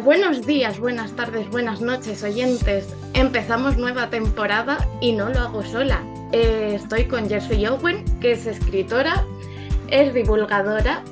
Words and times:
Buenos 0.00 0.46
días, 0.46 0.78
buenas 0.78 1.12
tardes, 1.12 1.50
buenas 1.50 1.80
noches, 1.80 2.22
oyentes. 2.22 2.94
Empezamos 3.14 3.76
nueva 3.76 4.08
temporada 4.08 4.88
y 5.00 5.12
no 5.12 5.28
lo 5.28 5.40
hago 5.40 5.62
sola. 5.64 6.02
Eh, 6.32 6.72
estoy 6.74 7.04
con 7.04 7.28
Jersey 7.28 7.66
Owen, 7.66 8.04
que 8.20 8.32
es 8.32 8.46
escritora, 8.46 9.24
es 9.88 10.14
divulgadora 10.14 11.02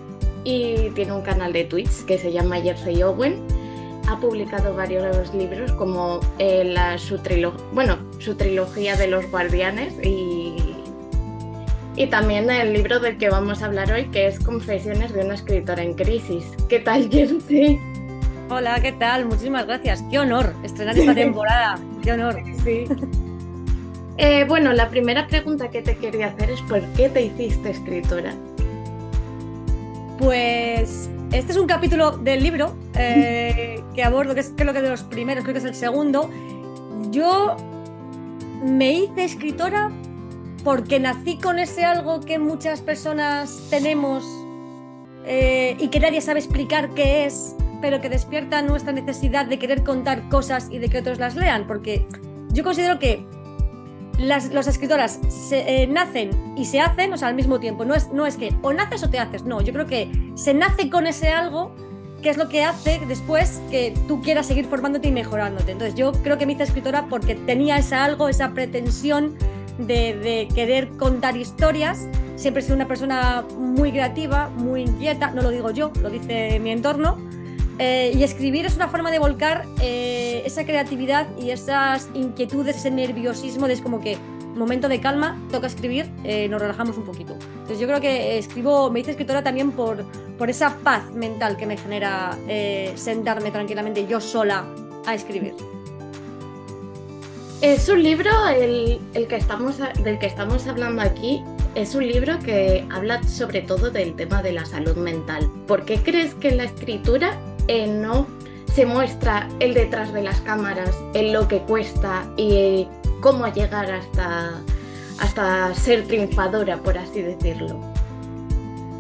y 0.45 0.91
tiene 0.91 1.13
un 1.13 1.23
canal 1.23 1.53
de 1.53 1.65
Twitch 1.65 2.05
que 2.07 2.17
se 2.17 2.33
llama 2.33 2.61
Jersey 2.61 3.03
Owen. 3.03 3.45
Ha 4.09 4.19
publicado 4.19 4.75
varios 4.75 5.35
libros 5.35 5.73
como 5.73 6.21
eh, 6.39 6.75
su, 6.97 7.21
bueno, 7.73 7.99
su 8.19 8.35
trilogía 8.37 8.97
de 8.97 9.09
los 9.09 9.31
guardianes 9.31 9.95
y, 10.03 10.57
y 11.97 12.07
también 12.07 12.49
el 12.49 12.73
libro 12.73 12.99
del 12.99 13.19
que 13.19 13.29
vamos 13.29 13.63
a 13.63 13.67
hablar 13.67 13.93
hoy, 13.93 14.07
que 14.07 14.27
es 14.27 14.41
Confesiones 14.41 15.13
de 15.13 15.25
una 15.25 15.35
escritora 15.35 15.83
en 15.83 15.95
crisis. 15.95 16.45
¿Qué 16.69 16.79
tal, 16.79 17.11
Jersey? 17.11 17.90
Hola, 18.53 18.81
¿qué 18.83 18.91
tal? 18.91 19.27
Muchísimas 19.27 19.65
gracias. 19.65 20.03
Qué 20.11 20.19
honor 20.19 20.53
estrenar 20.65 20.99
esta 20.99 21.15
temporada. 21.15 21.79
Qué 22.03 22.13
honor. 22.13 22.37
Sí. 22.65 22.85
Eh, 24.23 24.45
bueno, 24.47 24.75
la 24.75 24.91
primera 24.91 25.27
pregunta 25.29 25.71
que 25.71 25.81
te 25.81 25.97
quería 25.97 26.27
hacer 26.27 26.51
es 26.51 26.61
¿por 26.63 26.83
qué 26.89 27.09
te 27.09 27.23
hiciste 27.23 27.71
escritora? 27.71 28.35
Pues 30.19 31.09
este 31.33 31.53
es 31.53 31.57
un 31.57 31.67
capítulo 31.67 32.19
del 32.19 32.43
libro 32.43 32.77
eh, 32.97 33.83
que 33.95 34.05
abordo, 34.05 34.35
que 34.35 34.41
es 34.41 34.53
creo 34.55 34.75
que 34.75 34.83
de 34.83 34.91
los 34.91 35.05
primeros, 35.05 35.43
creo 35.43 35.55
que 35.55 35.61
es 35.61 35.65
el 35.65 35.75
segundo. 35.75 36.29
Yo 37.11 37.57
me 38.63 38.93
hice 38.93 39.25
escritora 39.25 39.91
porque 40.65 41.01
nací 41.01 41.39
con 41.39 41.59
ese 41.59 41.87
algo 41.87 42.21
que 42.21 42.39
muchas 42.39 42.83
personas 42.83 43.69
tenemos 43.71 44.23
eh, 45.25 45.77
y 45.79 45.89
que 45.89 45.99
nadie 45.99 46.21
sabe 46.21 46.41
explicar 46.41 46.91
qué 46.91 47.25
es, 47.25 47.57
pero 47.81 48.01
que 48.01 48.09
despierta 48.09 48.63
nuestra 48.63 48.93
necesidad 48.93 49.47
de 49.47 49.59
querer 49.59 49.83
contar 49.83 50.29
cosas 50.29 50.69
y 50.71 50.79
de 50.79 50.89
que 50.89 50.99
otros 50.99 51.19
las 51.19 51.37
lean, 51.37 51.67
porque 51.67 52.07
yo 52.53 52.65
considero 52.65 52.99
que 52.99 53.25
las, 54.21 54.67
escritoras 54.67 55.19
se, 55.29 55.83
eh, 55.83 55.87
nacen 55.87 56.31
y 56.57 56.67
se 56.67 56.81
hacen, 56.81 57.13
o 57.13 57.17
sea, 57.17 57.29
al 57.29 57.35
mismo 57.35 57.59
tiempo. 57.59 57.85
No 57.85 57.95
es, 57.95 58.11
no 58.13 58.27
es 58.27 58.37
que 58.37 58.55
o 58.63 58.73
naces 58.73 59.03
o 59.03 59.11
te 59.11 59.19
haces, 59.19 59.45
no. 59.45 59.61
Yo 59.61 59.73
creo 59.73 59.87
que 59.87 60.11
se 60.35 60.55
nace 60.55 60.91
con 60.91 61.07
ese 61.07 61.29
algo 61.29 61.75
que 62.23 62.29
es 62.29 62.37
lo 62.37 62.51
que 62.51 62.63
hace 62.65 63.01
después 63.09 63.63
que 63.71 63.95
tú 64.07 64.21
quieras 64.21 64.47
seguir 64.47 64.67
formándote 64.67 65.09
y 65.09 65.13
mejorándote. 65.13 65.73
Entonces, 65.73 65.95
yo 65.95 66.13
creo 66.13 66.37
que 66.37 66.45
me 66.45 66.53
hice 66.53 66.65
escritora 66.65 67.07
porque 67.09 67.35
tenía 67.35 67.79
esa 67.79 68.05
algo, 68.05 68.29
esa 68.29 68.51
pretensión 68.51 69.37
de, 69.79 70.15
de 70.19 70.49
querer 70.55 70.89
contar 70.99 71.37
historias. 71.39 72.07
Siempre 72.37 72.61
he 72.61 72.65
sido 72.65 72.77
una 72.77 72.89
persona 72.89 73.43
muy 73.59 73.91
creativa, 73.91 74.51
muy 74.51 74.83
inquieta, 74.83 75.31
no 75.31 75.41
lo 75.41 75.51
digo 75.51 75.71
yo, 75.71 75.93
lo 76.03 76.11
dice 76.11 76.61
mi 76.61 76.71
entorno 76.73 77.30
eh, 77.83 78.13
y 78.15 78.23
escribir 78.23 78.67
es 78.67 78.77
una 78.77 78.89
forma 78.89 79.11
de 79.11 79.19
volcar 79.19 79.65
eh, 79.81 80.43
esa 80.45 80.67
creatividad 80.67 81.27
y 81.39 81.49
esas 81.49 82.11
inquietudes, 82.13 82.77
ese 82.77 82.91
nerviosismo 82.91 83.67
de 83.67 83.73
es 83.73 83.81
como 83.81 84.01
que 84.01 84.19
momento 84.55 84.87
de 84.87 85.01
calma, 85.01 85.41
toca 85.51 85.67
escribir, 85.67 86.11
eh, 86.23 86.47
nos 86.47 86.61
relajamos 86.61 86.99
un 86.99 87.05
poquito. 87.05 87.33
Entonces 87.33 87.81
yo 87.81 87.87
creo 87.87 87.99
que 87.99 88.37
escribo, 88.37 88.91
me 88.91 89.01
hice 89.01 89.13
escritora 89.13 89.43
también 89.43 89.71
por, 89.71 90.05
por 90.37 90.51
esa 90.51 90.77
paz 90.85 91.11
mental 91.15 91.57
que 91.57 91.65
me 91.65 91.79
genera 91.79 92.37
sentarme 92.97 93.51
tranquilamente 93.51 94.07
yo 94.07 94.21
sola 94.21 94.67
a 95.07 95.15
escribir. 95.15 95.55
Es 97.63 97.89
un 97.89 98.03
libro, 98.03 98.31
el, 98.49 99.01
el 99.15 99.27
que 99.27 99.37
estamos, 99.37 99.79
del 100.03 100.19
que 100.19 100.27
estamos 100.27 100.67
hablando 100.67 101.01
aquí, 101.01 101.43
es 101.75 101.95
un 101.95 102.07
libro 102.07 102.39
que 102.41 102.85
habla 102.91 103.23
sobre 103.23 103.63
todo 103.63 103.91
del 103.91 104.17
tema 104.17 104.43
de 104.43 104.53
la 104.53 104.65
salud 104.65 104.97
mental. 104.97 105.49
¿Por 105.67 105.85
qué 105.85 105.99
crees 105.99 106.35
que 106.35 106.49
en 106.49 106.57
la 106.59 106.65
escritura 106.65 107.39
no 107.89 108.27
se 108.75 108.87
muestra 108.87 109.49
el 109.59 109.75
detrás 109.75 110.13
de 110.13 110.23
las 110.23 110.41
cámaras, 110.41 110.97
en 111.15 111.33
lo 111.33 111.49
que 111.49 111.61
cuesta 111.61 112.25
y 112.37 112.89
cómo 113.21 113.47
llegar 113.49 113.91
hasta, 113.91 114.61
hasta 115.19 115.75
ser 115.75 116.07
triunfadora, 116.07 116.79
por 116.79 116.97
así 116.99 117.23
decirlo. 117.23 117.81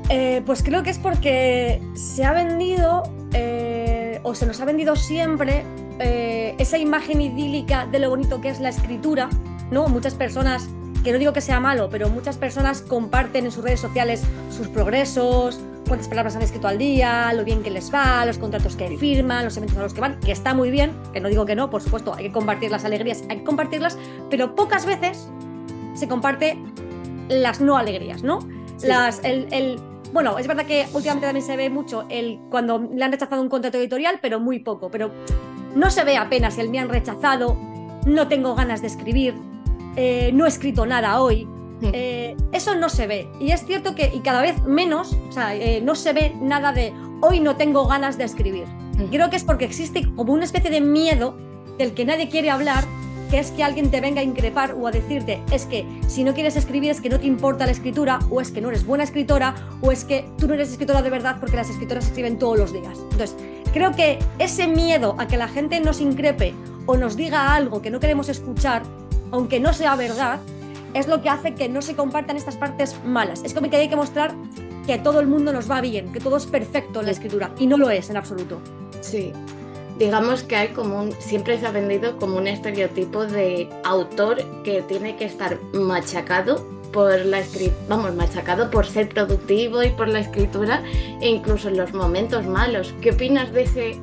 Eh, 0.09 0.43
pues 0.45 0.63
creo 0.63 0.83
que 0.83 0.91
es 0.91 0.99
porque 0.99 1.81
se 1.95 2.25
ha 2.25 2.33
vendido 2.33 3.05
eh, 3.33 4.19
o 4.25 4.35
se 4.35 4.45
nos 4.45 4.61
ha 4.61 4.65
vendido 4.65 4.97
siempre 4.97 5.65
eh, 6.01 6.57
esa 6.59 6.79
imagen 6.79 7.21
idílica 7.21 7.87
de 7.87 8.01
lo 8.01 8.11
bonito 8.11 8.41
que 8.41 8.49
es 8.49 8.59
la 8.59 8.71
escritura, 8.71 9.29
¿no? 9.71 9.87
Muchas 9.87 10.15
personas, 10.15 10.69
que 11.03 11.13
no 11.13 11.19
digo 11.19 11.33
que 11.33 11.41
sea 11.41 11.61
malo, 11.61 11.89
pero 11.91 12.09
muchas 12.09 12.37
personas 12.37 12.83
comparten 12.83 13.47
en 13.47 13.53
sus 13.53 13.65
redes 13.65 13.81
sociales 13.81 14.23
sus 14.51 14.69
progresos, 14.69 15.61
cuántas 15.89 16.09
palabras 16.09 16.37
han 16.37 16.43
escrito 16.43 16.69
al 16.69 16.79
día, 16.79 17.33
lo 17.33 17.45
bien 17.45 17.63
que 17.63 17.71
les 17.71 17.93
va, 17.93 18.25
los 18.25 18.39
contratos 18.39 18.77
que 18.77 18.97
firman, 18.99 19.45
los 19.45 19.57
eventos 19.57 19.77
a 19.79 19.83
los 19.83 19.95
que 19.95 20.01
van, 20.01 20.21
que 20.21 20.33
está 20.33 20.55
muy 20.55 20.71
bien, 20.71 20.93
que 21.13 21.21
no 21.21 21.29
digo 21.29 21.47
que 21.47 21.57
no, 21.57 21.71
por 21.71 21.83
supuesto, 21.83 22.15
hay 22.15 22.27
que 22.27 22.33
compartir 22.33 22.71
las 22.71 22.85
alegrías, 22.85 23.25
hay 23.29 23.39
que 23.39 23.45
compartirlas, 23.45 23.99
pero 24.29 24.55
pocas 24.55 24.87
veces 24.87 25.29
se 25.95 26.07
comparte 26.07 26.57
las 27.29 27.61
no 27.61 27.77
alegrías, 27.77 28.23
¿no? 28.23 28.39
Las, 28.83 29.21
el, 29.25 29.81
bueno, 30.13 30.39
es 30.39 30.47
verdad 30.47 30.65
que 30.65 30.87
últimamente 30.93 31.27
también 31.27 31.45
se 31.45 31.57
ve 31.57 31.71
mucho 31.71 32.05
el 32.09 32.39
cuando 32.51 32.79
le 32.79 33.05
han 33.05 33.13
rechazado 33.13 33.43
un 33.43 33.49
contrato 33.49 33.79
editorial, 33.79 34.19
pero 34.23 34.41
muy 34.41 34.61
poco, 34.61 34.91
pero 34.91 35.11
no 35.75 35.91
se 35.91 36.05
ve 36.05 36.17
apenas 36.17 36.59
el 36.59 36.71
me 36.71 36.79
han 36.79 36.89
rechazado, 36.89 37.57
no 38.07 38.29
tengo 38.29 38.55
ganas 38.55 38.81
de 38.81 38.87
escribir, 38.87 39.35
eh, 39.97 40.31
no 40.33 40.45
he 40.47 40.49
escrito 40.49 40.87
nada 40.87 41.21
hoy, 41.21 41.49
eh, 41.83 42.37
eso 42.53 42.75
no 42.75 42.89
se 42.89 43.07
ve. 43.07 43.29
Y 43.41 43.53
es 43.53 43.65
cierto 43.65 43.95
que, 43.95 44.11
y 44.15 44.21
cada 44.21 44.43
vez 44.43 44.63
menos, 44.65 45.17
o 45.29 45.33
sea, 45.33 45.55
eh, 45.55 45.81
no 45.83 45.95
se 45.95 46.13
ve 46.13 46.35
nada 46.41 46.73
de 46.73 46.93
hoy 47.21 47.41
no 47.41 47.57
tengo 47.57 47.87
ganas 47.87 48.19
de 48.19 48.25
escribir. 48.25 48.65
Creo 49.11 49.31
que 49.31 49.37
es 49.37 49.45
porque 49.45 49.65
existe 49.65 50.07
como 50.15 50.35
una 50.35 50.45
especie 50.45 50.71
de 50.71 50.81
miedo 50.81 51.35
del 51.79 51.95
que 51.95 52.05
nadie 52.05 52.29
quiere 52.29 52.51
hablar, 52.51 52.85
que 53.31 53.39
es 53.39 53.51
que 53.53 53.63
alguien 53.63 53.91
te 53.91 54.01
venga 54.01 54.21
a 54.21 54.25
increpar 54.25 54.73
o 54.73 54.87
a 54.87 54.91
decirte, 54.91 55.41
es 55.53 55.65
que 55.65 55.87
si 56.07 56.25
no 56.25 56.35
quieres 56.35 56.57
escribir 56.57 56.91
es 56.91 57.01
que 57.01 57.09
no 57.09 57.19
te 57.19 57.27
importa 57.27 57.65
la 57.65 57.73
escritura, 57.73 58.19
o 58.31 58.41
es 58.41 58.51
que 58.51 58.61
no 58.61 58.69
eres 58.69 58.85
buena 58.85 59.05
escritora, 59.05 59.55
o 59.81 59.91
es 59.93 60.05
que 60.05 60.29
tú 60.37 60.49
no 60.49 60.55
eres 60.55 60.71
escritora 60.71 61.01
de 61.01 61.11
verdad 61.11 61.37
porque 61.41 61.57
las 61.57 61.71
escritoras 61.71 62.07
escriben 62.07 62.39
todos 62.39 62.59
los 62.59 62.73
días. 62.73 62.99
Entonces, 63.13 63.37
creo 63.73 63.93
que 63.93 64.19
ese 64.39 64.67
miedo 64.67 65.15
a 65.19 65.27
que 65.27 65.37
la 65.39 65.49
gente 65.49 65.81
nos 65.81 66.01
increpe 66.01 66.55
o 66.87 66.97
nos 66.97 67.17
diga 67.17 67.55
algo 67.55 67.81
que 67.81 67.91
no 67.91 68.01
queremos 68.01 68.29
escuchar, 68.29 68.83
aunque 69.31 69.61
no 69.61 69.73
sea 69.73 69.97
verdad, 69.97 70.41
es 70.95 71.07
lo 71.07 71.23
que 71.23 71.29
hace 71.29 71.55
que 71.55 71.69
no 71.69 71.83
se 71.83 71.95
compartan 71.95 72.37
estas 72.37 72.57
partes 72.57 72.97
malas. 73.05 73.43
Es 73.45 73.55
como 73.55 73.71
que 73.71 73.77
hay 73.77 73.89
que 73.89 73.97
mostrar 73.97 74.35
que 74.87 74.99
todo 74.99 75.21
el 75.21 75.27
mundo 75.27 75.53
nos 75.53 75.71
va 75.71 75.81
bien, 75.81 76.13
que 76.13 76.21
todo 76.21 76.37
es 76.37 76.47
perfecto 76.47 77.01
en 77.01 77.07
la 77.07 77.13
escritura, 77.13 77.51
y 77.59 77.67
no 77.67 77.77
lo 77.77 77.91
es 77.91 78.11
en 78.11 78.17
absoluto. 78.17 78.61
Sí. 79.01 79.33
Digamos 79.99 80.43
que 80.43 80.57
hay 80.57 80.69
como 80.69 80.99
un, 80.99 81.13
siempre 81.21 81.61
se 81.61 81.67
ha 81.67 81.71
vendido 81.71 82.17
como 82.17 82.39
un 82.39 82.47
estereotipo 82.47 83.27
de 83.27 83.69
autor 83.85 84.43
que 84.65 84.83
tiene 84.83 85.17
que 85.17 85.27
estar 85.27 85.59
machacado 85.75 86.67
por 86.91 87.25
la 87.25 87.43
vamos, 87.89 88.15
machacado 88.15 88.71
por 88.71 88.87
ser 88.87 89.11
productivo 89.11 89.83
y 89.83 89.91
por 89.91 90.09
la 90.09 90.21
escritura, 90.21 90.83
e 91.21 91.29
incluso 91.29 91.69
en 91.69 91.77
los 91.77 91.93
momentos 91.93 92.47
malos. 92.47 92.95
¿Qué 93.01 93.13
opinas 93.13 93.53
de 93.53 93.63
ese 93.63 94.01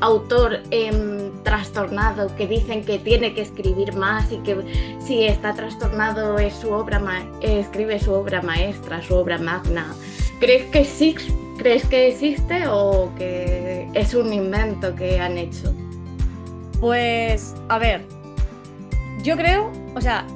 autor 0.00 0.60
em, 0.70 1.32
trastornado 1.42 2.34
que 2.36 2.46
dicen 2.46 2.84
que 2.84 2.98
tiene 2.98 3.34
que 3.34 3.42
escribir 3.42 3.94
más 3.94 4.30
y 4.32 4.38
que 4.38 4.96
si 5.00 5.24
está 5.24 5.54
trastornado 5.54 6.38
es 6.38 6.54
su 6.54 6.70
obra 6.70 7.00
escribe 7.40 7.98
su 8.00 8.12
obra 8.12 8.42
maestra, 8.42 9.02
su 9.02 9.14
obra 9.14 9.38
magna. 9.38 9.94
¿Crees 10.40 10.66
que 10.66 10.84
sí, 10.84 11.14
crees 11.56 11.86
que 11.86 12.08
existe 12.08 12.66
o 12.68 13.10
que 13.16 13.88
es 13.94 14.14
un 14.14 14.32
invento 14.32 14.94
que 14.94 15.20
han 15.20 15.36
hecho? 15.38 15.74
Pues 16.80 17.54
a 17.68 17.78
ver, 17.78 18.02
yo 19.22 19.36
creo, 19.36 19.70
o 19.94 20.00
sea, 20.00 20.26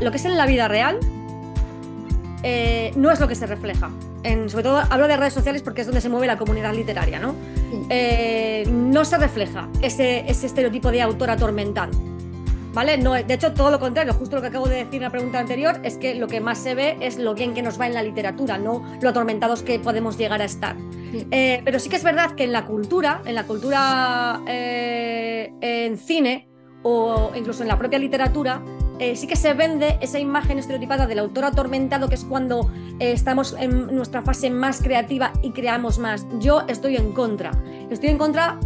lo 0.00 0.10
que 0.10 0.16
es 0.16 0.24
en 0.24 0.36
la 0.36 0.46
vida 0.46 0.68
real, 0.68 0.98
eh, 2.42 2.92
no 2.96 3.10
es 3.10 3.20
lo 3.20 3.28
que 3.28 3.34
se 3.34 3.46
refleja. 3.46 3.90
En, 4.22 4.50
sobre 4.50 4.64
todo 4.64 4.82
hablo 4.90 5.08
de 5.08 5.16
redes 5.16 5.32
sociales 5.32 5.62
porque 5.62 5.80
es 5.80 5.86
donde 5.86 6.00
se 6.00 6.08
mueve 6.08 6.26
la 6.26 6.36
comunidad 6.36 6.74
literaria, 6.74 7.18
¿no? 7.18 7.34
Eh, 7.88 8.64
no 8.70 9.04
se 9.04 9.18
refleja 9.18 9.68
ese, 9.82 10.28
estereotipo 10.28 10.90
de 10.90 11.02
autor 11.02 11.30
atormentado. 11.30 11.92
¿Vale? 12.72 12.98
No, 12.98 13.14
de 13.14 13.34
hecho, 13.34 13.52
todo 13.52 13.72
lo 13.72 13.80
contrario, 13.80 14.12
justo 14.14 14.36
lo 14.36 14.42
que 14.42 14.48
acabo 14.48 14.68
de 14.68 14.76
decir 14.76 14.94
en 14.94 15.02
la 15.02 15.10
pregunta 15.10 15.40
anterior, 15.40 15.80
es 15.82 15.96
que 15.96 16.14
lo 16.14 16.28
que 16.28 16.40
más 16.40 16.58
se 16.58 16.76
ve 16.76 16.96
es 17.00 17.18
lo 17.18 17.34
bien 17.34 17.52
que 17.52 17.62
nos 17.62 17.80
va 17.80 17.88
en 17.88 17.94
la 17.94 18.02
literatura, 18.02 18.58
no 18.58 18.84
lo 19.00 19.08
atormentados 19.08 19.62
que 19.62 19.80
podemos 19.80 20.16
llegar 20.16 20.40
a 20.40 20.44
estar. 20.44 20.76
Eh, 21.32 21.62
pero 21.64 21.80
sí 21.80 21.88
que 21.88 21.96
es 21.96 22.04
verdad 22.04 22.36
que 22.36 22.44
en 22.44 22.52
la 22.52 22.66
cultura, 22.66 23.22
en 23.24 23.34
la 23.34 23.44
cultura 23.44 24.40
eh, 24.46 25.52
en 25.60 25.98
cine 25.98 26.48
o 26.84 27.32
incluso 27.34 27.62
en 27.62 27.68
la 27.68 27.76
propia 27.76 27.98
literatura, 27.98 28.62
eh, 29.00 29.16
sí 29.16 29.26
que 29.26 29.34
se 29.34 29.54
vende 29.54 29.96
esa 30.02 30.18
imagen 30.18 30.58
estereotipada 30.58 31.06
del 31.06 31.20
autor 31.20 31.46
atormentado, 31.46 32.10
que 32.10 32.16
es 32.16 32.24
cuando 32.26 32.70
eh, 32.98 33.12
estamos 33.12 33.56
en 33.58 33.86
nuestra 33.96 34.20
fase 34.20 34.50
más 34.50 34.82
creativa 34.82 35.32
y 35.40 35.52
creamos 35.52 35.98
más. 35.98 36.26
Yo 36.38 36.64
estoy 36.68 36.96
en 36.96 37.12
contra. 37.12 37.50
Estoy 37.88 38.10
en 38.10 38.18
contra, 38.18 38.58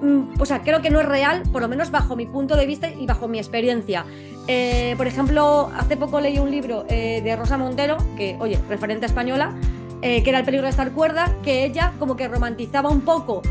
mm, 0.00 0.40
o 0.40 0.46
sea, 0.46 0.62
creo 0.62 0.80
que 0.80 0.90
no 0.90 1.00
es 1.00 1.06
real, 1.06 1.42
por 1.50 1.60
lo 1.60 1.66
menos 1.66 1.90
bajo 1.90 2.14
mi 2.14 2.26
punto 2.26 2.54
de 2.54 2.66
vista 2.66 2.88
y 2.88 3.04
bajo 3.04 3.26
mi 3.26 3.38
experiencia. 3.38 4.04
Eh, 4.46 4.94
por 4.96 5.08
ejemplo, 5.08 5.72
hace 5.76 5.96
poco 5.96 6.20
leí 6.20 6.38
un 6.38 6.52
libro 6.52 6.84
de 6.84 7.36
Rosa 7.36 7.58
Montero, 7.58 7.96
que, 8.16 8.36
oye, 8.38 8.60
referente 8.68 9.06
española, 9.06 9.56
que 10.00 10.22
era 10.24 10.38
El 10.38 10.44
peligro 10.44 10.66
de 10.66 10.70
estar 10.70 10.92
cuerda, 10.92 11.34
que 11.42 11.64
ella 11.64 11.94
como 11.98 12.16
que 12.16 12.28
romantizaba 12.28 12.90
un 12.90 13.00
poco 13.00 13.42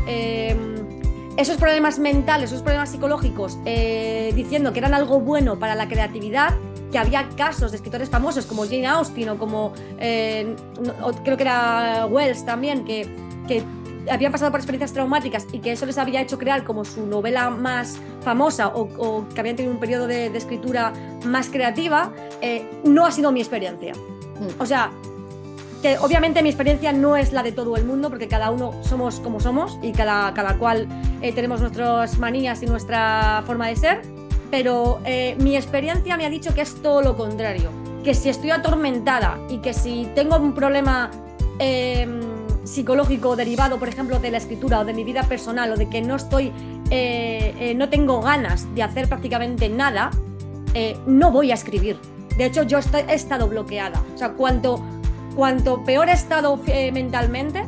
esos 1.36 1.56
problemas 1.56 1.98
mentales, 1.98 2.50
esos 2.50 2.62
problemas 2.62 2.90
psicológicos, 2.90 3.58
eh, 3.64 4.32
diciendo 4.34 4.72
que 4.72 4.80
eran 4.80 4.94
algo 4.94 5.20
bueno 5.20 5.58
para 5.58 5.74
la 5.74 5.88
creatividad, 5.88 6.54
que 6.92 6.98
había 6.98 7.28
casos 7.30 7.70
de 7.70 7.76
escritores 7.76 8.10
famosos 8.10 8.46
como 8.46 8.64
Jane 8.64 8.86
Austen 8.86 9.28
o 9.28 9.38
como 9.38 9.72
creo 9.96 11.36
que 11.36 11.42
era 11.42 12.06
Wells 12.10 12.44
también, 12.44 12.84
que, 12.84 13.08
que 13.46 13.62
habían 14.10 14.32
pasado 14.32 14.50
por 14.50 14.58
experiencias 14.58 14.92
traumáticas 14.92 15.46
y 15.52 15.60
que 15.60 15.72
eso 15.72 15.86
les 15.86 15.98
había 15.98 16.20
hecho 16.20 16.36
crear 16.36 16.64
como 16.64 16.84
su 16.84 17.06
novela 17.06 17.48
más 17.50 17.98
famosa 18.22 18.68
o, 18.68 19.24
que 19.32 19.40
habían 19.40 19.54
tenido 19.54 19.72
un 19.72 19.80
periodo 19.80 20.08
de, 20.08 20.26
escritura 20.36 20.92
más 21.24 21.48
creativa, 21.48 22.12
no 22.84 23.06
ha 23.06 23.12
sido 23.12 23.30
mi 23.30 23.40
experiencia. 23.40 23.92
Mm. 23.94 24.60
O 24.60 24.66
sea, 24.66 24.90
que 25.82 25.98
obviamente 25.98 26.42
mi 26.42 26.50
experiencia 26.50 26.92
no 26.92 27.16
es 27.16 27.32
la 27.32 27.42
de 27.42 27.52
todo 27.52 27.76
el 27.76 27.84
mundo, 27.84 28.10
porque 28.10 28.28
cada 28.28 28.50
uno 28.50 28.72
somos 28.82 29.20
como 29.20 29.40
somos 29.40 29.78
y 29.82 29.92
cada, 29.92 30.32
cada 30.34 30.58
cual 30.58 30.86
eh, 31.22 31.32
tenemos 31.32 31.60
nuestras 31.60 32.18
manías 32.18 32.62
y 32.62 32.66
nuestra 32.66 33.42
forma 33.46 33.68
de 33.68 33.76
ser, 33.76 34.02
pero 34.50 35.00
eh, 35.04 35.36
mi 35.38 35.56
experiencia 35.56 36.16
me 36.16 36.26
ha 36.26 36.30
dicho 36.30 36.54
que 36.54 36.60
es 36.60 36.74
todo 36.82 37.02
lo 37.02 37.16
contrario, 37.16 37.70
que 38.04 38.14
si 38.14 38.28
estoy 38.28 38.50
atormentada 38.50 39.38
y 39.48 39.58
que 39.58 39.72
si 39.72 40.08
tengo 40.14 40.36
un 40.36 40.54
problema 40.54 41.10
em, 41.58 42.20
psicológico 42.64 43.36
derivado, 43.36 43.78
por 43.78 43.88
ejemplo, 43.88 44.18
de 44.18 44.30
la 44.30 44.38
escritura 44.38 44.80
o 44.80 44.84
de 44.84 44.92
mi 44.92 45.04
vida 45.04 45.22
personal 45.24 45.72
o 45.72 45.76
de 45.76 45.88
que 45.88 46.02
no 46.02 46.16
estoy, 46.16 46.52
eh, 46.90 47.74
no 47.76 47.88
tengo 47.88 48.20
ganas 48.20 48.72
de 48.74 48.82
hacer 48.82 49.08
prácticamente 49.08 49.68
nada, 49.68 50.10
no 51.06 51.32
voy 51.32 51.50
a 51.50 51.54
escribir. 51.54 51.98
De 52.36 52.46
hecho, 52.46 52.62
yo 52.62 52.78
he 52.78 53.14
estado 53.14 53.48
bloqueada. 53.48 54.00
O 54.14 54.18
sea, 54.18 54.30
cuanto 54.30 54.82
cuanto 55.40 55.82
peor 55.84 56.10
he 56.10 56.12
estado 56.12 56.60
eh, 56.66 56.92
mentalmente, 56.92 57.64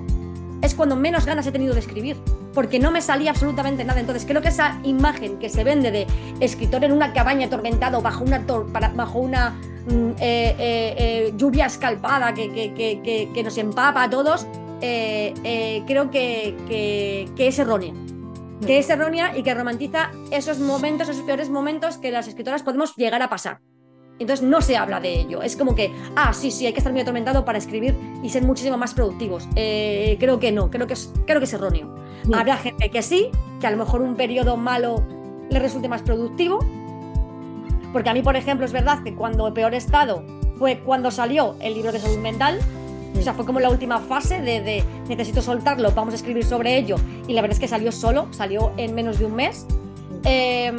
es 0.60 0.74
cuando 0.74 0.94
menos 0.94 1.24
ganas 1.24 1.46
he 1.46 1.52
tenido 1.52 1.72
de 1.72 1.80
escribir, 1.80 2.18
porque 2.52 2.78
no 2.78 2.90
me 2.90 3.00
salía 3.00 3.30
absolutamente 3.30 3.82
nada. 3.82 3.98
Entonces 3.98 4.26
creo 4.26 4.42
que 4.42 4.48
esa 4.48 4.78
imagen 4.82 5.38
que 5.38 5.48
se 5.48 5.64
vende 5.64 5.90
de 5.90 6.06
escritor 6.40 6.84
en 6.84 6.92
una 6.92 7.14
cabaña 7.14 7.46
atormentado 7.46 8.02
bajo 8.02 8.24
una, 8.24 9.50
mm, 9.86 10.10
eh, 10.18 10.54
eh, 10.58 11.32
lluvia 11.34 11.64
escalpada 11.64 12.34
que, 12.34 13.42
nos 13.42 13.56
empapa 13.56 14.02
a 14.02 14.10
todos, 14.10 14.46
creo 14.78 16.10
que, 16.10 17.30
es 17.38 17.58
errónea. 17.58 17.94
Que 18.66 18.80
es 18.80 18.90
errónea 18.90 19.34
y 19.34 19.42
que 19.42 19.54
romantiza 19.54 20.10
esos 20.30 20.58
momentos, 20.58 21.08
esos 21.08 21.24
peores 21.24 21.48
momentos 21.48 21.96
que 21.96 22.10
las 22.10 22.28
escritoras 22.28 22.62
podemos 22.62 22.94
llegar 22.96 23.22
a 23.22 23.30
pasar. 23.30 23.60
Entonces 24.22 24.46
no 24.46 24.60
se 24.60 24.76
habla 24.76 25.00
de 25.00 25.20
ello. 25.20 25.42
Es 25.42 25.56
como 25.56 25.74
que, 25.74 25.92
ah, 26.14 26.32
sí, 26.32 26.50
sí, 26.50 26.64
hay 26.66 26.72
que 26.72 26.78
estar 26.78 26.92
muy 26.92 27.02
atormentado 27.02 27.44
para 27.44 27.58
escribir 27.58 27.94
y 28.22 28.30
ser 28.30 28.44
muchísimo 28.44 28.76
más 28.76 28.94
productivos. 28.94 29.48
Eh, 29.56 30.16
creo 30.20 30.38
que 30.38 30.52
no, 30.52 30.70
creo 30.70 30.86
que 30.86 30.94
es, 30.94 31.12
creo 31.26 31.40
que 31.40 31.44
es 31.44 31.52
erróneo. 31.52 31.92
Habrá 32.32 32.56
gente 32.56 32.88
que 32.90 33.02
sí, 33.02 33.30
que 33.60 33.66
a 33.66 33.72
lo 33.72 33.76
mejor 33.76 34.00
un 34.00 34.14
periodo 34.14 34.56
malo 34.56 35.02
le 35.50 35.58
resulte 35.58 35.88
más 35.88 36.02
productivo. 36.02 36.60
Porque 37.92 38.10
a 38.10 38.14
mí, 38.14 38.22
por 38.22 38.36
ejemplo, 38.36 38.64
es 38.64 38.72
verdad 38.72 39.02
que 39.02 39.14
cuando 39.14 39.52
peor 39.52 39.74
estado 39.74 40.22
fue 40.56 40.78
cuando 40.78 41.10
salió 41.10 41.56
el 41.60 41.74
libro 41.74 41.90
de 41.90 41.98
salud 41.98 42.18
mental. 42.18 42.60
O 43.18 43.20
sea, 43.20 43.34
fue 43.34 43.44
como 43.44 43.58
la 43.58 43.70
última 43.70 43.98
fase 43.98 44.40
de, 44.40 44.84
necesito 45.08 45.42
soltarlo, 45.42 45.90
vamos 45.90 46.14
a 46.14 46.16
escribir 46.16 46.44
sobre 46.44 46.78
ello. 46.78 46.94
Y 47.26 47.34
la 47.34 47.42
verdad 47.42 47.56
es 47.56 47.60
que 47.60 47.68
salió 47.68 47.90
solo, 47.90 48.28
salió 48.30 48.72
en 48.76 48.94
menos 48.94 49.18
de 49.18 49.26
un 49.26 49.34
mes. 49.34 49.66
Eh, 50.24 50.72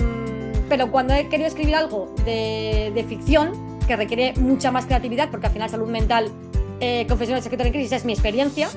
pero 0.69 0.91
cuando 0.91 1.13
he 1.13 1.27
querido 1.27 1.47
escribir 1.47 1.75
algo 1.75 2.13
de, 2.25 3.05
ficción, 3.07 3.51
que 3.87 3.95
requiere 3.95 4.33
mucha 4.39 4.71
más 4.71 4.85
creatividad, 4.85 5.29
porque 5.29 5.47
al 5.47 5.53
final 5.53 5.69
salud 5.69 5.89
mental, 5.89 6.31
eh, 6.79 7.05
confesión 7.07 7.35
del 7.35 7.43
secreto 7.43 7.63
en 7.63 7.71
crisis 7.71 7.91
es 7.91 8.05
mi 8.05 8.13
experiencia, 8.13 8.69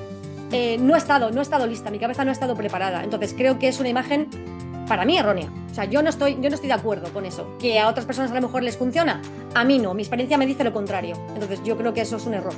eh, 0.51 0.77
no 0.79 0.95
he 0.95 0.97
estado, 0.97 1.31
no 1.31 1.39
he 1.39 1.43
estado 1.43 1.67
lista, 1.67 1.91
mi 1.91 1.99
cabeza 1.99 2.23
no 2.23 2.31
ha 2.31 2.33
estado 2.33 2.55
preparada. 2.55 3.03
Entonces 3.03 3.33
creo 3.37 3.59
que 3.59 3.67
es 3.67 3.79
una 3.79 3.89
imagen 3.89 4.27
para 4.87 5.05
mí 5.05 5.17
errónea. 5.17 5.51
O 5.69 5.73
sea, 5.73 5.85
yo 5.85 6.01
no 6.01 6.09
estoy, 6.09 6.37
yo 6.41 6.49
no 6.49 6.55
estoy 6.55 6.67
de 6.67 6.73
acuerdo 6.73 7.11
con 7.13 7.25
eso. 7.25 7.57
Que 7.59 7.79
a 7.79 7.87
otras 7.89 8.05
personas 8.05 8.31
a 8.31 8.35
lo 8.35 8.41
mejor 8.41 8.63
les 8.63 8.77
funciona, 8.77 9.21
a 9.53 9.63
mí 9.63 9.79
no. 9.79 9.93
Mi 9.93 10.01
experiencia 10.01 10.37
me 10.37 10.45
dice 10.45 10.63
lo 10.63 10.73
contrario. 10.73 11.15
Entonces 11.33 11.61
yo 11.63 11.77
creo 11.77 11.93
que 11.93 12.01
eso 12.01 12.17
es 12.17 12.25
un 12.25 12.33
error. 12.33 12.53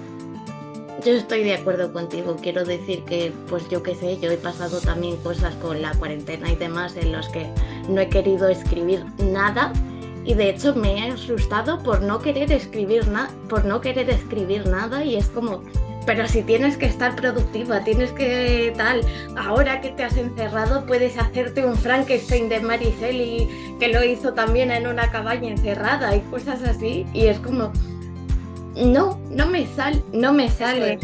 Yo 1.06 1.13
estoy 1.13 1.44
de 1.44 1.54
acuerdo 1.54 1.94
contigo. 1.94 2.36
Quiero 2.42 2.66
decir 2.66 3.04
que, 3.06 3.31
pues 3.48 3.69
yo 3.69 3.81
qué 3.84 3.96
sé, 3.96 4.19
yo 4.19 4.31
he 4.31 4.38
pasado 4.38 4.80
también 4.81 5.16
cosas 5.18 5.56
con 5.56 5.81
la 5.81 5.94
cuarentena 5.94 6.51
y 6.51 6.56
demás 6.56 6.98
en 6.98 7.13
los 7.13 7.30
que 7.30 7.48
no 7.88 8.01
he 8.01 8.10
querido 8.10 8.50
escribir 8.50 9.06
nada 9.18 9.72
y 10.25 10.34
de 10.34 10.50
hecho 10.50 10.75
me 10.75 10.98
he 10.98 11.12
asustado 11.12 11.81
por 11.81 12.01
no 12.01 12.19
querer 12.19 12.51
escribir 12.51 13.07
nada, 13.07 13.31
por 13.48 13.63
no 13.63 13.80
querer 13.80 14.10
escribir 14.10 14.68
nada 14.68 15.04
y 15.06 15.16
es 15.16 15.28
como, 15.30 15.63
pero 16.06 16.28
si 16.28 16.44
tienes 16.44 16.75
que 16.75 16.88
estar 16.88 17.16
productiva, 17.16 17.84
tienes 17.84 18.12
que 18.12 18.74
tal, 18.75 19.01
ahora 19.38 19.80
que 19.80 19.90
te 19.90 20.04
has 20.04 20.18
encerrado 20.18 20.86
puedes 20.86 21.18
hacerte 21.18 21.66
un 21.66 21.78
Frankenstein 21.78 22.50
de 22.50 22.60
Mariceli 22.60 23.78
que 23.80 23.88
lo 23.88 24.04
hizo 24.04 24.34
también 24.34 24.69
en 24.72 24.86
una 24.86 25.10
cabaña 25.10 25.50
encerrada 25.50 26.16
y 26.16 26.19
cosas 26.22 26.62
así 26.63 27.06
y 27.13 27.28
es 27.28 27.40
como 27.40 27.72
no, 28.85 29.19
no 29.29 29.47
me 29.47 29.67
sale, 29.67 30.01
no 30.13 30.33
me 30.33 30.49
sale. 30.49 31.00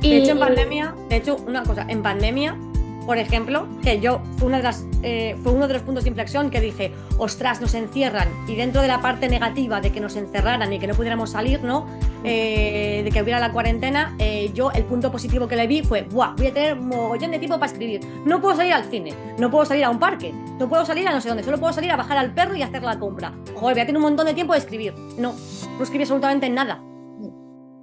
De 0.00 0.18
hecho, 0.18 0.32
en 0.32 0.38
pandemia, 0.38 0.94
de 1.08 1.16
hecho, 1.16 1.36
una 1.46 1.62
cosa, 1.62 1.86
en 1.88 2.02
pandemia, 2.02 2.58
por 3.06 3.18
ejemplo, 3.18 3.66
que 3.82 4.00
yo 4.00 4.20
fue, 4.38 4.48
una 4.48 4.58
de 4.58 4.62
las, 4.62 4.86
eh, 5.02 5.36
fue 5.42 5.52
uno 5.52 5.68
de 5.68 5.74
los 5.74 5.82
puntos 5.82 6.04
de 6.04 6.10
inflexión 6.10 6.50
que 6.50 6.60
dije, 6.60 6.92
ostras, 7.18 7.60
nos 7.60 7.74
encierran. 7.74 8.28
Y 8.48 8.54
dentro 8.54 8.80
de 8.80 8.88
la 8.88 9.00
parte 9.00 9.28
negativa 9.28 9.80
de 9.80 9.92
que 9.92 10.00
nos 10.00 10.16
encerraran 10.16 10.72
y 10.72 10.78
que 10.78 10.86
no 10.86 10.94
pudiéramos 10.94 11.30
salir, 11.30 11.62
¿no? 11.62 11.86
Eh, 12.22 13.02
de 13.04 13.10
que 13.10 13.22
hubiera 13.22 13.40
la 13.40 13.52
cuarentena, 13.52 14.14
eh, 14.18 14.50
yo 14.54 14.70
el 14.72 14.84
punto 14.84 15.12
positivo 15.12 15.48
que 15.48 15.56
le 15.56 15.66
vi 15.66 15.82
fue, 15.82 16.02
¡buah! 16.02 16.34
Voy 16.36 16.46
a 16.46 16.54
tener 16.54 16.76
mogollón 16.76 17.30
de 17.30 17.38
tiempo 17.38 17.58
para 17.58 17.70
escribir. 17.70 18.00
No 18.24 18.40
puedo 18.40 18.56
salir 18.56 18.72
al 18.72 18.84
cine, 18.84 19.12
no 19.38 19.50
puedo 19.50 19.66
salir 19.66 19.84
a 19.84 19.90
un 19.90 19.98
parque, 19.98 20.32
no 20.58 20.68
puedo 20.68 20.86
salir 20.86 21.06
a 21.06 21.12
no 21.12 21.20
sé 21.20 21.28
dónde, 21.28 21.44
solo 21.44 21.58
puedo 21.58 21.72
salir 21.74 21.90
a 21.90 21.96
bajar 21.96 22.16
al 22.16 22.32
perro 22.32 22.56
y 22.56 22.62
hacer 22.62 22.82
la 22.82 22.98
compra. 22.98 23.34
Joder, 23.54 23.74
voy 23.74 23.82
a 23.82 23.86
tener 23.86 23.96
un 23.96 24.02
montón 24.02 24.26
de 24.26 24.34
tiempo 24.34 24.54
de 24.54 24.60
escribir. 24.60 24.94
No, 25.18 25.34
no 25.76 25.82
escribí 25.82 26.04
absolutamente 26.04 26.48
nada 26.48 26.82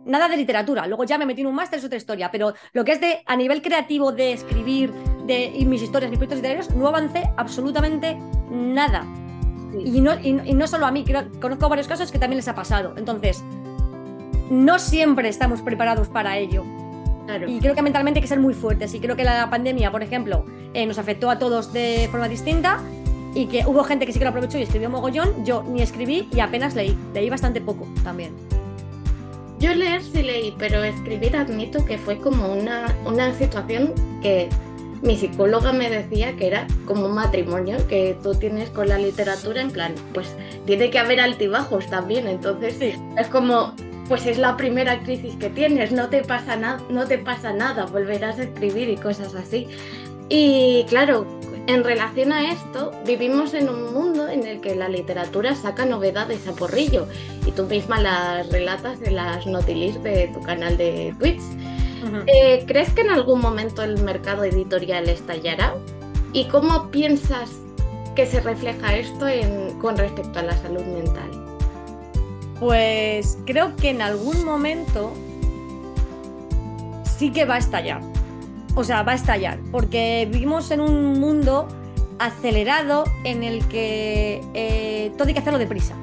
nada 0.05 0.27
de 0.27 0.37
literatura. 0.37 0.87
Luego 0.87 1.03
ya 1.03 1.17
me 1.17 1.25
metí 1.25 1.41
en 1.41 1.47
un 1.47 1.55
máster, 1.55 1.79
es 1.79 1.85
otra 1.85 1.97
historia. 1.97 2.31
Pero 2.31 2.53
lo 2.73 2.85
que 2.85 2.93
es 2.93 3.01
de 3.01 3.21
a 3.25 3.35
nivel 3.35 3.61
creativo 3.61 4.11
de 4.11 4.33
escribir 4.33 4.91
de, 5.25 5.53
mis 5.65 5.81
historias, 5.81 6.09
mis 6.09 6.17
proyectos 6.17 6.37
literarios, 6.39 6.75
no 6.75 6.87
avancé 6.87 7.29
absolutamente 7.37 8.17
nada. 8.49 9.05
Y, 9.73 10.01
no, 10.01 10.19
y, 10.19 10.33
no 10.33 10.67
solo 10.67 10.85
a 10.85 10.91
mí, 10.91 11.05
conozco 11.39 11.69
varios 11.69 11.87
casos 11.87 12.11
que 12.11 12.19
también 12.19 12.37
les 12.37 12.47
ha 12.47 12.55
pasado. 12.55 12.93
Entonces, 12.97 13.43
no 14.49 14.79
siempre 14.79 15.29
estamos 15.29 15.61
preparados 15.61 16.09
para 16.09 16.37
ello. 16.37 16.63
Y 17.47 17.59
creo 17.59 17.75
que 17.75 17.81
mentalmente 17.81 18.19
hay 18.19 18.21
que 18.21 18.27
ser 18.27 18.39
muy 18.39 18.53
fuertes. 18.53 18.93
Y 18.93 18.99
creo 18.99 19.15
que 19.15 19.23
la 19.23 19.49
pandemia, 19.49 19.91
por 19.91 20.03
ejemplo, 20.03 20.45
eh, 20.73 20.85
nos 20.85 20.97
afectó 20.97 21.29
a 21.29 21.39
todos 21.39 21.71
de 21.71 22.09
forma 22.11 22.27
distinta 22.27 22.81
y 23.33 23.45
que 23.45 23.65
hubo 23.65 23.85
gente 23.85 24.05
que 24.05 24.11
sí 24.11 24.19
que 24.19 24.25
lo 24.25 24.31
aprovechó 24.31 24.57
y 24.57 24.63
escribió 24.63 24.89
mogollón. 24.89 25.45
Yo 25.45 25.63
ni 25.63 25.81
escribí 25.81 26.27
y 26.33 26.41
apenas 26.41 26.75
leí. 26.75 26.97
Leí 27.13 27.29
bastante 27.29 27.61
poco 27.61 27.87
también. 28.03 28.60
Yo 29.61 29.75
leer 29.75 30.01
sí 30.01 30.23
leí, 30.23 30.55
pero 30.57 30.83
escribir 30.83 31.35
admito 31.37 31.85
que 31.85 31.99
fue 31.99 32.17
como 32.17 32.51
una, 32.51 32.97
una 33.05 33.31
situación 33.35 33.93
que 34.19 34.49
mi 35.03 35.15
psicóloga 35.15 35.71
me 35.71 35.87
decía 35.87 36.35
que 36.35 36.47
era 36.47 36.65
como 36.87 37.05
un 37.05 37.13
matrimonio 37.13 37.77
que 37.87 38.17
tú 38.23 38.33
tienes 38.33 38.71
con 38.71 38.89
la 38.89 38.97
literatura, 38.97 39.61
en 39.61 39.69
plan, 39.69 39.93
pues 40.15 40.35
tiene 40.65 40.89
que 40.89 40.97
haber 40.97 41.19
altibajos 41.19 41.85
también, 41.87 42.27
entonces 42.27 42.75
es 42.81 43.27
como, 43.27 43.75
pues 44.07 44.25
es 44.25 44.39
la 44.39 44.57
primera 44.57 45.03
crisis 45.03 45.35
que 45.35 45.49
tienes, 45.49 45.91
no 45.91 46.09
te 46.09 46.23
pasa 46.23 46.55
nada, 46.55 46.81
no 46.89 47.05
te 47.05 47.19
pasa 47.19 47.53
nada, 47.53 47.85
volverás 47.85 48.39
a 48.39 48.43
escribir 48.43 48.89
y 48.89 48.97
cosas 48.97 49.35
así. 49.35 49.67
Y 50.27 50.85
claro, 50.89 51.27
en 51.67 51.83
relación 51.83 52.31
a 52.31 52.51
esto, 52.51 52.91
vivimos 53.05 53.53
en 53.53 53.69
un 53.69 53.93
mundo 53.93 54.27
en 54.27 54.45
el 54.47 54.61
que 54.61 54.75
la 54.75 54.89
literatura 54.89 55.55
saca 55.55 55.85
novedades 55.85 56.47
a 56.47 56.53
porrillo 56.53 57.07
y 57.45 57.51
tú 57.51 57.65
misma 57.65 58.01
las 58.01 58.49
relatas 58.49 59.01
en 59.01 59.15
las 59.15 59.45
notilis 59.45 60.01
de 60.03 60.27
tu 60.33 60.41
canal 60.41 60.77
de 60.77 61.13
Twitch. 61.19 61.41
Eh, 62.25 62.63
¿Crees 62.67 62.89
que 62.93 63.01
en 63.01 63.11
algún 63.11 63.41
momento 63.41 63.83
el 63.83 64.01
mercado 64.01 64.43
editorial 64.43 65.07
estallará? 65.07 65.75
¿Y 66.33 66.45
cómo 66.45 66.89
piensas 66.89 67.51
que 68.15 68.25
se 68.25 68.41
refleja 68.41 68.95
esto 68.95 69.27
con 69.79 69.97
respecto 69.97 70.39
a 70.39 70.43
la 70.43 70.57
salud 70.57 70.83
mental? 70.83 71.29
Pues 72.59 73.37
creo 73.45 73.75
que 73.75 73.91
en 73.91 74.01
algún 74.01 74.43
momento 74.43 75.13
sí 77.03 77.31
que 77.31 77.45
va 77.45 77.55
a 77.55 77.59
estallar 77.59 78.10
o 78.75 78.83
sea, 78.83 79.03
va 79.03 79.13
a 79.13 79.15
estallar, 79.15 79.59
porque 79.71 80.27
vivimos 80.31 80.71
en 80.71 80.81
un 80.81 81.19
mundo 81.19 81.67
acelerado 82.19 83.03
en 83.23 83.43
el 83.43 83.65
que 83.67 84.41
eh, 84.53 85.11
todo 85.17 85.27
hay 85.27 85.33
que 85.33 85.39
hacerlo 85.39 85.59
deprisa. 85.59 85.95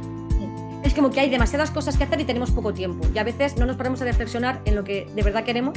Es 0.82 0.94
como 0.94 1.10
que 1.10 1.20
hay 1.20 1.30
demasiadas 1.30 1.70
cosas 1.70 1.96
que 1.96 2.04
hacer 2.04 2.20
y 2.20 2.24
tenemos 2.24 2.50
poco 2.50 2.72
tiempo. 2.72 3.06
Y 3.14 3.18
a 3.18 3.24
veces 3.24 3.56
no 3.56 3.66
nos 3.66 3.76
ponemos 3.76 4.00
a 4.00 4.04
reflexionar 4.04 4.60
en 4.64 4.74
lo 4.74 4.84
que 4.84 5.06
de 5.14 5.22
verdad 5.22 5.44
queremos. 5.44 5.74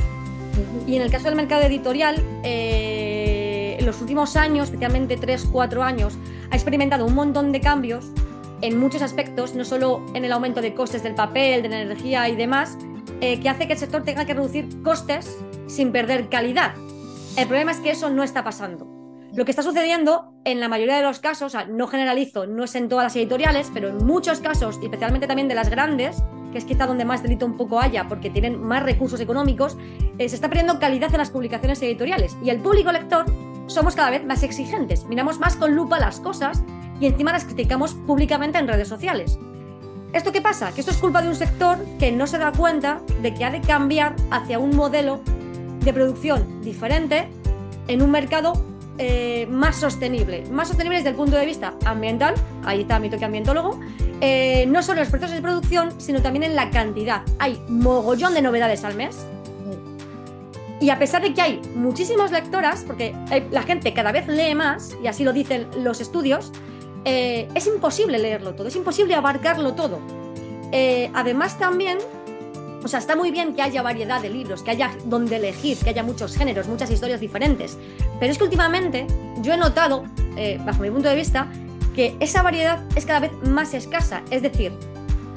Y 0.87 0.95
en 0.95 1.01
el 1.01 1.11
caso 1.11 1.25
del 1.25 1.35
mercado 1.35 1.63
editorial, 1.63 2.23
eh, 2.43 3.77
en 3.79 3.85
los 3.85 3.99
últimos 4.01 4.35
años, 4.35 4.65
especialmente 4.65 5.17
3, 5.17 5.49
4 5.51 5.83
años, 5.83 6.17
ha 6.49 6.55
experimentado 6.55 7.05
un 7.05 7.15
montón 7.15 7.51
de 7.51 7.61
cambios 7.61 8.05
en 8.61 8.79
muchos 8.79 9.01
aspectos, 9.01 9.55
no 9.55 9.65
solo 9.65 10.05
en 10.13 10.23
el 10.23 10.31
aumento 10.31 10.61
de 10.61 10.73
costes 10.73 11.03
del 11.03 11.15
papel, 11.15 11.63
de 11.63 11.69
la 11.69 11.81
energía 11.81 12.29
y 12.29 12.35
demás, 12.35 12.77
eh, 13.21 13.39
que 13.39 13.49
hace 13.49 13.67
que 13.67 13.73
el 13.73 13.79
sector 13.79 14.03
tenga 14.03 14.25
que 14.25 14.33
reducir 14.33 14.81
costes 14.83 15.37
sin 15.67 15.91
perder 15.91 16.29
calidad. 16.29 16.73
El 17.37 17.47
problema 17.47 17.71
es 17.71 17.79
que 17.79 17.91
eso 17.91 18.09
no 18.09 18.23
está 18.23 18.43
pasando. 18.43 18.87
Lo 19.33 19.45
que 19.45 19.51
está 19.51 19.63
sucediendo 19.63 20.33
en 20.43 20.59
la 20.59 20.67
mayoría 20.67 20.97
de 20.97 21.03
los 21.03 21.19
casos, 21.19 21.55
no 21.69 21.87
generalizo, 21.87 22.47
no 22.47 22.65
es 22.65 22.75
en 22.75 22.89
todas 22.89 23.05
las 23.05 23.15
editoriales, 23.15 23.71
pero 23.73 23.87
en 23.87 24.05
muchos 24.05 24.41
casos, 24.41 24.77
y 24.81 24.85
especialmente 24.85 25.27
también 25.27 25.47
de 25.47 25.55
las 25.55 25.69
grandes, 25.69 26.21
que 26.51 26.57
es 26.57 26.65
quizá 26.65 26.85
donde 26.85 27.05
más 27.05 27.23
delito 27.23 27.45
un 27.45 27.55
poco 27.55 27.79
haya, 27.79 28.09
porque 28.09 28.29
tienen 28.29 28.61
más 28.61 28.83
recursos 28.83 29.21
económicos, 29.21 29.77
eh, 30.17 30.27
se 30.27 30.35
está 30.35 30.49
perdiendo 30.49 30.79
calidad 30.79 31.11
en 31.11 31.19
las 31.19 31.29
publicaciones 31.29 31.81
editoriales. 31.81 32.35
Y 32.43 32.49
el 32.49 32.59
público 32.59 32.91
lector 32.91 33.25
somos 33.67 33.95
cada 33.95 34.09
vez 34.09 34.25
más 34.25 34.43
exigentes, 34.43 35.05
miramos 35.05 35.39
más 35.39 35.55
con 35.55 35.75
lupa 35.75 35.97
las 35.97 36.19
cosas 36.19 36.61
y 36.99 37.05
encima 37.05 37.31
las 37.31 37.45
criticamos 37.45 37.93
públicamente 37.93 38.57
en 38.57 38.67
redes 38.67 38.89
sociales. 38.89 39.39
¿Esto 40.13 40.33
qué 40.33 40.41
pasa? 40.41 40.73
Que 40.73 40.81
esto 40.81 40.91
es 40.91 40.97
culpa 40.97 41.21
de 41.21 41.29
un 41.29 41.35
sector 41.35 41.77
que 41.97 42.11
no 42.11 42.27
se 42.27 42.37
da 42.37 42.51
cuenta 42.51 43.01
de 43.21 43.33
que 43.33 43.45
ha 43.45 43.49
de 43.49 43.61
cambiar 43.61 44.15
hacia 44.29 44.59
un 44.59 44.75
modelo 44.75 45.21
de 45.83 45.93
producción 45.93 46.61
diferente 46.61 47.29
en 47.87 48.01
un 48.01 48.11
mercado 48.11 48.53
eh, 48.97 49.47
más 49.49 49.77
sostenible. 49.77 50.43
Más 50.51 50.67
sostenible 50.67 50.97
desde 50.97 51.11
el 51.11 51.15
punto 51.15 51.37
de 51.37 51.45
vista 51.45 51.75
ambiental, 51.85 52.35
ahí 52.65 52.81
está 52.81 52.99
mi 52.99 53.09
toque 53.09 53.23
ambientólogo, 53.23 53.79
eh, 54.19 54.65
no 54.67 54.83
solo 54.83 54.99
en 54.99 55.05
los 55.05 55.09
procesos 55.09 55.35
de 55.35 55.41
producción, 55.41 55.93
sino 55.99 56.21
también 56.21 56.43
en 56.43 56.55
la 56.57 56.69
cantidad. 56.71 57.21
Hay 57.39 57.61
mogollón 57.69 58.33
de 58.33 58.41
novedades 58.41 58.83
al 58.83 58.95
mes. 58.95 59.25
Y 60.81 60.89
a 60.89 60.99
pesar 60.99 61.21
de 61.21 61.33
que 61.33 61.41
hay 61.41 61.61
muchísimas 61.75 62.31
lectoras, 62.31 62.83
porque 62.85 63.15
la 63.51 63.61
gente 63.63 63.93
cada 63.93 64.11
vez 64.11 64.27
lee 64.27 64.55
más, 64.55 64.97
y 65.01 65.07
así 65.07 65.23
lo 65.23 65.31
dicen 65.31 65.67
los 65.77 66.01
estudios, 66.01 66.51
eh, 67.05 67.47
es 67.55 67.67
imposible 67.67 68.19
leerlo 68.19 68.53
todo, 68.55 68.67
es 68.67 68.75
imposible 68.75 69.15
abarcarlo 69.15 69.73
todo. 69.73 69.99
además 71.13 71.57
también 71.57 71.97
o 72.83 72.87
sea, 72.87 72.99
está 72.99 73.15
muy 73.15 73.31
bien 73.31 73.53
que 73.53 73.61
haya 73.61 73.81
variedad 73.81 74.21
de 74.21 74.29
libros, 74.29 74.63
que 74.63 74.71
haya 74.71 74.91
donde 75.05 75.35
elegir, 75.35 75.77
que 75.77 75.91
haya 75.91 76.03
muchos 76.03 76.35
géneros, 76.35 76.67
muchas 76.67 76.89
historias 76.89 77.19
diferentes. 77.19 77.77
Pero 78.19 78.31
es 78.31 78.37
que 78.37 78.43
últimamente 78.43 79.05
yo 79.41 79.53
he 79.53 79.57
notado, 79.57 80.03
eh, 80.35 80.59
bajo 80.65 80.81
mi 80.81 80.89
punto 80.89 81.09
de 81.09 81.15
vista, 81.15 81.47
que 81.95 82.15
esa 82.19 82.41
variedad 82.41 82.83
es 82.95 83.05
cada 83.05 83.19
vez 83.19 83.31
más 83.43 83.73
escasa. 83.73 84.23
Es 84.31 84.41
decir, 84.41 84.73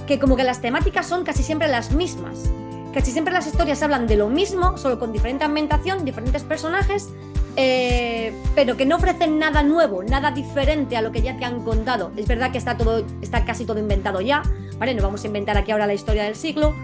que 0.07 0.19
como 0.19 0.37
que 0.37 0.45
las 0.45 0.61
temáticas 0.61 1.07
son 1.07 1.25
casi 1.25 1.43
siempre 1.43 1.69
las 1.69 1.93
mismas. 1.93 2.51
Casi 2.95 3.11
siempre 3.11 3.35
las 3.35 3.47
historias 3.47 3.83
hablan 3.83 4.07
de 4.07 4.17
lo 4.17 4.29
mismo, 4.29 4.79
solo 4.79 4.99
con 4.99 5.13
diferente 5.13 5.45
ambientación, 5.45 6.05
diferentes 6.05 6.45
personajes, 6.45 7.11
eh, 7.57 8.33
pero 8.55 8.77
que 8.77 8.85
no 8.85 8.97
ofrecen 8.97 9.39
nada 9.39 9.63
nuevo, 9.63 10.03
nada 10.03 10.33
diferente 10.33 10.97
a 10.97 11.03
lo 11.03 11.13
que 11.13 11.23
ya 11.23 11.37
te 11.37 11.45
han 11.45 11.63
contado. 11.63 12.13
Es 12.17 12.27
verdad 12.27 12.51
que 12.51 12.59
está 12.59 12.77
todo, 12.77 13.05
está 13.23 13.45
casi 13.45 13.65
todo 13.65 13.79
inventado 13.79 14.21
ya, 14.21 14.43
¿vale? 14.79 14.95
No 14.95 15.03
vamos 15.03 15.25
a 15.25 15.27
inventar 15.27 15.57
aquí 15.57 15.71
ahora 15.71 15.87
la 15.87 15.95
historia 15.95 16.25
del 16.25 16.35
siglo, 16.35 16.75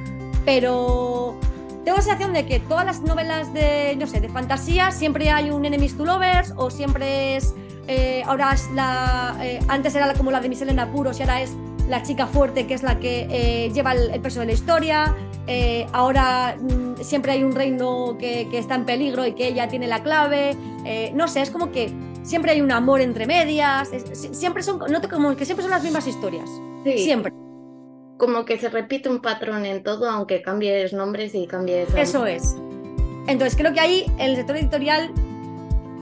pero 0.45 1.37
tengo 1.85 1.97
la 1.97 2.03
sensación 2.03 2.33
de 2.33 2.47
que 2.47 2.61
todas 2.61 2.85
las 2.85 3.01
novelas 3.01 3.53
de, 3.53 3.97
no 3.99 4.07
sé, 4.07 4.21
de 4.21 4.29
fantasía 4.29 4.91
siempre 4.93 5.31
hay 5.31 5.51
un 5.51 5.65
enemies 5.65 5.97
to 5.97 6.05
lovers 6.05 6.53
o 6.57 6.71
siempre 6.71 7.37
es, 7.37 7.55
eh, 7.89 8.23
ahora 8.27 8.53
es 8.53 8.71
la, 8.75 9.37
eh, 9.43 9.61
antes 9.69 9.95
era 9.97 10.13
como 10.15 10.31
la 10.31 10.41
de 10.41 10.49
Michelle 10.49 10.71
en 10.71 10.79
apuros 10.79 11.19
y 11.19 11.23
ahora 11.23 11.43
es 11.43 11.53
la 11.89 12.03
chica 12.05 12.29
fuerte 12.29 12.69
que 12.69 12.75
es 12.75 12.85
la 12.85 13.01
que 13.01 13.71
lleva 13.75 13.93
el, 13.93 14.21
peso 14.21 14.39
de 14.41 14.47
la 14.47 14.53
historia. 14.53 15.17
ahora 15.93 16.57
mm, 16.61 16.90
siempre 17.03 17.33
hay 17.33 17.45
un 17.45 17.53
reino 17.53 18.17
que, 18.19 18.49
está 18.53 18.75
en 18.75 18.85
peligro 18.85 19.27
y 19.27 19.33
que 19.33 19.49
ella 19.49 19.69
tiene 19.69 19.87
la 19.87 20.03
clave. 20.03 20.57
no 21.15 21.29
sé, 21.29 21.43
es 21.43 21.51
como 21.51 21.71
que 21.71 21.93
siempre 22.23 22.53
hay 22.53 22.61
un 22.61 22.73
amor 22.73 23.01
entre 23.01 23.27
medias. 23.27 23.91
siempre 24.33 24.63
son, 24.63 24.79
noto 24.91 25.09
como 25.09 25.37
que 25.37 25.45
siempre 25.45 25.63
son 25.63 25.71
las 25.71 25.83
mismas 25.83 26.07
historias. 26.07 26.49
Siempre 26.85 27.33
como 28.21 28.45
que 28.45 28.59
se 28.59 28.69
repite 28.69 29.09
un 29.09 29.21
patrón 29.21 29.65
en 29.65 29.83
todo, 29.83 30.09
aunque 30.09 30.43
cambies 30.43 30.93
nombres 30.93 31.35
y 31.35 31.47
cambies... 31.47 31.93
Eso 31.97 32.27
es. 32.27 32.55
Entonces 33.27 33.57
creo 33.57 33.73
que 33.73 33.81
ahí 33.81 34.07
el 34.19 34.37
sector 34.37 34.57
editorial 34.57 35.11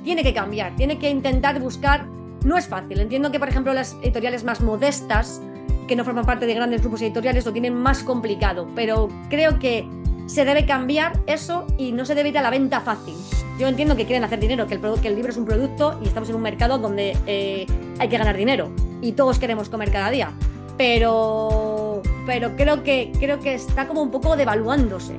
tiene 0.03 0.23
que 0.23 0.35
cambiar, 0.35 0.77
tiene 0.77 0.99
que 0.99 1.09
intentar 1.09 1.61
buscar... 1.61 2.07
No 2.45 2.57
es 2.57 2.67
fácil, 2.67 3.01
entiendo 3.01 3.31
que 3.31 3.39
por 3.39 3.49
ejemplo 3.49 3.73
las 3.73 3.95
editoriales 4.03 4.45
más 4.45 4.61
modestas, 4.61 5.41
que 5.87 5.97
no 5.97 6.05
forman 6.05 6.25
parte 6.25 6.47
de 6.47 6.55
grandes 6.55 6.83
grupos 6.83 7.03
editoriales, 7.03 7.47
lo 7.47 7.53
tienen 7.53 7.75
más 7.75 8.03
complicado, 8.03 8.69
pero 8.75 9.09
creo 9.31 9.59
que 9.59 9.89
se 10.29 10.45
debe 10.45 10.65
cambiar 10.65 11.21
eso 11.27 11.67
y 11.77 11.91
no 11.91 12.05
se 12.05 12.15
debe 12.15 12.29
ir 12.29 12.39
a 12.39 12.43
la 12.43 12.51
venta 12.51 12.81
fácil. 12.81 13.17
Yo 13.59 13.67
entiendo 13.67 13.97
que 13.97 14.07
quieren 14.07 14.23
hacer 14.23 14.39
dinero, 14.39 14.69
que 14.69 14.75
el, 14.75 14.81
que 15.03 15.09
el 15.09 15.17
libro 15.17 15.33
es 15.33 15.37
un 15.37 15.45
producto 15.45 15.99
y 16.05 16.07
estamos 16.07 16.29
en 16.29 16.37
un 16.37 16.43
mercado 16.43 16.79
donde 16.79 17.17
eh, 17.27 17.67
hay 17.99 18.09
que 18.09 18.17
ganar 18.17 18.37
dinero 18.37 18.71
y 19.03 19.13
todos 19.13 19.41
queremos 19.41 19.69
comer 19.69 19.91
cada 19.91 20.11
día 20.11 20.33
pero, 20.79 22.01
pero 22.25 22.57
creo, 22.57 22.83
que, 22.85 23.13
creo 23.19 23.41
que 23.41 23.55
está 23.55 23.87
como 23.87 24.01
un 24.01 24.11
poco 24.11 24.37
devaluándose 24.37 25.15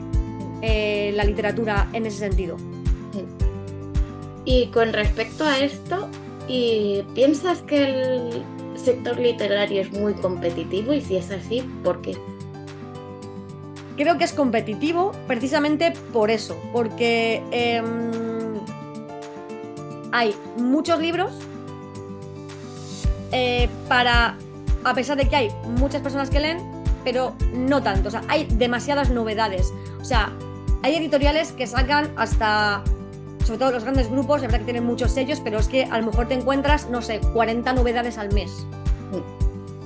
eh, 0.62 1.12
la 1.14 1.26
literatura 1.26 1.88
en 1.94 2.08
ese 2.08 2.18
sentido. 2.18 2.56
Y 4.46 4.68
con 4.68 4.94
respecto 4.94 5.44
a 5.44 5.60
esto, 5.60 6.08
¿y 6.48 7.04
¿piensas 7.14 7.62
que 7.62 7.84
el 7.84 8.44
sector 8.76 9.20
literario 9.20 9.82
es 9.82 9.92
muy 9.92 10.14
competitivo? 10.14 10.94
Y 10.94 11.02
si 11.02 11.18
es 11.18 11.30
así, 11.30 11.62
¿por 11.84 12.02
qué? 12.02 12.18
Creo 14.00 14.18
que 14.18 14.24
es 14.24 14.32
competitivo 14.32 15.12
precisamente 15.28 15.92
por 16.14 16.32
eso, 16.32 16.58
porque 16.72 17.44
em, 17.52 18.54
hay 20.14 20.34
muchos 20.56 21.02
libros 21.02 21.34
eh, 23.34 23.68
para 23.90 24.38
a 24.86 24.94
pesar 24.94 25.18
de 25.18 25.28
que 25.28 25.36
hay 25.36 25.50
muchas 25.78 26.02
personas 26.02 26.30
que 26.30 26.40
leen, 26.40 26.60
pero 27.04 27.36
no 27.54 27.84
tanto. 27.84 28.08
O 28.08 28.12
sea, 28.12 28.24
hay 28.30 28.46
demasiadas 28.46 29.10
novedades. 29.10 29.74
O 30.00 30.06
sea, 30.06 30.32
hay 30.82 30.96
editoriales 30.96 31.52
que 31.52 31.68
sacan 31.68 32.14
hasta, 32.16 32.82
sobre 33.44 33.60
todo 33.60 33.72
los 33.72 33.84
grandes 33.84 34.10
grupos, 34.10 34.38
es 34.38 34.44
verdad 34.44 34.60
que 34.60 34.64
tienen 34.64 34.86
muchos 34.86 35.12
sellos, 35.12 35.42
pero 35.42 35.60
es 35.60 35.68
que 35.68 35.84
a 35.84 35.98
lo 35.98 36.06
mejor 36.06 36.30
te 36.30 36.36
encuentras, 36.36 36.90
no 36.90 37.02
sé, 37.02 37.20
40 37.34 37.74
novedades 37.74 38.18
al 38.18 38.32
mes. 38.32 38.66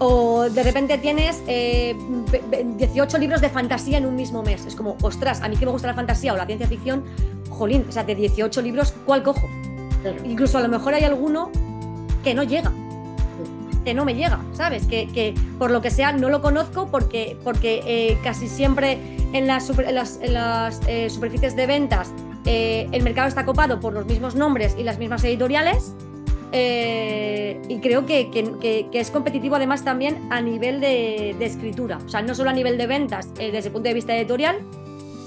O 0.06 0.50
de 0.50 0.64
repente 0.64 0.98
tienes 0.98 1.42
18 1.46 1.48
eh, 1.48 3.20
libros 3.22 3.40
de 3.40 3.48
fantasía 3.50 4.00
en 4.00 4.06
un 4.06 4.18
mismo 4.18 4.44
mes. 4.44 4.66
Es 4.66 4.76
como, 4.76 4.98
ostras, 5.02 5.42
a 5.42 5.48
mí 5.48 5.56
que 5.56 5.66
me 5.66 5.72
gusta 5.72 5.88
la 5.88 5.94
fantasía 5.94 6.34
o 6.34 6.36
la 6.36 6.46
ciencia 6.46 6.68
ficción, 6.68 7.06
jolín, 7.50 7.86
o 7.88 7.92
sea, 7.92 8.04
de 8.04 8.14
18 8.14 8.62
libros, 8.62 8.94
¿cuál 9.06 9.24
cojo? 9.24 9.48
Incluso 10.26 10.58
a 10.58 10.62
lo 10.62 10.68
mejor 10.68 10.94
hay 10.94 11.06
alguno 11.06 11.50
que 12.22 12.34
no 12.34 12.44
llega 12.44 12.74
que 13.86 13.94
no 13.94 14.06
me 14.06 14.16
llega, 14.16 14.40
¿sabes? 14.54 14.86
Que, 14.86 15.36
por 15.60 15.70
lo 15.70 15.82
que 15.82 15.92
sea 15.92 16.14
no 16.14 16.30
lo 16.30 16.42
conozco 16.42 16.88
porque, 16.88 17.38
porque 17.44 17.82
eh, 17.86 18.18
casi 18.24 18.48
siempre 18.48 18.98
en 19.34 19.46
las, 19.46 19.70
las, 19.78 20.82
eh, 20.88 21.10
superficies 21.10 21.56
de 21.58 21.68
ventas 21.68 22.14
eh, 22.46 22.88
el 22.92 23.04
mercado 23.04 23.28
está 23.28 23.46
copado 23.46 23.80
por 23.80 23.94
los 23.94 24.06
mismos 24.06 24.36
nombres 24.36 24.76
y 24.78 24.84
las 24.84 25.00
mismas 25.00 25.24
editoriales. 25.24 25.94
Y 26.54 27.80
creo 27.80 28.06
que, 28.06 28.88
es 28.92 29.12
competitivo 29.12 29.56
además 29.56 29.84
también 29.84 30.28
a 30.30 30.42
nivel 30.42 30.80
de, 30.80 31.32
escritura, 31.40 31.98
o 31.98 32.10
sea, 32.10 32.22
no 32.22 32.36
solo 32.36 32.52
a 32.52 32.54
nivel 32.54 32.78
de 32.78 32.88
ventas 32.88 33.34
desde 33.34 33.58
el 33.58 33.72
punto 33.72 33.90
de 33.90 33.94
vista 33.94 34.16
editorial, 34.16 34.58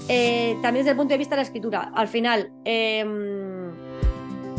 también 0.07 0.75
desde 0.75 0.91
el 0.91 0.97
punto 0.97 1.13
de 1.13 1.17
vista 1.17 1.35
de 1.35 1.41
la 1.41 1.45
escritura. 1.45 1.91
Al 1.93 2.07
final, 2.07 2.51
em, 2.63 3.71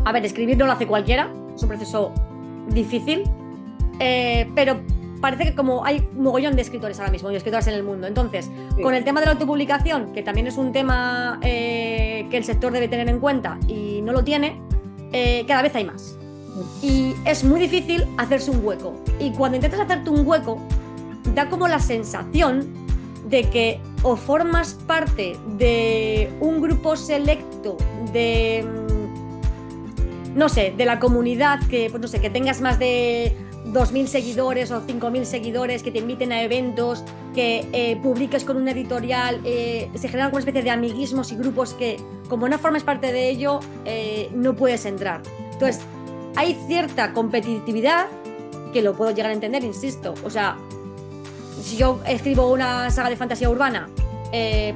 a 0.05 0.13
ver, 0.13 0.25
escribir 0.25 0.57
no 0.57 0.67
lo 0.67 0.73
hace 0.73 0.87
cualquiera, 0.87 1.33
es 1.55 1.63
un 1.63 1.69
proceso 1.69 2.13
difícil, 2.69 3.25
eh, 4.01 4.49
pero 4.55 4.81
parece 5.21 5.45
que 5.45 5.55
como 5.55 5.85
hay 5.85 6.07
un 6.17 6.23
mogollón 6.23 6.55
de 6.55 6.63
escritores 6.63 6.99
ahora 7.01 7.11
mismo 7.11 7.31
y 7.31 7.37
escritoras 7.37 7.67
en 7.67 7.75
el 7.75 7.83
mundo. 7.83 8.07
Entonces, 8.07 8.51
con 8.83 8.95
el 8.95 9.05
tema 9.05 9.21
de 9.21 9.27
la 9.27 9.33
autopublicación, 9.33 10.13
que 10.13 10.23
también 10.23 10.47
es 10.47 10.57
un 10.57 10.73
tema 10.73 11.41
eh, 11.43 12.27
que 12.31 12.37
el 12.37 12.45
sector 12.45 12.73
debe 12.73 12.89
tener 12.89 13.09
en 13.09 13.19
cuenta 13.19 13.59
y 13.67 14.01
no 14.03 14.13
lo 14.13 14.23
tiene, 14.23 14.61
eh, 15.13 15.45
cada 15.47 15.63
vez 15.63 15.75
hay 15.75 15.85
más. 15.85 16.19
Y 16.83 17.15
es 17.25 17.45
muy 17.45 17.61
difícil 17.61 18.07
hacerse 18.17 18.51
un 18.51 18.65
hueco. 18.65 18.95
Y 19.19 19.33
cuando 19.33 19.57
intentas 19.57 19.81
hacerte 19.81 20.11
un 20.11 20.27
hueco, 20.27 20.59
da 21.35 21.49
como 21.49 21.69
la 21.69 21.81
sensación 21.81 22.67
de 23.29 23.43
que 23.51 23.81
o 24.03 24.17
formas 24.17 24.75
parte 24.75 25.37
de 25.59 26.33
un 26.41 26.63
grupo 26.63 26.97
selecto 26.97 27.77
de 28.13 28.65
mm, 28.65 28.89
no 30.39 30.49
sé, 30.49 30.73
de 30.77 30.85
la 30.85 31.01
comunidad 31.01 31.61
que, 31.69 31.91
pues 31.91 32.01
no 32.01 32.09
sé, 32.09 32.21
que 32.21 32.31
tengas 32.31 32.61
más 32.61 32.79
de 32.79 33.37
2.000 33.67 34.07
seguidores 34.07 34.71
o 34.71 34.87
5.000 34.87 35.25
seguidores, 35.25 35.83
que 35.83 35.91
te 35.91 35.99
inviten 35.99 36.33
a 36.33 36.43
eventos, 36.43 37.03
que 37.35 37.69
eh, 37.73 37.99
publiques 38.03 38.45
con 38.45 38.57
una 38.57 38.71
editorial, 38.71 39.41
eh, 39.45 39.91
se 39.95 40.09
generan 40.09 40.31
una 40.31 40.39
especie 40.39 40.63
de 40.63 40.71
amiguismos 40.71 41.33
y 41.33 41.37
grupos 41.37 41.75
que, 41.75 41.97
como 42.29 42.49
no 42.49 42.59
formes 42.59 42.83
parte 42.83 43.13
de 43.13 43.29
ello, 43.29 43.61
eh, 43.85 44.31
no 44.35 44.55
puedes 44.55 44.87
entrar. 44.87 45.23
Entonces, 45.53 45.83
hay 46.39 46.57
cierta 46.69 47.13
competitividad 47.15 48.07
que 48.73 48.81
lo 48.81 48.95
puedo 48.95 49.11
llegar 49.11 49.33
a 49.33 49.35
entender, 49.35 49.65
insisto. 49.65 50.15
O 50.25 50.31
sea, 50.31 50.57
si 51.61 51.77
yo 51.77 51.99
escribo 52.07 52.53
una 52.53 52.93
saga 52.93 53.11
de 53.11 53.17
fantasía 53.17 53.51
urbana, 53.51 53.89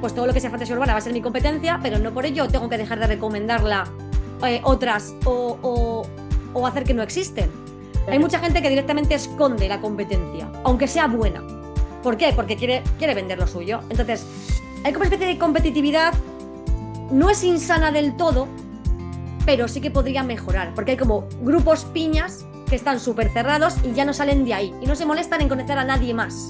pues 0.00 0.12
todo 0.12 0.26
lo 0.26 0.32
que 0.32 0.40
sea 0.40 0.50
fantasía 0.50 0.74
urbana 0.74 0.94
va 0.94 0.98
a 0.98 1.02
ser 1.02 1.12
mi 1.12 1.22
competencia, 1.22 1.78
pero 1.80 2.00
no 2.00 2.12
por 2.12 2.26
ello 2.26 2.48
tengo 2.48 2.68
que 2.68 2.78
dejar 2.78 2.98
de 2.98 3.06
recomendarla 3.06 3.84
otras 4.64 5.14
o, 5.24 6.04
o 6.52 6.66
hacer 6.66 6.82
que 6.82 6.94
no 6.94 7.02
existen. 7.04 7.48
Hay 8.08 8.18
mucha 8.18 8.40
gente 8.40 8.60
que 8.60 8.68
directamente 8.68 9.14
esconde 9.14 9.68
la 9.68 9.80
competencia, 9.80 10.50
aunque 10.64 10.88
sea 10.88 11.06
buena. 11.06 11.44
¿Por 12.02 12.16
qué? 12.16 12.32
Porque 12.32 12.56
quiere, 12.56 12.82
quiere 12.98 13.14
vender 13.14 13.38
lo 13.38 13.46
suyo. 13.46 13.82
Entonces, 13.88 14.26
hay 14.82 14.92
como 14.92 15.04
una 15.04 15.14
especie 15.14 15.28
de 15.28 15.38
competitividad, 15.38 16.12
no 17.12 17.30
es 17.30 17.44
insana 17.44 17.92
del 17.92 18.16
todo, 18.16 18.48
pero 19.44 19.68
sí 19.68 19.80
que 19.80 19.90
podría 19.90 20.22
mejorar, 20.22 20.72
porque 20.74 20.92
hay 20.92 20.96
como 20.96 21.26
grupos 21.42 21.84
piñas 21.86 22.46
que 22.68 22.76
están 22.76 23.00
súper 23.00 23.30
cerrados 23.30 23.74
y 23.84 23.92
ya 23.92 24.04
no 24.04 24.12
salen 24.12 24.44
de 24.44 24.54
ahí 24.54 24.74
y 24.80 24.86
no 24.86 24.94
se 24.94 25.04
molestan 25.04 25.40
en 25.42 25.48
conocer 25.48 25.78
a 25.78 25.84
nadie 25.84 26.14
más. 26.14 26.48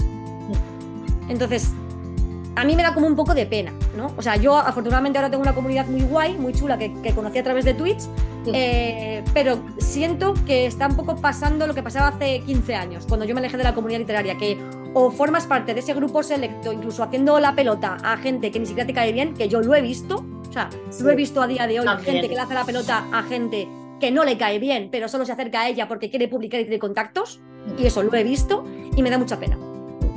Entonces, 1.29 1.73
a 2.55 2.65
mí 2.65 2.77
me 2.77 2.83
da 2.83 2.93
como 2.93 3.07
un 3.07 3.17
poco 3.17 3.35
de 3.35 3.47
pena, 3.47 3.73
¿no? 3.97 4.13
O 4.17 4.23
sea, 4.23 4.37
yo 4.37 4.57
afortunadamente 4.57 5.19
ahora 5.19 5.31
tengo 5.31 5.43
una 5.43 5.55
comunidad 5.55 5.87
muy 5.87 6.03
guay, 6.03 6.37
muy 6.37 6.53
chula, 6.53 6.77
que, 6.79 6.93
conocí 7.15 7.39
a 7.39 7.43
través 7.43 7.65
de 7.65 7.75
Twitch, 7.75 8.03
eh, 8.47 9.25
pero 9.33 9.59
siento 9.79 10.35
que 10.47 10.67
está 10.67 10.87
un 10.87 10.97
poco 10.97 11.17
pasando 11.17 11.67
lo 11.67 11.75
que 11.75 11.83
pasaba 11.83 12.09
hace 12.09 12.41
15 12.41 12.75
años, 12.75 13.07
cuando 13.07 13.25
yo 13.25 13.35
me 13.35 13.41
alejé 13.41 13.57
de 13.57 13.65
la 13.65 13.75
comunidad 13.75 14.01
literaria, 14.01 14.37
que 14.37 14.59
o 14.95 15.11
formas 15.11 15.47
parte 15.47 15.73
de 15.73 15.81
ese 15.81 15.95
grupo 15.95 16.23
selecto, 16.23 16.73
incluso 16.73 17.03
haciendo 17.03 17.41
la 17.41 17.55
pelota 17.55 17.97
a 18.03 18.19
gente 18.19 18.51
que 18.51 18.61
ni 18.61 18.67
siquiera 18.67 18.87
te 18.87 18.93
cae 18.93 19.13
bien, 19.13 19.33
que 19.35 19.49
yo 19.49 19.63
lo 19.63 19.75
he 19.75 19.81
visto, 19.81 20.25
o 20.53 20.55
sea, 20.55 20.69
lo 21.01 21.11
he 21.11 21.17
visto 21.17 21.41
a 21.41 21.47
día 21.47 21.67
de 21.67 21.81
hoy, 21.81 21.87
gente 22.05 22.29
que 22.29 22.35
le 22.35 22.41
hace 22.41 22.53
la 22.53 22.65
pelota 22.65 23.07
a 23.11 23.23
gente 23.23 23.67
que 23.99 24.11
no 24.11 24.23
le 24.23 24.37
cae 24.37 24.59
bien, 24.59 24.91
pero 24.93 25.09
solo 25.09 25.25
se 25.25 25.33
acerca 25.33 25.63
a 25.63 25.69
ella 25.69 25.89
porque 25.89 26.11
quiere 26.11 26.29
publicar 26.29 26.61
y 26.61 26.65
tiene 26.65 26.79
contactos, 26.79 27.41
y 27.79 27.87
eso 27.87 28.03
lo 28.03 28.13
he 28.15 28.23
visto 28.23 28.63
y 28.95 29.03
me 29.03 29.09
da 29.09 29.17
mucha 29.17 29.41
pena. 29.41 29.57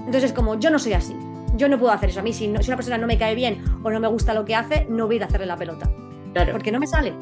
Entonces, 0.05 0.33
como 0.33 0.59
yo 0.59 0.69
no 0.69 0.77
soy 0.77 0.91
así, 0.91 1.15
yo 1.55 1.69
no 1.69 1.79
puedo 1.79 1.93
hacer 1.93 2.09
eso. 2.09 2.19
A 2.19 2.23
mí, 2.23 2.33
si, 2.33 2.53
si 2.59 2.67
una 2.67 2.75
persona 2.75 2.97
no 2.97 3.07
me 3.07 3.17
cae 3.17 3.33
bien 3.33 3.63
o 3.81 3.89
no 3.89 3.99
me 4.01 4.09
gusta 4.09 4.33
lo 4.33 4.43
que 4.43 4.55
hace, 4.55 4.85
no 4.89 5.05
voy 5.05 5.15
a 5.15 5.17
ir 5.17 5.23
a 5.23 5.27
hacerle 5.27 5.45
la 5.45 5.55
pelota. 5.55 5.89
Claro. 6.33 6.51
Porque 6.51 6.71
no 6.71 6.79
me 6.79 6.87
sale. 6.87 7.13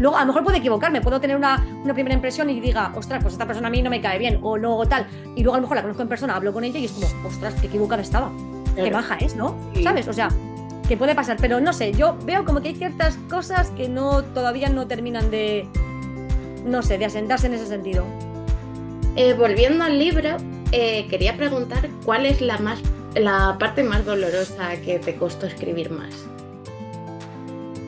Luego, 0.00 0.16
a 0.16 0.20
lo 0.22 0.26
mejor 0.26 0.42
puedo 0.42 0.56
equivocarme, 0.56 1.00
puedo 1.00 1.20
tener 1.20 1.36
una, 1.36 1.64
primera 1.94 2.14
impresión 2.14 2.50
y 2.50 2.58
diga, 2.58 2.92
ostras, 2.96 3.22
pues 3.22 3.34
esta 3.34 3.46
persona 3.46 3.68
a 3.68 3.70
mí 3.70 3.82
no 3.82 3.90
me 3.90 4.00
cae 4.00 4.18
bien, 4.18 4.40
o 4.42 4.58
no, 4.58 4.76
o 4.76 4.86
tal. 4.86 5.06
Y 5.36 5.44
luego 5.44 5.54
a 5.54 5.58
lo 5.58 5.62
mejor 5.62 5.76
la 5.76 5.82
conozco 5.82 6.02
en 6.02 6.08
persona, 6.08 6.34
hablo 6.34 6.52
con 6.52 6.64
ella 6.64 6.78
y 6.78 6.86
es 6.86 6.92
como, 6.92 7.06
ostras, 7.28 7.54
qué 7.60 7.68
equivocada 7.68 8.02
estaba. 8.02 8.32
Qué 8.74 8.90
baja 8.90 9.16
es, 9.16 9.36
¿no? 9.36 9.56
¿Sabes? 9.82 10.08
O 10.08 10.12
sea, 10.12 10.28
que 10.86 10.96
puede 10.96 11.14
pasar. 11.14 11.36
Pero 11.40 11.60
no 11.60 11.72
sé, 11.72 11.92
yo 11.92 12.16
veo 12.24 12.44
como 12.44 12.60
que 12.60 12.68
hay 12.68 12.76
ciertas 12.76 13.18
cosas 13.28 13.70
que 13.70 13.88
no 13.88 14.22
todavía 14.22 14.68
no 14.68 14.86
terminan 14.86 15.30
de, 15.30 15.68
no 16.64 16.82
sé, 16.82 16.98
de 16.98 17.04
asentarse 17.04 17.46
en 17.46 17.54
ese 17.54 17.66
sentido. 17.66 18.04
Eh, 19.16 19.34
volviendo 19.34 19.84
al 19.84 19.98
libro, 19.98 20.36
eh, 20.72 21.06
quería 21.08 21.36
preguntar 21.36 21.88
cuál 22.04 22.26
es 22.26 22.40
la 22.40 22.58
más 22.58 22.80
la 23.20 23.56
parte 23.58 23.82
más 23.82 24.04
dolorosa 24.04 24.76
que 24.84 24.98
te 24.98 25.16
costó 25.16 25.46
escribir 25.46 25.90
más? 25.90 26.14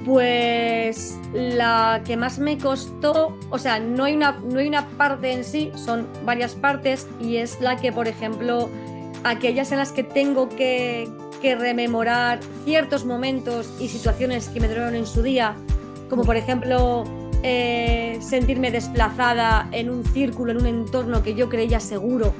Pues 0.04 1.18
la 1.34 2.02
que 2.04 2.16
más 2.16 2.38
me 2.38 2.56
costó, 2.56 3.36
o 3.50 3.58
sea, 3.58 3.78
no 3.78 4.04
hay 4.04 4.16
una, 4.16 4.32
no 4.42 4.58
hay 4.58 4.68
una 4.68 4.88
parte 4.90 5.32
en 5.32 5.44
sí, 5.44 5.70
son 5.74 6.08
varias 6.24 6.54
partes 6.54 7.06
y 7.20 7.36
es 7.36 7.60
la 7.60 7.76
que, 7.76 7.92
por 7.92 8.08
ejemplo, 8.08 8.70
aquellas 9.24 9.70
en 9.70 9.78
las 9.78 9.92
que 9.92 10.04
tengo 10.04 10.48
que, 10.48 11.08
rememorar 11.42 12.40
ciertos 12.64 13.04
momentos 13.04 13.70
y 13.80 13.88
situaciones 13.88 14.48
que 14.48 14.60
me 14.60 14.68
dieron 14.68 14.94
en 14.94 15.06
su 15.06 15.22
día, 15.22 15.54
como 16.10 16.24
por 16.24 16.36
ejemplo 16.36 17.04
eh, 17.42 18.18
sentirme 18.20 18.70
desplazada 18.70 19.68
en 19.72 19.90
un 19.90 20.04
círculo, 20.04 20.52
en 20.52 20.58
un 20.58 20.66
entorno 20.66 21.22
que 21.22 21.34
yo 21.34 21.48
creía 21.48 21.80
seguro 21.80 22.32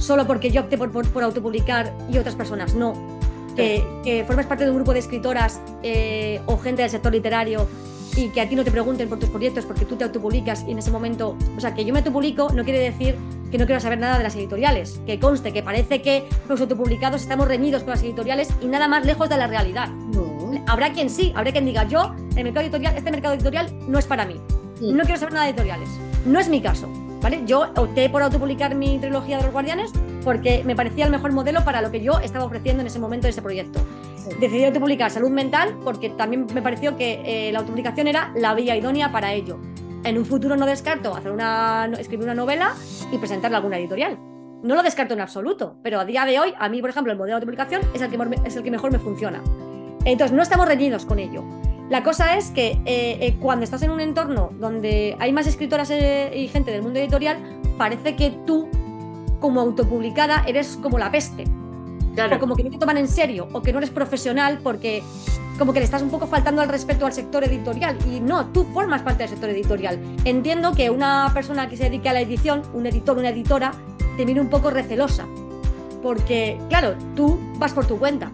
solo 0.00 0.26
porque 0.26 0.50
yo 0.50 0.62
opté 0.62 0.76
por, 0.76 0.90
por, 0.90 1.22
autopublicar 1.22 1.94
y 2.10 2.18
otras 2.18 2.34
personas 2.34 2.74
no. 2.74 3.20
Que, 3.54 4.24
formas 4.26 4.46
parte 4.46 4.64
de 4.64 4.70
un 4.70 4.76
grupo 4.76 4.94
de 4.94 5.00
escritoras 5.00 5.60
eh, 5.82 6.40
o 6.46 6.56
gente 6.56 6.80
del 6.80 6.90
sector 6.90 7.12
literario 7.12 7.68
y 8.16 8.28
que 8.28 8.40
a 8.40 8.48
ti 8.48 8.56
no 8.56 8.64
te 8.64 8.70
pregunten 8.70 9.08
por 9.08 9.18
tus 9.18 9.28
proyectos 9.28 9.66
porque 9.66 9.84
tú 9.84 9.96
te 9.96 10.04
autopublicas 10.04 10.64
y 10.66 10.72
en 10.72 10.78
ese 10.78 10.90
momento, 10.90 11.36
o 11.56 11.60
sea, 11.60 11.74
que 11.74 11.84
yo 11.84 11.92
me 11.92 12.00
autopublico 12.00 12.50
no 12.52 12.64
quiere 12.64 12.78
decir 12.78 13.16
que 13.50 13.58
no 13.58 13.66
quiero 13.66 13.80
saber 13.80 13.98
nada 13.98 14.18
de 14.18 14.24
las 14.24 14.36
editoriales, 14.36 15.00
que 15.06 15.18
conste 15.18 15.52
que 15.52 15.62
parece 15.62 16.02
que 16.02 16.28
los 16.48 16.60
autopublicados 16.60 17.22
estamos 17.22 17.48
reñidos 17.48 17.82
con 17.82 17.90
las 17.90 18.02
editoriales 18.02 18.48
y 18.60 18.66
nada 18.66 18.88
más 18.88 19.04
lejos 19.04 19.28
de 19.28 19.36
la 19.36 19.46
realidad. 19.46 19.88
Habrá 20.66 20.92
quien 20.92 21.10
sí, 21.10 21.32
habrá 21.34 21.52
quien 21.52 21.64
diga, 21.64 21.84
yo, 21.84 22.14
el 22.36 22.44
mercado 22.44 22.64
editorial, 22.64 22.96
este 22.96 23.10
mercado 23.10 23.34
editorial 23.34 23.72
no 23.88 23.98
es 23.98 24.06
para 24.06 24.24
mí. 24.24 24.40
No 24.80 25.02
quiero 25.02 25.18
saber 25.18 25.34
nada 25.34 25.44
de 25.46 25.50
editoriales. 25.50 25.88
No 26.24 26.38
es 26.38 26.48
mi 26.48 26.60
caso. 26.60 26.88
Yo 27.46 27.70
opté 27.76 28.08
por 28.08 28.22
autopublicar 28.22 28.74
mi 28.74 28.98
trilogía 28.98 29.36
de 29.36 29.44
los 29.44 29.52
guardianes 29.52 29.92
porque 30.24 30.64
me 30.64 30.74
parecía 30.74 31.04
el 31.04 31.10
mejor 31.10 31.32
modelo 31.32 31.64
para 31.64 31.82
lo 31.82 31.90
que 31.90 32.00
yo 32.00 32.18
estaba 32.18 32.44
ofreciendo 32.44 32.80
en 32.80 32.86
ese 32.86 32.98
momento 32.98 33.26
de 33.26 33.30
ese 33.30 33.42
proyecto. 33.42 33.80
Decidí 34.38 34.64
autopublicar 34.64 35.10
salud 35.10 35.30
mental 35.30 35.78
porque 35.84 36.10
también 36.10 36.46
me 36.54 36.62
pareció 36.62 36.96
que 36.96 37.22
eh, 37.24 37.52
la 37.52 37.58
autopublicación 37.58 38.06
era 38.06 38.32
la 38.36 38.54
vía 38.54 38.76
idónea 38.76 39.10
para 39.12 39.32
ello. 39.32 39.58
En 40.04 40.16
un 40.16 40.24
futuro 40.24 40.56
no 40.56 40.64
descarto 40.64 41.14
hacer 41.14 41.30
una, 41.30 41.90
escribir 41.98 42.24
una 42.24 42.34
novela 42.34 42.74
y 43.12 43.18
presentarla 43.18 43.58
a 43.58 43.60
alguna 43.60 43.78
editorial. 43.78 44.18
No 44.62 44.74
lo 44.74 44.82
descarto 44.82 45.14
en 45.14 45.20
absoluto, 45.20 45.76
pero 45.82 46.00
a 46.00 46.04
día 46.04 46.24
de 46.24 46.38
hoy, 46.38 46.54
a 46.58 46.68
mí, 46.68 46.80
por 46.80 46.90
ejemplo, 46.90 47.12
el 47.12 47.18
modelo 47.18 47.36
de 47.36 47.42
autopublicación 47.42 47.82
es 47.94 48.00
el 48.02 48.10
que, 48.10 48.18
es 48.44 48.56
el 48.56 48.62
que 48.62 48.70
mejor 48.70 48.92
me 48.92 48.98
funciona. 48.98 49.42
Entonces, 50.04 50.34
no 50.34 50.42
estamos 50.42 50.66
reñidos 50.66 51.04
con 51.04 51.18
ello. 51.18 51.44
La 51.90 52.02
cosa 52.02 52.36
es 52.36 52.50
que 52.50 52.78
eh, 52.84 53.18
eh, 53.20 53.36
cuando 53.40 53.64
estás 53.64 53.82
en 53.82 53.90
un 53.90 54.00
entorno 54.00 54.50
donde 54.58 55.16
hay 55.18 55.32
más 55.32 55.46
escritoras 55.46 55.90
y 55.90 56.48
gente 56.48 56.70
del 56.70 56.82
mundo 56.82 56.98
editorial, 56.98 57.38
parece 57.76 58.16
que 58.16 58.30
tú, 58.46 58.68
como 59.40 59.60
autopublicada, 59.60 60.44
eres 60.46 60.78
como 60.80 60.98
la 60.98 61.10
peste. 61.10 61.44
O 62.26 62.38
como 62.38 62.56
que 62.56 62.64
no 62.64 62.70
te 62.70 62.78
toman 62.78 62.96
en 62.96 63.08
serio, 63.08 63.48
o 63.52 63.62
que 63.62 63.72
no 63.72 63.78
eres 63.78 63.90
profesional 63.90 64.60
porque 64.62 65.02
como 65.58 65.72
que 65.72 65.80
le 65.80 65.84
estás 65.84 66.02
un 66.02 66.10
poco 66.10 66.26
faltando 66.26 66.62
al 66.62 66.68
respeto 66.68 67.06
al 67.06 67.12
sector 67.12 67.44
editorial. 67.44 67.96
Y 68.10 68.20
no, 68.20 68.46
tú 68.46 68.64
formas 68.72 69.02
parte 69.02 69.24
del 69.24 69.30
sector 69.30 69.50
editorial. 69.50 69.98
Entiendo 70.24 70.72
que 70.72 70.90
una 70.90 71.30
persona 71.34 71.68
que 71.68 71.76
se 71.76 71.84
dedique 71.84 72.08
a 72.08 72.14
la 72.14 72.20
edición, 72.20 72.62
un 72.72 72.86
editor, 72.86 73.18
una 73.18 73.28
editora, 73.28 73.72
te 74.16 74.24
mire 74.24 74.40
un 74.40 74.48
poco 74.48 74.70
recelosa. 74.70 75.26
Porque, 76.02 76.58
claro, 76.70 76.94
tú 77.14 77.38
vas 77.58 77.72
por 77.72 77.86
tu 77.86 77.98
cuenta 77.98 78.32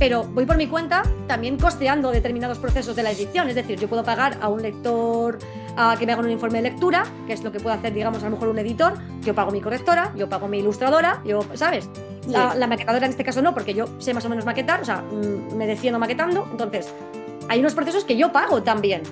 pero 0.00 0.24
voy 0.24 0.46
por 0.46 0.56
mi 0.56 0.66
cuenta 0.66 1.02
también 1.28 1.58
costeando 1.58 2.10
determinados 2.10 2.58
procesos 2.58 2.96
de 2.96 3.02
la 3.02 3.10
edición. 3.10 3.50
Es 3.50 3.54
decir, 3.54 3.78
yo 3.78 3.86
puedo 3.86 4.02
pagar 4.02 4.38
a 4.40 4.48
un 4.48 4.62
lector 4.62 5.38
a 5.76 5.94
que 5.98 6.06
me 6.06 6.12
haga 6.12 6.22
un 6.22 6.30
informe 6.30 6.62
de 6.62 6.70
lectura, 6.70 7.04
que 7.26 7.34
es 7.34 7.44
lo 7.44 7.52
que 7.52 7.60
puede 7.60 7.76
hacer, 7.76 7.92
digamos, 7.92 8.22
a 8.22 8.24
lo 8.24 8.30
mejor 8.30 8.48
un 8.48 8.58
editor. 8.58 8.94
Yo 9.20 9.34
pago 9.34 9.50
mi 9.50 9.60
correctora, 9.60 10.10
yo 10.16 10.26
pago 10.26 10.48
mi 10.48 10.60
ilustradora, 10.60 11.22
yo, 11.26 11.40
¿sabes? 11.52 11.90
La, 12.26 12.66
maquetadora 12.66 13.04
en 13.04 13.10
este 13.10 13.24
caso 13.24 13.42
no, 13.42 13.52
porque 13.52 13.74
yo 13.74 13.88
sé 13.98 14.14
más 14.14 14.24
o 14.24 14.30
menos 14.30 14.46
maquetar, 14.46 14.80
o 14.80 14.84
sea, 14.86 15.02
mm, 15.02 15.54
me 15.54 15.66
defiendo 15.66 15.98
maquetando. 15.98 16.48
Entonces, 16.50 16.90
hay 17.50 17.60
unos 17.60 17.74
procesos 17.74 18.04
que 18.04 18.16
yo 18.16 18.32
pago 18.32 18.62
también. 18.62 19.02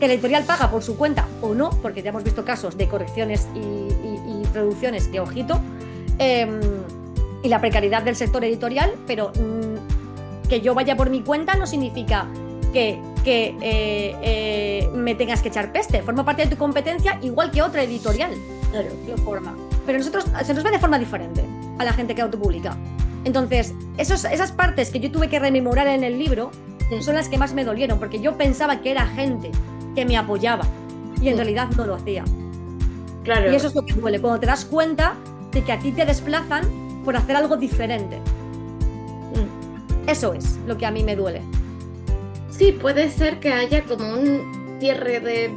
Que 0.00 0.08
la 0.08 0.14
editorial 0.14 0.42
paga 0.42 0.72
por 0.72 0.82
su 0.82 0.96
cuenta 0.96 1.28
o 1.40 1.54
no, 1.54 1.70
porque 1.70 2.02
ya 2.02 2.10
hemos 2.10 2.24
visto 2.24 2.44
casos 2.44 2.76
de 2.76 2.88
correcciones 2.88 3.46
y, 3.54 3.84
producciones 4.52 5.08
que, 5.08 5.18
ojito, 5.18 5.60
em, 6.18 6.60
y 7.42 7.48
la 7.48 7.60
precariedad 7.60 8.02
del 8.02 8.14
sector 8.14 8.44
editorial, 8.44 8.94
pero 9.04 9.32
mm, 9.34 9.73
que 10.48 10.60
yo 10.60 10.74
vaya 10.74 10.96
por 10.96 11.10
mi 11.10 11.22
cuenta 11.22 11.54
no 11.54 11.66
significa 11.66 12.26
que, 12.72 13.00
que 13.24 13.56
eh, 13.60 14.16
eh, 14.22 14.88
me 14.94 15.14
tengas 15.14 15.42
que 15.42 15.48
echar 15.48 15.72
peste. 15.72 16.02
Forma 16.02 16.24
parte 16.24 16.42
de 16.42 16.48
tu 16.48 16.56
competencia 16.56 17.18
igual 17.22 17.50
que 17.50 17.62
otra 17.62 17.82
editorial. 17.82 18.32
Claro. 18.70 18.88
Lo 19.08 19.16
forma. 19.18 19.56
Pero 19.86 19.98
nosotros 19.98 20.26
se 20.44 20.54
nos 20.54 20.64
ve 20.64 20.70
de 20.70 20.78
forma 20.78 20.98
diferente 20.98 21.44
a 21.78 21.84
la 21.84 21.92
gente 21.92 22.14
que 22.14 22.22
autopublica. 22.22 22.76
Entonces, 23.24 23.74
esos, 23.96 24.24
esas 24.24 24.52
partes 24.52 24.90
que 24.90 25.00
yo 25.00 25.10
tuve 25.10 25.28
que 25.28 25.38
rememorar 25.38 25.86
en 25.86 26.04
el 26.04 26.18
libro 26.18 26.50
son 27.00 27.14
las 27.14 27.28
que 27.28 27.38
más 27.38 27.54
me 27.54 27.64
dolieron, 27.64 27.98
porque 27.98 28.20
yo 28.20 28.36
pensaba 28.36 28.80
que 28.80 28.90
era 28.90 29.06
gente 29.06 29.50
que 29.94 30.04
me 30.04 30.16
apoyaba 30.16 30.66
y 31.20 31.28
en 31.28 31.36
realidad 31.36 31.68
no 31.76 31.86
lo 31.86 31.94
hacía. 31.94 32.24
Claro. 33.24 33.50
Y 33.50 33.54
eso 33.54 33.68
es 33.68 33.74
lo 33.74 33.84
que 33.86 33.94
duele, 33.94 34.20
cuando 34.20 34.38
te 34.40 34.46
das 34.46 34.64
cuenta 34.64 35.14
de 35.50 35.62
que 35.62 35.72
a 35.72 35.78
ti 35.78 35.92
te 35.92 36.04
desplazan 36.04 37.02
por 37.04 37.16
hacer 37.16 37.36
algo 37.36 37.56
diferente. 37.56 38.20
Eso 40.06 40.34
es 40.34 40.58
lo 40.66 40.76
que 40.76 40.86
a 40.86 40.90
mí 40.90 41.02
me 41.02 41.16
duele. 41.16 41.40
Sí, 42.50 42.72
puede 42.72 43.10
ser 43.10 43.40
que 43.40 43.52
haya 43.52 43.82
como 43.84 44.12
un 44.12 44.78
cierre 44.78 45.20
de 45.20 45.50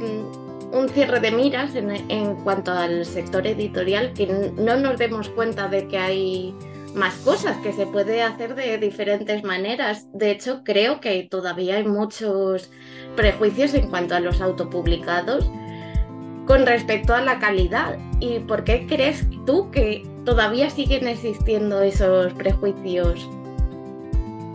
un 0.72 0.88
cierre 0.88 1.20
de 1.20 1.30
miras 1.30 1.74
en, 1.74 2.36
cuanto 2.44 2.72
al 2.72 3.04
sector 3.06 3.46
editorial, 3.46 4.12
que 4.12 4.26
no 4.26 4.76
nos 4.76 4.98
demos 4.98 5.28
cuenta 5.30 5.68
de 5.68 5.88
que 5.88 5.98
hay 5.98 6.54
más 6.94 7.14
cosas, 7.16 7.56
que 7.58 7.72
se 7.72 7.86
puede 7.86 8.22
hacer 8.22 8.54
de 8.54 8.78
diferentes 8.78 9.44
maneras. 9.44 10.06
De 10.12 10.30
hecho, 10.30 10.62
creo 10.64 11.00
que 11.00 11.26
todavía 11.30 11.76
hay 11.76 11.84
muchos 11.84 12.70
prejuicios 13.16 13.74
en 13.74 13.88
cuanto 13.88 14.14
a 14.14 14.20
los 14.20 14.40
autopublicados 14.40 15.48
con 16.46 16.66
respecto 16.66 17.14
a 17.14 17.20
la 17.20 17.38
calidad. 17.38 17.98
¿Y 18.20 18.40
por 18.40 18.64
qué 18.64 18.86
crees 18.86 19.26
tú 19.46 19.70
que 19.70 20.06
todavía 20.24 20.70
siguen 20.70 21.06
existiendo 21.06 21.80
esos 21.82 22.32
prejuicios? 22.34 23.28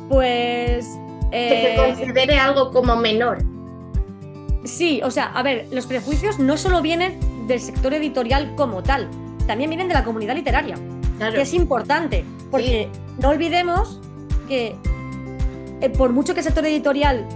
Pues... 0.10 0.88
que 1.32 1.50
se 1.50 1.74
eh, 1.74 1.76
considere 1.78 2.38
algo 2.38 2.72
como 2.72 2.96
menor. 2.96 3.40
Sí, 4.64 5.02
o 5.04 5.12
sea, 5.12 5.26
a 5.26 5.44
ver, 5.44 5.68
los 5.72 5.86
prejuicios 5.86 6.40
no 6.40 6.58
solo 6.58 6.82
vienen 6.82 7.20
del 7.48 7.60
sector 7.60 7.94
editorial 7.94 8.56
como 8.56 8.82
tal, 8.82 9.10
también 9.46 9.70
vienen 9.70 9.88
de 9.88 9.94
la 9.94 10.04
comunidad 10.04 10.36
literaria, 10.36 10.76
que 11.20 11.42
es 11.42 11.54
importante, 11.54 12.24
porque 12.50 12.90
no 13.22 13.30
olvidemos 13.30 14.00
que 14.48 14.76
eh, 15.82 15.90
por 15.90 16.12
mucho 16.12 16.34
que 16.34 16.40
el 16.40 16.46
sector 16.46 16.66
editorial 16.66 17.28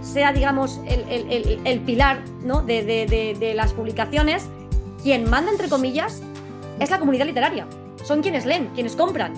sea, 0.00 0.32
digamos, 0.32 0.80
el, 0.86 1.80
pilar 1.80 2.22
¿no? 2.44 2.62
de, 2.62 2.84
de, 2.84 3.54
las 3.54 3.72
publicaciones, 3.72 4.46
quien 5.02 5.28
manda, 5.28 5.50
entre 5.50 5.68
comillas, 5.68 6.22
es 6.78 6.90
la 6.90 6.98
comunidad 7.00 7.26
literaria. 7.26 7.66
Son 8.04 8.22
quienes 8.22 8.46
leen, 8.46 8.68
quienes 8.74 8.94
compran, 8.94 9.32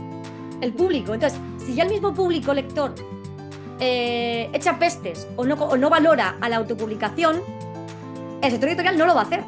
el 0.60 0.74
público. 0.74 1.14
Entonces, 1.14 1.40
si 1.68 1.74
ya 1.74 1.82
el 1.82 1.90
mismo 1.90 2.14
público 2.14 2.54
lector 2.54 2.94
eh, 3.78 4.48
echa 4.54 4.78
pestes 4.78 5.28
o 5.36 5.44
no, 5.44 5.54
o 5.54 5.76
no 5.76 5.90
valora 5.90 6.38
a 6.40 6.48
la 6.48 6.56
autopublicación, 6.56 7.42
el 8.40 8.50
sector 8.50 8.70
editorial 8.70 8.96
no 8.96 9.04
lo 9.04 9.14
va 9.14 9.20
a 9.20 9.24
hacer. 9.24 9.44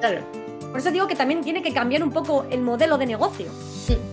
Claro. 0.00 0.22
Por 0.70 0.78
eso 0.78 0.90
digo 0.90 1.06
que 1.06 1.14
también 1.14 1.42
tiene 1.42 1.62
que 1.62 1.74
cambiar 1.74 2.02
un 2.02 2.10
poco 2.10 2.46
el 2.50 2.62
modelo 2.62 2.96
de 2.96 3.04
negocio. 3.04 3.50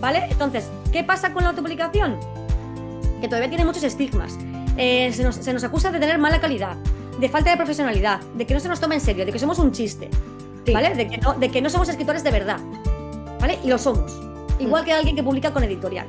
¿Vale? 0.00 0.26
Entonces, 0.30 0.68
¿qué 0.92 1.02
pasa 1.02 1.32
con 1.32 1.44
la 1.44 1.50
autopublicación? 1.50 2.18
Que 3.22 3.26
todavía 3.26 3.48
tiene 3.48 3.64
muchos 3.64 3.84
estigmas. 3.84 4.36
Eh, 4.76 5.10
se, 5.14 5.22
nos, 5.22 5.36
se, 5.36 5.54
nos, 5.54 5.64
acusa 5.64 5.90
de 5.90 5.98
tener 5.98 6.18
mala 6.18 6.38
calidad, 6.42 6.76
de 7.18 7.28
falta 7.30 7.50
de 7.50 7.56
profesionalidad, 7.56 8.20
de 8.34 8.46
que 8.46 8.52
no 8.52 8.60
se 8.60 8.68
nos 8.68 8.80
toma 8.80 8.96
en 8.96 9.00
serio, 9.00 9.24
de 9.24 9.32
que 9.32 9.38
somos 9.38 9.58
un 9.58 9.72
chiste, 9.72 10.10
sí. 10.66 10.74
¿vale? 10.74 10.94
De 10.94 11.08
que, 11.08 11.16
no, 11.16 11.32
de 11.32 11.50
que 11.50 11.62
no 11.62 11.70
somos 11.70 11.88
escritores 11.88 12.22
de 12.22 12.30
verdad, 12.30 12.58
¿vale? 13.40 13.58
Y 13.64 13.68
lo 13.68 13.78
somos. 13.78 14.20
Igual 14.58 14.84
que 14.84 14.92
alguien 14.92 15.16
que 15.16 15.22
publica 15.22 15.54
con 15.54 15.64
editorial. 15.64 16.06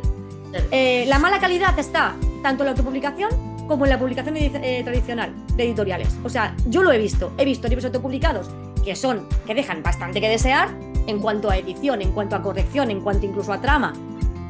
Eh, 0.71 1.05
la 1.07 1.19
mala 1.19 1.39
calidad 1.39 1.77
está 1.77 2.15
tanto 2.41 2.63
en 2.63 2.65
la 2.65 2.71
autopublicación 2.71 3.29
como 3.67 3.85
en 3.85 3.89
la 3.89 3.99
publicación 3.99 4.37
eh, 4.37 4.81
tradicional 4.83 5.33
de 5.55 5.63
editoriales. 5.65 6.15
O 6.23 6.29
sea, 6.29 6.55
yo 6.67 6.83
lo 6.83 6.91
he 6.91 6.97
visto. 6.97 7.33
He 7.37 7.45
visto 7.45 7.67
libros 7.67 7.85
autopublicados 7.85 8.49
que 8.83 8.95
son, 8.95 9.27
que 9.45 9.53
dejan 9.53 9.83
bastante 9.83 10.21
que 10.21 10.29
desear 10.29 10.69
en 11.07 11.19
cuanto 11.19 11.49
a 11.49 11.57
edición, 11.57 12.01
en 12.01 12.11
cuanto 12.11 12.35
a 12.35 12.41
corrección, 12.41 12.89
en 12.89 13.01
cuanto 13.01 13.25
incluso 13.25 13.51
a 13.51 13.59
trama. 13.59 13.93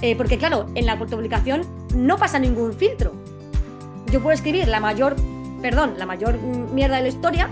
Eh, 0.01 0.15
porque 0.15 0.37
claro, 0.37 0.67
en 0.75 0.85
la 0.85 0.93
autopublicación 0.93 1.61
no 1.95 2.17
pasa 2.17 2.37
ningún 2.37 2.73
filtro. 2.73 3.13
Yo 4.11 4.21
puedo 4.21 4.33
escribir 4.33 4.67
la 4.67 4.79
mayor, 4.79 5.15
perdón, 5.61 5.95
la 5.97 6.05
mayor 6.05 6.37
mierda 6.37 6.97
de 6.97 7.01
la 7.01 7.07
historia, 7.07 7.49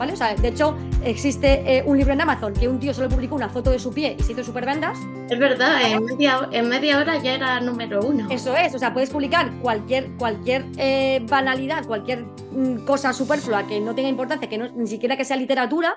¿vale? 0.00 0.14
O 0.14 0.16
sea, 0.16 0.34
de 0.34 0.48
hecho, 0.48 0.74
existe 1.04 1.62
eh, 1.66 1.82
un 1.84 1.98
libro 1.98 2.14
en 2.14 2.22
Amazon 2.22 2.54
que 2.54 2.66
un 2.66 2.80
tío 2.80 2.94
solo 2.94 3.10
publicó 3.10 3.34
una 3.34 3.50
foto 3.50 3.70
de 3.70 3.78
su 3.78 3.92
pie 3.92 4.16
y 4.18 4.22
se 4.22 4.32
hizo 4.32 4.42
super 4.42 4.64
vendas. 4.64 4.98
Es 5.28 5.38
verdad, 5.38 5.78
en 5.84 6.02
media, 6.06 6.48
en 6.50 6.68
media, 6.70 6.98
hora 6.98 7.18
ya 7.18 7.34
era 7.34 7.60
número 7.60 8.00
uno. 8.00 8.26
Eso 8.30 8.56
es, 8.56 8.74
o 8.74 8.78
sea, 8.78 8.94
puedes 8.94 9.10
publicar 9.10 9.52
cualquier, 9.60 10.10
cualquier 10.16 10.64
eh, 10.78 11.20
banalidad, 11.28 11.86
cualquier 11.86 12.24
mm, 12.24 12.86
cosa 12.86 13.12
superflua 13.12 13.66
que 13.66 13.78
no 13.78 13.94
tenga 13.94 14.08
importancia, 14.08 14.48
que 14.48 14.56
no, 14.56 14.70
ni 14.70 14.86
siquiera 14.86 15.18
que 15.18 15.26
sea 15.26 15.36
literatura, 15.36 15.94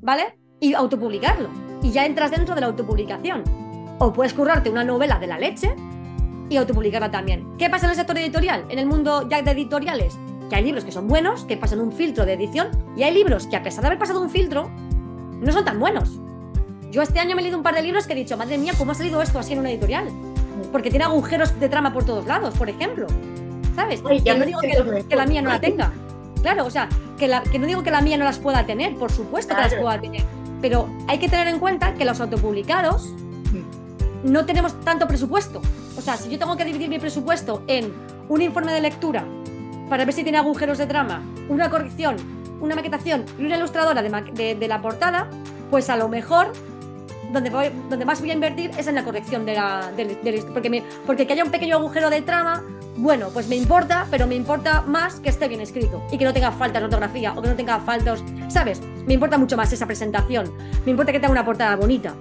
¿vale? 0.00 0.38
Y 0.58 0.72
autopublicarlo. 0.72 1.50
Y 1.82 1.90
ya 1.90 2.06
entras 2.06 2.30
dentro 2.30 2.54
de 2.54 2.62
la 2.62 2.68
autopublicación. 2.68 3.44
O 3.98 4.14
puedes 4.14 4.32
currarte 4.32 4.70
una 4.70 4.82
novela 4.82 5.18
de 5.18 5.26
la 5.26 5.38
leche 5.38 5.76
y 6.48 6.56
autopublicarla 6.56 7.10
también. 7.10 7.54
¿Qué 7.58 7.68
pasa 7.68 7.84
en 7.84 7.90
el 7.90 7.96
sector 7.96 8.16
editorial? 8.16 8.64
En 8.70 8.78
el 8.78 8.86
mundo 8.86 9.28
ya 9.28 9.42
de 9.42 9.50
editoriales, 9.50 10.16
que 10.52 10.56
hay 10.56 10.64
libros 10.64 10.84
que 10.84 10.92
son 10.92 11.08
buenos, 11.08 11.44
que 11.46 11.56
pasan 11.56 11.80
un 11.80 11.92
filtro 11.92 12.26
de 12.26 12.34
edición, 12.34 12.68
y 12.94 13.04
hay 13.04 13.14
libros 13.14 13.46
que 13.46 13.56
a 13.56 13.62
pesar 13.62 13.80
de 13.80 13.86
haber 13.86 13.98
pasado 13.98 14.20
un 14.20 14.28
filtro, 14.28 14.68
no 15.40 15.50
son 15.50 15.64
tan 15.64 15.80
buenos. 15.80 16.20
Yo 16.90 17.00
este 17.00 17.20
año 17.20 17.34
me 17.34 17.40
he 17.40 17.44
leído 17.44 17.56
un 17.56 17.62
par 17.62 17.74
de 17.74 17.80
libros 17.80 18.06
que 18.06 18.12
he 18.12 18.16
dicho, 18.16 18.36
madre 18.36 18.58
mía, 18.58 18.74
¿cómo 18.76 18.92
ha 18.92 18.94
salido 18.94 19.22
esto 19.22 19.38
así 19.38 19.54
en 19.54 19.60
una 19.60 19.70
editorial? 19.70 20.10
Porque 20.70 20.90
tiene 20.90 21.06
agujeros 21.06 21.58
de 21.58 21.70
trama 21.70 21.94
por 21.94 22.04
todos 22.04 22.26
lados, 22.26 22.54
por 22.58 22.68
ejemplo. 22.68 23.06
¿Sabes? 23.74 24.02
Ay, 24.06 24.20
que 24.20 24.34
no 24.34 24.44
digo 24.44 24.60
que, 24.60 25.06
que, 25.08 25.16
la 25.16 25.24
mía 25.24 25.40
no 25.40 25.48
la 25.48 25.58
tenga. 25.58 25.90
Claro, 26.42 26.66
o 26.66 26.70
sea, 26.70 26.86
que, 27.16 27.28
la, 27.28 27.42
que, 27.42 27.58
no 27.58 27.66
digo 27.66 27.82
que 27.82 27.90
la 27.90 28.02
mía 28.02 28.18
no 28.18 28.24
las 28.24 28.38
pueda 28.38 28.66
tener, 28.66 28.94
por 28.96 29.10
supuesto 29.10 29.54
claro. 29.54 29.70
que 29.70 29.76
las 29.76 29.82
pueda 29.82 30.00
tener. 30.02 30.22
Pero 30.60 30.86
hay 31.08 31.18
que 31.18 31.30
tener 31.30 31.48
en 31.48 31.60
cuenta 31.60 31.94
que 31.94 32.04
los 32.04 32.20
autopublicados 32.20 33.14
no 34.22 34.44
tenemos 34.44 34.78
tanto 34.80 35.08
presupuesto. 35.08 35.62
O 35.96 36.02
sea, 36.02 36.18
si 36.18 36.28
yo 36.28 36.38
tengo 36.38 36.58
que 36.58 36.66
dividir 36.66 36.90
mi 36.90 36.98
presupuesto 36.98 37.62
en 37.68 37.90
un 38.28 38.42
informe 38.42 38.74
de 38.74 38.82
lectura 38.82 39.24
para 39.92 40.06
ver 40.06 40.14
si 40.14 40.22
tiene 40.22 40.38
agujeros 40.38 40.78
de 40.78 40.86
trama, 40.86 41.22
una 41.50 41.68
corrección, 41.68 42.16
una 42.62 42.74
maquetación 42.74 43.26
y 43.38 43.44
una 43.44 43.58
ilustradora 43.58 44.00
de, 44.00 44.66
la 44.66 44.80
portada, 44.80 45.28
pues 45.70 45.90
a 45.90 45.96
lo 45.96 46.08
mejor 46.08 46.50
donde, 47.30 47.50
voy, 47.50 47.66
donde, 47.90 48.06
más 48.06 48.20
voy 48.20 48.30
a 48.30 48.32
invertir 48.32 48.70
es 48.78 48.86
en 48.86 48.94
la 48.94 49.04
corrección 49.04 49.44
de 49.44 49.54
la, 49.54 49.92
de, 49.94 50.06
de, 50.06 50.44
porque, 50.50 50.82
porque 51.04 51.26
que 51.26 51.34
haya 51.34 51.44
un 51.44 51.50
pequeño 51.50 51.76
agujero 51.76 52.08
de 52.08 52.22
trama, 52.22 52.64
bueno, 52.96 53.28
pues 53.34 53.48
me 53.48 53.56
importa, 53.56 54.06
pero 54.10 54.26
me 54.26 54.34
importa 54.34 54.80
más 54.80 55.20
que 55.20 55.28
esté 55.28 55.46
bien 55.46 55.60
escrito 55.60 56.02
y 56.10 56.16
que 56.16 56.24
no 56.24 56.32
tenga 56.32 56.52
faltas 56.52 56.80
de 56.80 56.86
ortografía 56.86 57.34
o 57.36 57.42
que 57.42 57.48
no 57.48 57.54
tenga 57.54 57.78
faltas, 57.80 58.24
¿sabes? 58.48 58.80
Me 59.06 59.12
importa 59.12 59.36
mucho 59.36 59.58
más 59.58 59.74
esa 59.74 59.84
presentación, 59.84 60.50
me 60.86 60.92
importa 60.92 61.12
que 61.12 61.20
tenga 61.20 61.32
una 61.32 61.44
portada 61.44 61.76
bonita, 61.76 62.14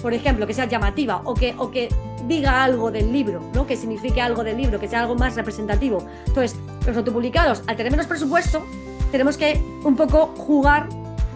por 0.00 0.14
ejemplo, 0.14 0.46
que 0.46 0.54
sea 0.54 0.64
llamativa 0.64 1.20
o 1.26 1.34
que, 1.34 1.54
o 1.58 1.70
que 1.70 1.90
diga 2.26 2.62
algo 2.62 2.90
del 2.90 3.12
libro, 3.12 3.42
¿no? 3.52 3.66
que 3.66 3.76
signifique 3.76 4.20
algo 4.20 4.44
del 4.44 4.56
libro, 4.56 4.80
que 4.80 4.88
sea 4.88 5.00
algo 5.00 5.14
más 5.14 5.34
representativo. 5.34 6.06
Entonces, 6.26 6.58
los 6.88 6.96
autopublicados, 6.96 7.62
al 7.66 7.76
tener 7.76 7.92
menos 7.92 8.06
presupuesto, 8.06 8.64
tenemos 9.12 9.36
que 9.36 9.62
un 9.84 9.96
poco 9.96 10.34
jugar 10.36 10.88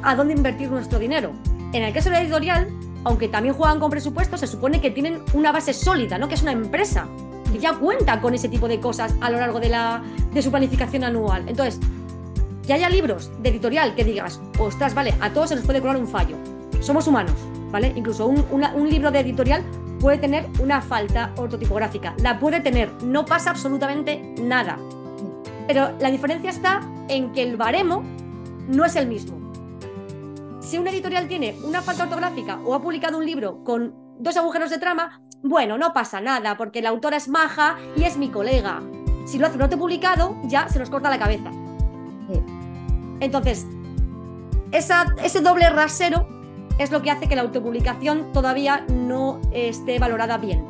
a 0.02 0.14
dónde 0.14 0.34
invertir 0.34 0.70
nuestro 0.70 0.98
dinero. 0.98 1.32
En 1.72 1.82
el 1.82 1.92
caso 1.92 2.10
de 2.10 2.16
la 2.16 2.22
editorial, 2.22 2.68
aunque 3.04 3.28
también 3.28 3.54
juegan 3.54 3.80
con 3.80 3.90
presupuesto, 3.90 4.36
se 4.36 4.46
supone 4.46 4.80
que 4.80 4.90
tienen 4.90 5.22
una 5.32 5.52
base 5.52 5.72
sólida, 5.72 6.18
¿no? 6.18 6.28
que 6.28 6.34
es 6.34 6.42
una 6.42 6.52
empresa 6.52 7.06
que 7.50 7.58
ya 7.58 7.74
cuenta 7.74 8.20
con 8.20 8.34
ese 8.34 8.48
tipo 8.48 8.68
de 8.68 8.80
cosas 8.80 9.14
a 9.20 9.30
lo 9.30 9.38
largo 9.38 9.60
de, 9.60 9.68
la, 9.68 10.02
de 10.32 10.42
su 10.42 10.50
planificación 10.50 11.04
anual. 11.04 11.44
Entonces, 11.48 11.80
que 12.66 12.72
haya 12.72 12.88
libros 12.88 13.30
de 13.42 13.50
editorial 13.50 13.94
que 13.94 14.04
digas, 14.04 14.40
ostras, 14.58 14.94
vale, 14.94 15.14
a 15.20 15.30
todos 15.30 15.50
se 15.50 15.56
nos 15.56 15.64
puede 15.64 15.80
colar 15.80 15.96
un 15.96 16.08
fallo. 16.08 16.36
Somos 16.80 17.06
humanos, 17.06 17.34
¿vale? 17.70 17.92
Incluso 17.94 18.26
un, 18.26 18.44
un 18.50 18.88
libro 18.88 19.10
de 19.10 19.20
editorial 19.20 19.64
puede 20.00 20.18
tener 20.18 20.46
una 20.60 20.80
falta 20.80 21.32
ortotipográfica. 21.36 22.14
La 22.18 22.38
puede 22.38 22.60
tener, 22.60 22.90
no 23.02 23.24
pasa 23.24 23.50
absolutamente 23.50 24.34
nada. 24.40 24.78
Pero 25.66 25.96
la 25.98 26.10
diferencia 26.10 26.50
está 26.50 26.80
en 27.08 27.32
que 27.32 27.42
el 27.42 27.56
baremo 27.56 28.02
no 28.68 28.84
es 28.84 28.96
el 28.96 29.06
mismo. 29.06 29.38
Si 30.60 30.78
una 30.78 30.90
editorial 30.90 31.28
tiene 31.28 31.56
una 31.64 31.82
falta 31.82 32.04
ortográfica 32.04 32.58
o 32.64 32.74
ha 32.74 32.80
publicado 32.82 33.18
un 33.18 33.26
libro 33.26 33.62
con 33.64 33.94
dos 34.18 34.36
agujeros 34.36 34.70
de 34.70 34.78
trama, 34.78 35.20
bueno, 35.42 35.76
no 35.76 35.92
pasa 35.92 36.20
nada, 36.20 36.56
porque 36.56 36.82
la 36.82 36.90
autora 36.90 37.16
es 37.16 37.28
maja 37.28 37.76
y 37.96 38.04
es 38.04 38.16
mi 38.16 38.28
colega. 38.28 38.80
Si 39.26 39.38
lo 39.38 39.46
hace 39.46 39.58
un 39.58 39.78
publicado, 39.78 40.36
ya 40.44 40.68
se 40.68 40.78
nos 40.78 40.90
corta 40.90 41.10
la 41.10 41.18
cabeza. 41.18 41.50
Entonces, 43.20 43.66
esa, 44.72 45.06
ese 45.22 45.40
doble 45.40 45.68
rasero 45.70 46.28
es 46.78 46.90
lo 46.90 47.02
que 47.02 47.10
hace 47.10 47.28
que 47.28 47.36
la 47.36 47.42
autopublicación 47.42 48.32
todavía 48.32 48.84
no 48.88 49.40
esté 49.52 49.98
valorada 49.98 50.38
bien. 50.38 50.64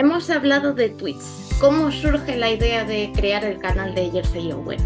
Hemos 0.00 0.30
hablado 0.30 0.72
de 0.72 0.88
tweets. 0.88 1.50
¿Cómo 1.60 1.92
surge 1.92 2.34
la 2.34 2.48
idea 2.50 2.84
de 2.84 3.12
crear 3.14 3.44
el 3.44 3.58
canal 3.58 3.94
de 3.94 4.10
Jersey 4.10 4.50
Owen? 4.50 4.80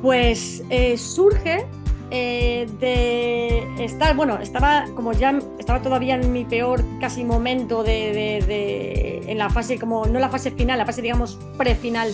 Pues 0.00 0.62
eh, 0.70 0.96
surge 0.96 1.66
eh, 2.12 2.68
de 2.78 3.84
estar, 3.84 4.14
bueno, 4.14 4.38
estaba 4.38 4.84
como 4.94 5.12
ya 5.12 5.40
estaba 5.58 5.82
todavía 5.82 6.14
en 6.14 6.32
mi 6.32 6.44
peor 6.44 6.84
casi 7.00 7.24
momento 7.24 7.82
de, 7.82 8.12
de, 8.12 8.46
de, 8.46 9.32
en 9.32 9.38
la 9.38 9.50
fase 9.50 9.76
como 9.76 10.06
no 10.06 10.20
la 10.20 10.28
fase 10.28 10.52
final, 10.52 10.78
la 10.78 10.86
fase 10.86 11.02
digamos 11.02 11.36
prefinal 11.58 12.12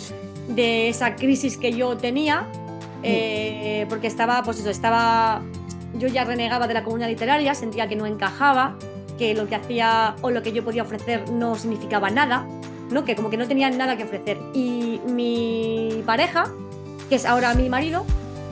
de 0.49 0.89
esa 0.89 1.15
crisis 1.15 1.59
que 1.59 1.75
yo 1.75 1.95
tenía, 1.99 2.47
eh, 3.03 3.85
porque 3.91 4.07
estaba, 4.07 4.43
pues 4.45 4.61
eso, 4.61 4.71
estaba, 4.71 5.43
yo 5.93 6.09
ya 6.09 6.25
renegaba 6.25 6.67
de 6.67 6.73
la 6.73 6.83
comunidad 6.83 7.11
literaria, 7.11 7.55
sentía 7.55 7.87
que 7.87 7.97
no 7.97 8.07
encajaba, 8.07 8.79
que 9.23 9.35
lo 9.37 9.47
que 9.47 9.55
hacía 9.55 10.17
o 10.21 10.31
lo 10.33 10.43
que 10.43 10.51
yo 10.51 10.65
podía 10.65 10.83
ofrecer 10.83 11.31
no 11.31 11.55
significaba 11.55 12.11
nada, 12.11 12.45
¿no? 12.91 13.05
que 13.05 13.15
como 13.15 13.31
que 13.31 13.37
no 13.37 13.47
tenía 13.47 13.71
nada 13.71 13.97
que 13.97 14.03
ofrecer. 14.03 14.37
Y 14.53 15.01
mi 15.07 16.03
pareja, 16.05 16.51
que 17.09 17.15
es 17.15 17.25
ahora 17.25 17.55
mi 17.55 17.69
marido, 17.69 18.05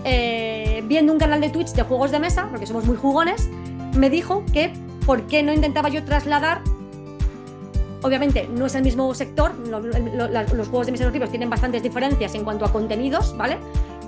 eh, 0.05 0.85
viendo 0.87 1.13
un 1.13 1.19
canal 1.19 1.41
de 1.41 1.49
Twitch 1.51 1.73
de 1.73 1.83
juegos 1.83 2.13
de 2.13 2.21
mesa, 2.21 2.47
porque 2.51 2.69
somos 2.69 2.85
muy 2.85 2.97
jugones, 2.97 3.51
me 3.97 4.11
dijo 4.11 4.45
que 4.53 4.73
por 5.07 5.27
qué 5.27 5.43
no 5.43 5.53
intentaba 5.53 5.89
yo 5.89 6.05
trasladar 6.05 6.63
Obviamente 8.03 8.49
no 8.49 8.65
es 8.65 8.75
el 8.75 8.83
mismo 8.83 9.13
sector, 9.13 9.53
los, 9.69 9.85
los 9.85 10.69
juegos 10.69 10.87
de 10.87 10.93
mesa 10.93 11.05
y 11.05 11.07
los 11.07 11.13
libros 11.13 11.29
tienen 11.29 11.51
bastantes 11.51 11.83
diferencias 11.83 12.35
en 12.35 12.45
cuanto 12.45 12.65
a 12.65 12.73
contenidos, 12.73 13.37
¿vale? 13.37 13.59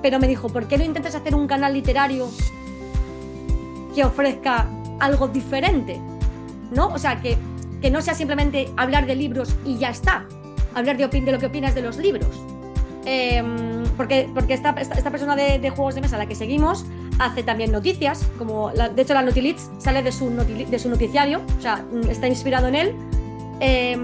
Pero 0.01 0.19
me 0.19 0.27
dijo, 0.29 0.49
¿por 0.49 0.67
qué 0.67 0.79
no 0.79 0.85
intentas 0.85 1.15
hacer 1.15 1.35
un 1.35 1.47
canal 1.47 1.75
literario 1.75 2.27
que 3.95 4.03
ofrezca 4.03 4.67
algo 4.99 5.29
diferente? 5.29 6.01
¿No? 6.73 6.89
O 6.89 6.99
sea, 6.99 7.21
que, 7.21 7.37
que 7.81 7.91
no 7.91 8.01
sea 8.03 8.15
simplemente 8.15 8.71
hablar 8.77 9.07
de 9.07 9.15
libros 9.15 9.55
y 9.65 9.79
ya 9.79 9.91
está, 9.91 10.27
hablar 10.75 10.97
de, 10.97 11.07
de 11.07 11.33
lo 11.33 11.39
que 11.39 11.47
opinas 11.47 11.75
de 11.75 11.83
los 11.83 11.97
libros. 11.99 12.43
Eh, 13.05 13.43
porque 13.97 14.29
porque 14.33 14.55
esta, 14.55 14.71
esta, 14.71 14.95
esta 14.95 15.11
persona 15.11 15.35
de, 15.35 15.59
de, 15.59 15.71
juegos 15.71 15.97
de 15.97 16.01
mesa 16.01 16.15
a 16.15 16.21
la 16.21 16.27
que 16.27 16.37
seguimos 16.37 16.85
hace 17.19 17.43
también 17.43 17.73
noticias, 17.73 18.29
como 18.39 18.71
la, 18.75 18.89
de 18.89 19.03
hecho 19.03 19.13
la 19.13 19.23
Notilits 19.23 19.71
sale 19.79 20.03
de 20.03 20.13
su, 20.13 20.31
noti, 20.31 20.65
de 20.65 20.79
su 20.79 20.89
noticiario, 20.89 21.43
o 21.59 21.61
sea, 21.61 21.85
está 22.09 22.29
inspirado 22.29 22.69
en 22.69 22.77
él 22.77 22.97
eh, 23.65 23.97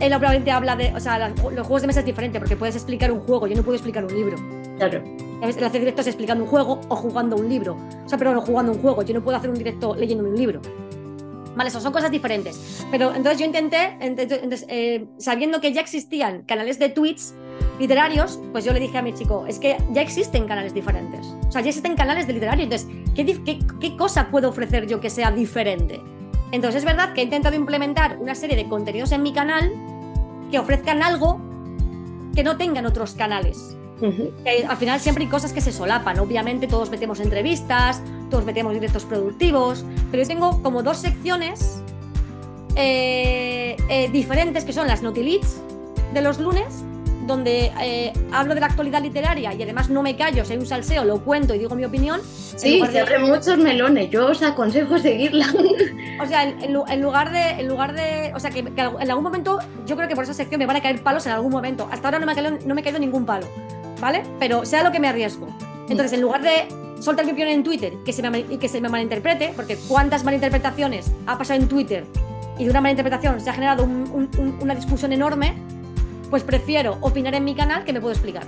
él 0.00 0.12
obviamente 0.12 0.50
habla 0.50 0.74
de, 0.74 0.92
o 0.92 0.98
sea, 0.98 1.28
los 1.28 1.66
juegos 1.66 1.82
de 1.82 1.86
mesa 1.86 2.00
es 2.00 2.06
diferente 2.06 2.40
porque 2.40 2.56
puedes 2.56 2.74
explicar 2.74 3.12
un 3.12 3.20
juego, 3.20 3.46
yo 3.46 3.54
no 3.54 3.62
puedo 3.62 3.76
explicar 3.76 4.04
un 4.04 4.12
libro. 4.12 4.36
Claro. 4.76 5.02
Él 5.40 5.64
hace 5.64 5.78
directos 5.78 6.08
explicando 6.08 6.42
un 6.42 6.50
juego 6.50 6.80
o 6.88 6.96
jugando 6.96 7.36
un 7.36 7.48
libro. 7.48 7.76
O 8.04 8.08
sea, 8.08 8.18
pero 8.18 8.34
no 8.34 8.40
jugando 8.40 8.72
un 8.72 8.78
juego, 8.80 9.02
yo 9.02 9.14
no 9.14 9.22
puedo 9.22 9.36
hacer 9.36 9.50
un 9.50 9.56
directo 9.56 9.94
leyéndome 9.94 10.30
un 10.30 10.36
libro. 10.36 10.60
Vale, 11.56 11.68
eso 11.68 11.80
son 11.80 11.92
cosas 11.92 12.10
diferentes. 12.10 12.84
Pero 12.90 13.14
entonces 13.14 13.38
yo 13.38 13.46
intenté, 13.46 13.96
entonces, 14.00 14.66
eh, 14.68 15.06
sabiendo 15.18 15.60
que 15.60 15.72
ya 15.72 15.80
existían 15.80 16.42
canales 16.42 16.78
de 16.78 16.88
tweets 16.88 17.34
literarios, 17.78 18.40
pues 18.52 18.64
yo 18.64 18.72
le 18.72 18.80
dije 18.80 18.98
a 18.98 19.02
mi 19.02 19.14
chico, 19.14 19.46
es 19.46 19.58
que 19.58 19.76
ya 19.92 20.02
existen 20.02 20.46
canales 20.46 20.74
diferentes. 20.74 21.26
O 21.48 21.52
sea, 21.52 21.60
ya 21.60 21.68
existen 21.68 21.96
canales 21.96 22.26
de 22.26 22.32
literario. 22.32 22.64
Entonces, 22.64 22.88
¿qué, 23.14 23.24
qué, 23.24 23.58
qué 23.80 23.96
cosa 23.96 24.30
puedo 24.30 24.48
ofrecer 24.48 24.86
yo 24.86 25.00
que 25.00 25.10
sea 25.10 25.30
diferente? 25.30 26.00
Entonces 26.54 26.82
es 26.82 26.84
verdad 26.84 27.12
que 27.14 27.20
he 27.20 27.24
intentado 27.24 27.56
implementar 27.56 28.18
una 28.20 28.36
serie 28.36 28.54
de 28.54 28.68
contenidos 28.68 29.10
en 29.10 29.22
mi 29.22 29.32
canal 29.32 29.72
que 30.52 30.58
ofrezcan 30.60 31.02
algo 31.02 31.40
que 32.34 32.44
no 32.44 32.56
tengan 32.56 32.86
otros 32.86 33.14
canales. 33.14 33.76
al 34.68 34.76
final 34.76 35.00
siempre 35.00 35.24
hay 35.24 35.30
cosas 35.30 35.52
que 35.52 35.60
se 35.60 35.72
solapan. 35.72 36.18
Obviamente 36.18 36.66
todos 36.66 36.90
metemos 36.90 37.18
entrevistas, 37.18 38.02
todos 38.34 38.46
metemos 38.46 38.74
directos 38.74 39.04
productivos, 39.04 39.84
pero 40.10 40.24
yo 40.24 40.28
tengo 40.28 40.60
como 40.60 40.82
dos 40.82 40.96
secciones 40.96 41.80
eh, 42.74 43.76
eh, 43.88 44.08
diferentes 44.10 44.64
que 44.64 44.72
son 44.72 44.88
las 44.88 45.04
Notilits 45.04 45.60
de 46.12 46.20
los 46.20 46.40
lunes 46.40 46.82
donde 47.28 47.70
eh, 47.80 48.12
hablo 48.32 48.56
de 48.56 48.60
la 48.60 48.66
actualidad 48.66 49.00
literaria 49.00 49.54
y 49.54 49.62
además 49.62 49.88
no 49.88 50.02
me 50.02 50.16
callo, 50.16 50.44
soy 50.44 50.56
un 50.56 50.66
salseo, 50.66 51.04
lo 51.04 51.20
cuento 51.20 51.54
y 51.54 51.60
digo 51.60 51.76
mi 51.76 51.84
opinión. 51.84 52.20
Sí, 52.24 52.82
se 52.90 53.00
abren 53.00 53.22
muchos 53.22 53.56
melones, 53.56 54.10
yo 54.10 54.26
os 54.26 54.42
aconsejo 54.42 54.98
seguirla. 54.98 55.46
O 56.22 56.26
sea, 56.26 56.44
en, 56.44 57.02
lugar 57.02 57.32
de, 57.32 57.60
en 57.60 57.66
lugar 57.66 57.92
de, 57.92 58.32
o 58.36 58.38
sea, 58.38 58.50
que, 58.50 58.60
en 58.60 59.10
algún 59.10 59.24
momento, 59.24 59.58
yo 59.84 59.96
creo 59.96 60.08
que 60.08 60.14
por 60.14 60.22
esa 60.22 60.32
sección 60.32 60.60
me 60.60 60.66
van 60.66 60.76
a 60.76 60.80
caer 60.80 61.02
palos 61.02 61.26
en 61.26 61.32
algún 61.32 61.50
momento. 61.50 61.88
Hasta 61.90 62.06
ahora 62.06 62.20
no 62.20 62.26
me 62.26 62.32
ha 62.32 62.34
caído, 62.36 62.56
no 62.64 62.74
me 62.74 62.82
ha 62.82 62.84
caído 62.84 63.00
ningún 63.00 63.26
palo, 63.26 63.48
¿vale? 64.00 64.22
Pero 64.38 64.64
sea 64.64 64.84
lo 64.84 64.92
que 64.92 65.00
me 65.00 65.08
arriesgo. 65.08 65.48
Entonces, 65.88 66.12
en 66.12 66.20
lugar 66.20 66.42
de 66.42 66.68
soltar 67.00 67.24
mi 67.24 67.32
opinión 67.32 67.50
en 67.50 67.62
Twitter 67.62 67.94
que 68.04 68.12
se 68.12 68.28
me, 68.28 68.40
y 68.40 68.58
que 68.58 68.68
se 68.68 68.80
me 68.80 68.88
malinterprete, 68.88 69.52
porque 69.54 69.76
cuántas 69.88 70.24
malinterpretaciones 70.24 71.10
ha 71.26 71.38
pasado 71.38 71.60
en 71.60 71.68
Twitter 71.68 72.04
y 72.58 72.64
de 72.64 72.70
una 72.70 72.80
malinterpretación 72.80 73.40
se 73.40 73.50
ha 73.50 73.52
generado 73.52 73.84
una 73.84 74.74
discusión 74.74 75.12
enorme, 75.12 75.54
pues 76.30 76.42
prefiero 76.42 76.98
opinar 77.00 77.34
en 77.34 77.44
mi 77.44 77.54
canal 77.54 77.84
que 77.84 77.92
me 77.92 78.00
puedo 78.00 78.12
explicar. 78.12 78.44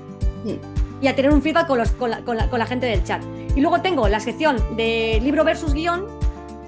Y 1.00 1.08
a 1.08 1.14
tener 1.14 1.32
un 1.32 1.42
feedback 1.42 1.66
con, 1.66 1.78
la, 1.78 2.66
gente 2.66 2.86
del 2.86 3.04
chat. 3.04 3.22
Y 3.54 3.60
luego 3.60 3.80
tengo 3.80 4.08
la 4.08 4.20
sección 4.20 4.56
de 4.76 5.20
libro 5.22 5.44
versus 5.44 5.74
guion, 5.74 6.06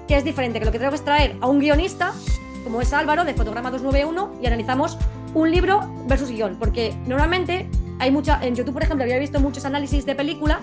que 0.07 0.17
es 0.17 0.23
diferente, 0.23 0.59
que 0.59 0.65
lo 0.65 0.71
que 0.71 0.79
tengo 0.79 0.91
que 0.91 0.95
es 0.95 1.03
traer 1.03 1.37
a 1.39 1.47
un 1.47 1.59
guionista, 1.59 2.13
como 2.63 2.81
es 2.81 2.93
Álvaro, 2.93 3.23
de 3.23 3.33
Fotograma 3.33 3.71
291, 3.71 4.41
y 4.41 4.47
analizamos 4.47 4.97
un 5.33 5.49
libro 5.49 5.89
versus 6.07 6.29
guion. 6.29 6.57
Porque 6.59 6.93
normalmente 7.07 7.69
hay 7.99 8.11
mucha, 8.11 8.39
en 8.45 8.55
YouTube, 8.55 8.73
por 8.73 8.83
ejemplo, 8.83 9.03
había 9.03 9.17
visto 9.17 9.39
muchos 9.39 9.65
análisis 9.65 10.05
de 10.05 10.15
película, 10.15 10.59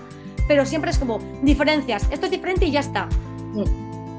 pero 0.47 0.65
siempre 0.65 0.91
es 0.91 0.97
como 0.97 1.19
diferencias. 1.41 2.07
Esto 2.11 2.25
es 2.25 2.31
diferente 2.31 2.65
y 2.65 2.71
ya 2.71 2.79
está. 2.79 3.07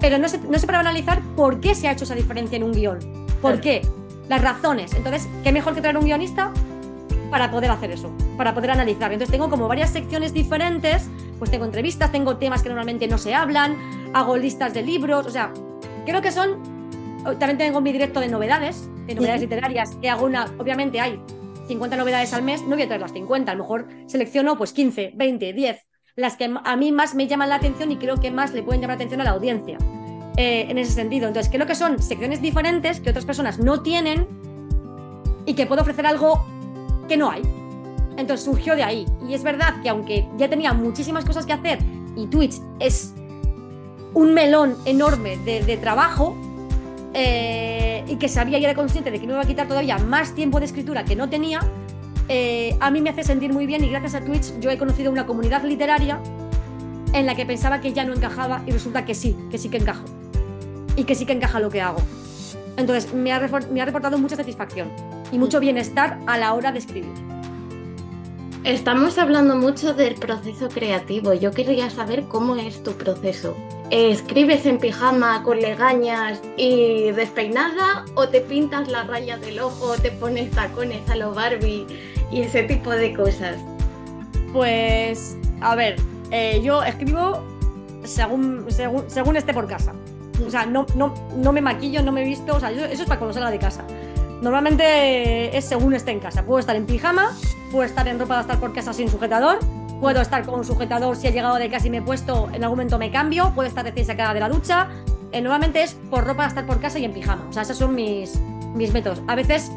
Pero 0.01 0.19
no 0.19 0.29
se, 0.29 0.39
no 0.39 0.59
se 0.59 0.67
para 0.67 0.81
analizar 0.81 1.23
por 1.37 1.61
qué 1.61 1.75
se 1.75 1.89
ha 1.89 1.93
hecho 1.93 2.05
esa 2.05 2.15
diferencia 2.15 2.57
en 2.57 2.65
un 2.65 2.73
guion. 2.73 2.99
¿Por 3.41 3.61
qué? 3.61 3.83
las 4.29 4.43
razones. 4.43 4.95
Entonces, 4.95 5.29
¿qué 5.43 5.53
mejor 5.53 5.75
que 5.75 5.81
traer 5.81 5.97
un 5.97 6.05
guionista 6.05 6.53
para 7.31 7.51
poder 7.51 7.71
hacer 7.71 7.91
eso, 7.91 8.13
para 8.37 8.55
poder 8.55 8.71
analizar? 8.71 9.13
Entonces, 9.13 9.33
tengo 9.33 9.51
como 9.51 9.69
varias 9.69 9.91
secciones 9.91 10.33
diferentes, 10.33 11.09
pues 11.39 11.51
tengo 11.51 11.65
entrevistas, 11.65 12.13
tengo 12.13 12.37
temas 12.37 12.63
que 12.63 12.69
normalmente 12.69 13.09
no 13.09 13.19
se 13.19 13.35
hablan, 13.35 13.77
hago 14.15 14.37
listas 14.37 14.75
de 14.75 14.83
libros, 14.83 15.27
o 15.27 15.31
sea, 15.31 15.53
creo 16.05 16.23
que 16.23 16.33
son. 16.33 16.79
También 17.39 17.59
tengo 17.59 17.81
mi 17.81 17.93
directo 17.93 18.21
de 18.21 18.29
novedades, 18.29 18.89
de 19.07 19.15
novedades 19.15 19.41
literarias, 19.41 19.97
que 19.97 20.09
hago 20.09 20.25
una. 20.25 20.47
Obviamente 20.59 21.01
hay 21.01 21.21
50 21.67 21.97
novedades 21.97 22.33
al 22.33 22.43
mes, 22.43 22.63
no 22.63 22.77
voy 22.77 22.83
a 22.83 22.87
traer 22.87 23.01
las 23.01 23.13
50, 23.13 23.53
a 23.53 23.55
lo 23.55 23.65
mejor 23.65 23.89
selecciono 24.07 24.57
pues 24.57 24.73
15, 24.73 25.13
20, 25.15 25.53
10, 25.53 25.88
las 26.19 26.37
que 26.37 26.53
a 26.65 26.77
mí 26.77 26.91
más 26.91 27.15
me 27.15 27.29
llaman 27.29 27.49
la 27.49 27.55
atención 27.55 27.93
y 27.93 27.97
creo 27.97 28.17
que 28.17 28.33
más 28.33 28.53
le 28.53 28.65
pueden 28.65 28.81
llamar 28.81 28.97
la 28.97 29.05
atención 29.05 29.21
a 29.21 29.25
la 29.25 29.31
audiencia. 29.31 29.79
Eh, 30.37 30.67
en 30.69 30.79
ese 30.79 30.93
sentido. 30.93 31.27
Entonces, 31.27 31.51
creo 31.51 31.67
que 31.67 31.75
son 31.75 32.01
secciones 32.01 32.41
diferentes 32.41 33.01
que 33.01 33.11
otras 33.11 33.25
personas 33.25 33.59
no 33.59 33.83
tienen 33.83 34.29
y 35.47 35.55
que 35.55 35.67
puedo 35.67 35.83
ofrecer 35.83 36.07
algo 36.07 36.45
que 37.09 37.17
no 37.17 37.29
hay. 37.29 37.43
Entonces 38.17 38.45
surgió 38.45 38.77
de 38.77 38.85
ahí. 38.85 39.05
Y 39.29 39.35
es 39.35 39.43
verdad 39.43 39.83
que 39.83 39.89
aunque 39.89 40.29
ya 40.37 40.49
tenía 40.49 40.73
muchísimas 40.73 41.25
cosas 41.25 41.45
que 41.45 41.53
hacer 41.53 41.81
y 42.15 42.29
Twitch 42.29 42.55
es 42.79 43.15
un 44.15 44.33
melón 44.33 44.77
enorme 44.85 45.39
de, 45.39 45.77
trabajo 45.77 46.37
eh, 47.15 48.05
y 48.07 48.15
que 48.15 48.29
sabía 48.29 48.59
y 48.59 48.65
era 48.65 48.75
consciente 48.75 49.11
de 49.11 49.19
que 49.19 49.27
me 49.27 49.33
iba 49.33 49.43
a 49.43 49.45
quitar 49.45 49.67
todavía 49.67 49.99
más 49.99 50.37
tiempo 50.37 50.61
de 50.61 50.67
escritura 50.67 51.05
que 51.05 51.17
no 51.17 51.29
tenía, 51.29 51.61
eh, 52.29 52.77
a 52.81 52.91
mí 52.91 53.01
me 53.01 53.11
hace 53.11 53.25
sentir 53.25 53.53
muy 53.53 53.67
bien 53.67 53.83
y 53.85 53.89
gracias 53.89 54.15
a 54.15 54.21
Twitch 54.21 54.59
yo 54.61 54.71
he 54.71 54.79
conocido 54.79 55.11
una 55.11 55.27
comunidad 55.27 55.63
literaria 55.65 56.21
en 57.13 57.27
la 57.27 57.35
que 57.35 57.47
pensaba 57.47 57.81
que 57.81 57.93
ya 57.93 58.05
no 58.05 58.13
encajaba 58.13 58.63
y 58.67 58.73
resulta 58.73 59.05
que 59.05 59.15
sí, 59.15 59.37
que 59.51 59.57
sí 59.59 59.71
que 59.71 59.79
encajo 59.79 60.05
y 60.97 61.05
que 61.05 61.15
sí 61.15 61.25
que 61.25 61.33
encaja 61.33 61.61
lo 61.61 61.71
que 61.71 61.81
hago. 61.81 62.01
Entonces, 62.77 63.13
me 63.13 63.33
ha, 63.33 63.41
me 63.71 63.81
ha 63.81 63.85
reportado 63.85 64.19
mucha 64.19 64.37
satisfacción 64.37 64.91
y 65.33 65.39
mucho 65.39 65.59
bienestar 65.59 66.19
a 66.27 66.39
la 66.39 66.53
hora 66.55 66.71
de 66.71 66.79
escribir. 66.79 67.13
Estamos 68.65 69.17
hablando 69.19 69.57
mucho 69.57 69.95
del 69.95 70.15
proceso 70.15 70.69
creativo. 70.69 71.33
Yo 71.33 71.53
quería 71.53 71.89
saber 71.91 72.25
cómo 72.25 72.57
es 72.57 72.83
tu 72.83 72.93
proceso. 72.93 73.57
¿Escribes 73.91 74.67
en 74.67 74.77
pijama 74.79 75.43
con 75.43 75.61
legañas 75.61 76.43
y 76.59 77.11
despeinada 77.13 78.05
o 78.17 78.29
te 78.29 78.43
pintas 78.43 78.89
la 78.89 79.05
raya 79.05 79.39
del 79.39 79.61
ojo, 79.61 79.95
te 79.95 80.11
pones 80.11 80.51
tacones 80.51 81.09
a 81.09 81.17
lo 81.17 81.33
Barbie 81.33 81.87
y 82.31 82.43
ese 82.43 82.65
tipo 82.65 82.91
de 82.91 83.15
cosas? 83.15 83.57
Pues, 84.53 85.39
a 85.63 85.75
ver, 85.75 85.97
eh, 86.31 86.61
yo 86.63 86.83
escribo 86.83 87.43
según, 88.05 88.67
según, 88.69 89.05
según 89.09 89.39
esté 89.39 89.55
por 89.55 89.67
casa. 89.67 89.95
O 90.47 90.51
sea, 90.51 90.67
no, 90.67 90.85
no, 90.95 91.15
no 91.35 91.53
me 91.53 91.63
maquillo, 91.63 92.03
no 92.03 92.13
me 92.13 92.25
visto, 92.25 92.57
o 92.57 92.61
sea, 92.61 92.71
eso 92.71 92.85
es 92.85 93.05
para 93.05 93.19
cuando 93.19 93.33
salga 93.33 93.51
de 93.51 93.59
casa. 93.59 93.85
Normalmente 94.43 95.57
es 95.57 95.65
según 95.65 95.95
esté 95.95 96.11
en 96.11 96.21
casa. 96.21 96.45
Puedo 96.45 96.59
estar 96.61 96.77
en 96.77 96.85
pijama, 96.85 97.35
puedo 97.73 97.85
estar 97.85 98.07
en 98.07 98.19
ropa 98.19 98.35
de 98.35 98.43
estar 98.43 98.61
por 98.61 98.75
casa 98.75 98.93
sin 98.93 99.09
sujetador, 99.09 99.59
puedo 100.01 100.21
estar 100.21 100.45
con 100.45 100.57
un 100.61 100.65
sujetador 100.65 101.17
si 101.17 101.27
he 101.27 101.33
llegado 101.33 101.57
de 101.57 101.69
casa 101.69 101.87
y 101.87 101.91
me 101.91 101.99
he 101.99 102.03
puesto, 102.03 102.49
en 102.53 102.63
algún 102.63 102.79
momento 102.79 102.99
me 102.99 103.11
cambio, 103.11 103.53
puedo 103.55 103.69
estar 103.69 103.85
recién 103.85 104.07
sacada 104.07 104.35
de 104.35 104.41
la 104.41 104.49
ducha. 104.49 104.89
Eh, 105.33 105.41
normalmente 105.41 105.83
es 105.83 105.95
por 106.11 106.25
ropa 106.25 106.47
estar 106.47 106.67
por 106.67 106.81
casa 106.81 106.99
y 106.99 107.05
en 107.05 107.13
pijama. 107.13 107.47
O 107.49 107.53
sea, 107.53 107.63
esos 107.63 107.77
son 107.77 107.95
mis, 107.95 108.39
mis 108.75 108.93
métodos. 108.93 109.23
A 109.27 109.35
veces, 109.35 109.71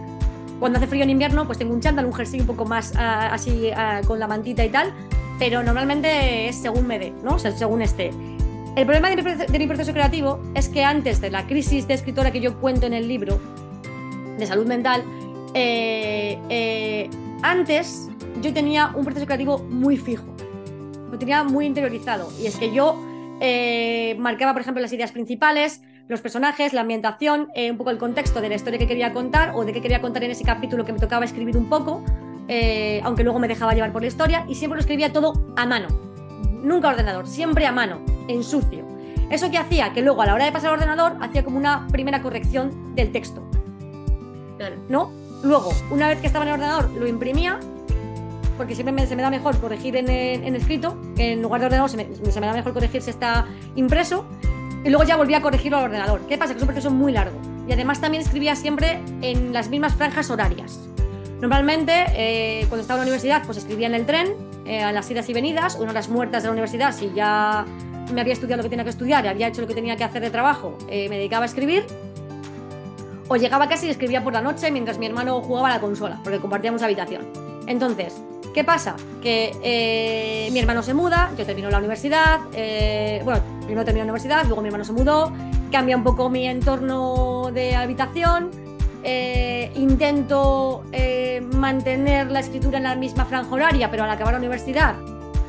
cuando 0.60 0.77
hace 0.77 0.88
frío 0.88 1.03
en 1.03 1.10
invierno, 1.10 1.45
pues 1.45 1.57
tengo 1.57 1.73
un 1.73 1.81
chándal, 1.81 2.05
un 2.05 2.13
jersey 2.13 2.39
un 2.39 2.47
poco 2.47 2.65
más 2.65 2.93
ah, 2.95 3.34
así 3.34 3.69
ah, 3.75 4.01
con 4.05 4.19
la 4.19 4.27
mantita 4.27 4.63
y 4.63 4.69
tal, 4.69 4.93
pero 5.39 5.63
normalmente 5.63 6.47
es 6.47 6.55
según 6.55 6.88
me 6.88 6.99
dé, 6.99 7.13
¿no? 7.23 7.36
O 7.36 7.39
sea, 7.39 7.51
según 7.51 7.81
esté. 7.81 8.12
El 8.75 8.86
problema 8.86 9.10
de 9.10 9.60
mi, 9.60 9.67
proceso 9.67 9.91
creativo 9.91 10.39
es 10.55 10.69
que 10.69 10.84
antes 10.84 11.19
de 11.19 11.29
la 11.29 11.45
crisis 11.45 11.88
de 11.88 11.95
escritora 11.95 12.31
que 12.31 12.39
yo 12.39 12.57
cuento 12.57 12.86
en 12.86 12.93
el 12.93 13.07
libro 13.07 13.38
de 14.38 14.45
salud 14.45 14.65
mental, 14.65 15.03
eh, 15.53 16.39
eh, 16.47 17.10
antes 17.41 18.11
yo 18.41 18.54
tenía 18.54 18.91
un 18.95 19.04
proceso 19.06 19.25
creativo 19.25 19.60
muy 19.60 19.97
fijo, 19.97 20.25
lo 21.12 21.17
tenía 21.17 21.43
muy 21.43 21.65
interiorizado. 21.65 22.30
Y 22.41 22.47
es 22.47 22.58
que 22.58 22.73
yo 22.73 22.99
eh, 23.39 24.15
marcaba, 24.19 24.54
por 24.54 24.62
ejemplo, 24.62 24.82
las 24.82 24.91
ideas 24.93 25.12
principales, 25.12 25.82
los 26.08 26.21
personajes, 26.21 26.73
la 26.73 26.82
ambientación, 26.82 27.49
un 27.56 27.77
poco 27.77 27.89
el 27.89 27.97
contexto 27.97 28.41
de 28.41 28.49
la 28.49 28.56
historia 28.56 28.77
que 28.77 28.88
quería 28.88 29.13
contar 29.13 29.54
o 29.56 29.63
de 29.63 29.71
qué 29.71 29.82
quería 29.82 30.01
contar 30.01 30.23
en 30.23 30.32
ese 30.32 30.43
capítulo 30.43 30.84
que 30.84 30.91
me 30.91 30.99
tocaba 30.99 31.23
escribir 31.23 31.56
un 31.56 31.69
poco, 31.69 32.04
aunque 33.04 33.23
luego 33.23 33.39
me 33.39 33.47
dejaba 33.47 33.73
llevar 33.73 33.93
por 33.93 34.01
la 34.01 34.10
historia, 34.10 34.45
y 34.49 34.56
siempre 34.56 34.75
lo 34.75 34.82
escribía 34.82 35.13
todo 35.13 35.54
a 35.56 35.65
mano. 35.65 35.88
Nunca 36.63 36.89
ordenador, 36.89 37.27
siempre 37.27 37.65
a 37.65 37.71
mano 37.71 38.01
en 38.27 38.43
sucio. 38.43 38.86
Eso 39.30 39.49
que 39.49 39.58
hacía 39.58 39.93
que 39.93 40.01
luego 40.01 40.21
a 40.21 40.25
la 40.25 40.34
hora 40.34 40.43
de 40.43 40.51
pasar 40.51 40.71
al 40.71 40.75
ordenador 40.75 41.15
hacía 41.21 41.45
como 41.45 41.58
una 41.58 41.88
primera 41.88 42.21
corrección 42.21 42.93
del 42.93 43.13
texto. 43.13 43.41
¿No? 44.89 45.12
Luego, 45.43 45.71
una 45.89 46.10
vez 46.10 46.19
que 46.19 46.27
estaba 46.27 46.43
en 46.43 46.49
el 46.49 46.56
ordenador, 46.56 46.91
lo 46.91 47.08
imprimía, 47.08 47.58
porque 48.62 48.76
siempre 48.76 49.08
se 49.08 49.15
me 49.15 49.24
da 49.24 49.32
mejor 49.32 49.60
corregir 49.60 49.95
en, 49.95 50.56
escrito, 50.56 50.95
en 51.17 51.41
lugar 51.41 51.62
de 51.62 51.65
ordenador 51.65 51.89
se 51.89 51.97
me, 51.97 52.06
da 52.45 52.54
mejor 52.54 52.74
corregir 52.74 53.02
si 53.02 53.10
está 53.10 53.47
impreso, 53.76 54.28
y 54.84 54.89
luego 54.89 55.04
ya 55.04 55.15
volvía 55.15 55.38
a 55.38 55.41
corregirlo 55.41 55.80
al 55.80 55.86
ordenador. 55.86 56.21
¿Qué 56.28 56.38
pasa? 56.38 56.54
Que 56.54 56.58
es 56.58 56.62
un 56.62 56.67
proceso 56.67 56.91
muy 56.91 57.12
largo. 57.12 57.39
Y 57.67 57.71
además 57.71 58.00
también 58.00 58.21
escribía 58.21 58.56
siempre 58.56 59.02
en 59.24 59.52
las 59.52 59.69
mismas 59.69 59.95
franjas 59.95 60.30
horarias. 60.30 60.80
Normalmente, 61.41 62.06
eh, 62.10 62.67
cuando 62.69 62.82
estaba 62.82 63.00
en 63.00 63.08
la 63.08 63.10
universidad, 63.10 63.41
pues 63.47 63.58
escribía 63.58 63.88
en 63.88 63.95
el 63.95 64.06
tren, 64.06 64.28
eh, 64.67 64.84
a 64.84 64.91
las 64.91 65.10
idas 65.10 65.28
y 65.28 65.34
venidas, 65.34 65.80
en 65.82 65.89
horas 65.89 66.08
muertas 66.08 66.43
de 66.43 66.50
la 66.50 66.52
universidad, 66.52 66.93
si 66.93 67.12
ya 67.15 67.65
me 68.13 68.21
había 68.21 68.34
estudiado 68.34 68.58
lo 68.58 68.63
que 68.63 68.69
tenía 68.69 68.84
que 68.84 68.91
estudiar, 68.91 69.28
había 69.28 69.47
hecho 69.47 69.62
lo 69.62 69.67
que 69.67 69.74
tenía 69.74 69.95
que 69.95 70.04
hacer 70.04 70.21
de 70.21 70.30
trabajo, 70.30 70.78
eh, 70.88 71.10
me 71.10 71.17
dedicaba 71.17 71.45
a 71.45 71.47
escribir. 71.47 71.84
O 73.28 73.38
llegaba 73.38 73.67
casi 73.67 73.88
y 73.88 73.89
escribía 73.89 74.24
por 74.24 74.34
la 74.34 74.41
noche 74.41 74.69
mientras 74.69 75.00
mi 75.00 75.08
hermano 75.08 75.41
jugaba 75.41 75.69
a 75.69 75.71
la 75.71 75.82
consola, 75.82 76.19
porque 76.24 76.38
compartíamos 76.38 76.84
habitación. 76.84 77.26
Entonces, 77.67 78.21
¿qué 78.54 78.64
pasa? 78.64 78.96
Que 79.22 79.56
eh, 79.64 80.50
mi 80.52 80.60
hermano 80.60 80.84
se 80.84 80.94
muda, 80.94 81.32
yo 81.38 81.46
termino 81.46 81.70
la 81.70 81.78
universidad, 81.78 82.42
eh, 82.54 83.22
bueno, 83.24 83.42
primero 83.62 83.86
termino 83.86 84.06
la 84.06 84.12
universidad, 84.12 84.46
luego 84.46 84.62
mi 84.62 84.68
hermano 84.68 84.84
se 84.84 84.94
mudó, 84.94 85.32
cambia 85.72 85.96
un 85.96 86.04
poco 86.04 86.30
mi 86.30 86.48
entorno 86.48 87.52
de 87.54 87.76
habitación, 87.76 88.52
intento 89.76 90.84
mantener 91.54 92.30
la 92.30 92.40
escritura 92.40 92.78
en 92.78 92.84
la 92.84 92.96
misma 92.96 93.26
franja 93.26 93.54
horaria, 93.54 93.90
pero 93.90 94.04
al 94.04 94.10
acabar 94.10 94.34
la 94.34 94.40
universidad 94.40 94.96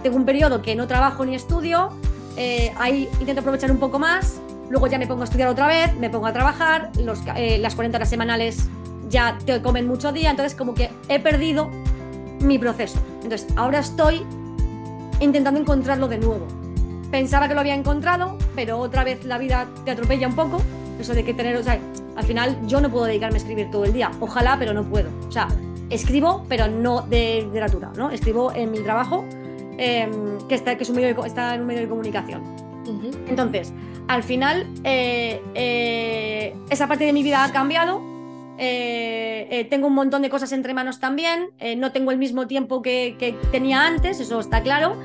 tengo 0.02 0.16
un 0.16 0.24
periodo 0.24 0.62
que 0.62 0.74
no 0.74 0.86
trabajo 0.86 1.24
ni 1.24 1.34
estudio, 1.34 1.90
eh, 2.36 2.72
ahí 2.76 3.08
intento 3.20 3.40
aprovechar 3.40 3.70
un 3.70 3.78
poco 3.78 3.98
más, 3.98 4.40
luego 4.70 4.86
ya 4.86 4.98
me 4.98 5.06
pongo 5.06 5.22
a 5.22 5.24
estudiar 5.24 5.48
otra 5.48 5.66
vez, 5.66 5.94
me 5.96 6.10
pongo 6.10 6.26
a 6.26 6.32
trabajar, 6.32 6.90
eh, 7.36 7.58
las 7.58 7.74
40 7.74 7.98
horas 7.98 8.08
semanales 8.08 8.68
ya 9.08 9.38
te 9.44 9.60
comen 9.60 9.86
mucho 9.86 10.12
día, 10.12 10.30
entonces 10.30 10.56
como 10.56 10.74
que 10.74 10.90
he 11.08 11.20
perdido 11.20 11.70
mi 12.42 12.58
proceso. 12.58 12.98
Entonces 13.22 13.46
ahora 13.56 13.80
estoy 13.80 14.22
intentando 15.20 15.60
encontrarlo 15.60 16.08
de 16.08 16.18
nuevo. 16.18 16.46
Pensaba 17.10 17.46
que 17.48 17.54
lo 17.54 17.60
había 17.60 17.74
encontrado, 17.74 18.38
pero 18.54 18.78
otra 18.78 19.04
vez 19.04 19.24
la 19.24 19.38
vida 19.38 19.68
te 19.84 19.90
atropella 19.90 20.26
un 20.26 20.34
poco, 20.34 20.62
Eso 20.98 21.14
de 21.14 21.24
que 21.24 21.34
tener, 21.34 21.56
o 21.56 21.62
sea, 21.62 21.78
al 22.16 22.24
final 22.24 22.58
yo 22.66 22.80
no 22.80 22.90
puedo 22.90 23.06
dedicarme 23.06 23.36
a 23.36 23.38
escribir 23.38 23.70
todo 23.70 23.84
el 23.84 23.92
día. 23.92 24.10
Ojalá, 24.20 24.56
pero 24.58 24.72
no 24.72 24.84
puedo. 24.84 25.08
O 25.26 25.32
sea, 25.32 25.48
escribo, 25.90 26.44
pero 26.48 26.68
no 26.68 27.02
de 27.02 27.42
literatura, 27.44 27.92
¿no? 27.96 28.10
Escribo 28.10 28.52
en 28.52 28.70
mi 28.70 28.78
trabajo, 28.80 29.24
em, 29.78 30.38
que, 30.48 30.54
está, 30.54 30.76
que 30.76 30.84
es 30.84 30.90
un 30.90 30.96
medio 30.96 31.24
está 31.24 31.54
en 31.54 31.62
un 31.62 31.66
medio 31.66 31.82
de 31.82 31.88
comunicación. 31.88 32.42
Entonces, 33.28 33.72
al 34.08 34.22
final, 34.22 34.66
eh, 34.84 35.40
eh, 35.54 36.54
esa 36.70 36.86
parte 36.86 37.04
de 37.04 37.12
mi 37.12 37.22
vida 37.22 37.44
ha 37.44 37.52
cambiado. 37.52 38.11
Eh, 38.58 39.66
tengo 39.70 39.86
un 39.86 39.94
montón 39.94 40.22
de 40.22 40.30
cosas 40.30 40.52
entre 40.52 40.74
manos 40.74 41.00
también. 41.00 41.50
no 41.78 41.92
tengo 41.92 42.10
el 42.10 42.18
mismo 42.18 42.46
tiempo 42.46 42.82
que, 42.82 43.16
que 43.18 43.32
tenía 43.50 43.86
antes, 43.86 44.20
eso 44.20 44.40
está 44.40 44.62
claro. 44.62 44.96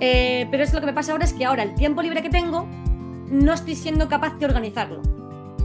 pero 0.00 0.62
es 0.62 0.72
lo 0.72 0.80
que 0.80 0.86
me 0.86 0.92
pasa 0.92 1.12
ahora 1.12 1.24
es 1.24 1.32
que 1.32 1.44
ahora 1.44 1.62
el 1.62 1.74
tiempo 1.74 2.02
libre 2.02 2.22
que 2.22 2.30
tengo 2.30 2.66
no 3.30 3.52
estoy 3.52 3.74
siendo 3.74 4.08
capaz 4.08 4.38
de 4.38 4.46
organizarlo. 4.46 5.02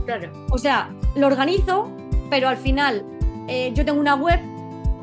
Claro. 0.05 0.31
O 0.51 0.57
sea, 0.57 0.89
lo 1.15 1.27
organizo, 1.27 1.89
pero 2.29 2.49
al 2.49 2.57
final 2.57 3.05
yo 3.73 3.83
tengo 3.83 3.99
una 3.99 4.15
web 4.15 4.39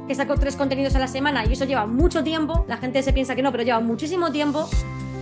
que 0.07 0.15
saco 0.15 0.37
tres 0.37 0.57
contenidos 0.57 0.95
a 0.95 0.99
la 0.99 1.09
semana 1.09 1.45
y 1.47 1.53
eso 1.53 1.65
lleva 1.65 1.87
mucho 1.87 2.23
tiempo. 2.23 2.65
La 2.69 2.77
gente 2.77 3.03
se 3.03 3.13
piensa 3.13 3.35
que 3.35 3.43
no, 3.43 3.51
pero 3.51 3.65
lleva 3.65 3.81
muchísimo 3.81 4.31
tiempo. 4.31 4.69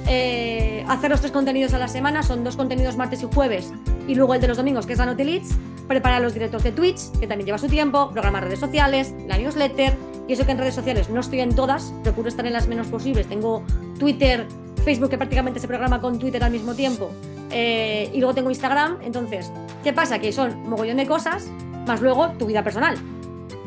Eh, 0.07 0.85
hacer 0.89 1.11
los 1.11 1.21
tres 1.21 1.33
contenidos 1.33 1.73
a 1.73 1.79
la 1.79 1.89
semana 1.89 2.23
son 2.23 2.45
dos 2.45 2.57
contenidos 2.57 2.97
martes 2.97 3.23
y 3.23 3.29
jueves 3.33 3.73
y 4.07 4.15
luego 4.15 4.35
el 4.35 4.41
de 4.41 4.49
los 4.49 4.59
domingos, 4.59 4.87
que 4.87 4.93
es 4.93 5.01
la. 5.01 5.57
Preparar 5.89 6.23
los 6.23 6.35
directos 6.35 6.63
de 6.63 6.73
Twitch, 6.73 7.11
que 7.21 7.27
también 7.27 7.47
lleva 7.47 7.59
su 7.59 7.69
tiempo. 7.69 8.11
Programar 8.11 8.45
redes 8.45 8.61
sociales, 8.61 9.15
la 9.27 9.37
newsletter. 9.37 9.97
Y 10.27 10.33
eso 10.33 10.47
que 10.47 10.53
en 10.53 10.59
redes 10.59 10.75
sociales 10.75 11.11
no 11.11 11.21
estoy 11.21 11.41
en 11.41 11.55
todas, 11.55 11.93
procuro 12.03 12.29
estar 12.29 12.47
en 12.47 12.55
las 12.55 12.67
menos 12.67 12.87
posibles. 12.87 13.27
Tengo 13.27 13.63
Twitter, 13.99 14.47
Facebook, 14.85 15.11
que 15.11 15.19
prácticamente 15.19 15.61
se 15.61 15.69
programa 15.69 16.01
con 16.01 16.19
Twitter 16.19 16.43
al 16.43 16.51
mismo 16.51 16.75
tiempo. 16.75 17.11
Eh, 17.51 18.11
y 18.13 18.19
luego 18.19 18.35
tengo 18.35 18.51
Instagram. 18.51 18.99
Entonces, 19.03 19.53
¿qué 19.83 19.93
pasa? 19.93 20.19
Que 20.19 20.33
son 20.33 20.69
mogollón 20.69 20.97
de 20.97 21.07
cosas, 21.07 21.47
más 21.87 22.01
luego 22.01 22.31
tu 22.39 22.47
vida 22.47 22.63
personal. 22.63 22.97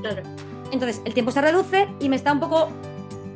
Claro. 0.01 0.23
Entonces 0.71 1.01
el 1.06 1.13
tiempo 1.13 1.32
se 1.32 1.41
reduce 1.41 1.88
y 1.99 2.10
me 2.10 2.15
está 2.15 2.34
un 2.34 2.39
poco 2.39 2.69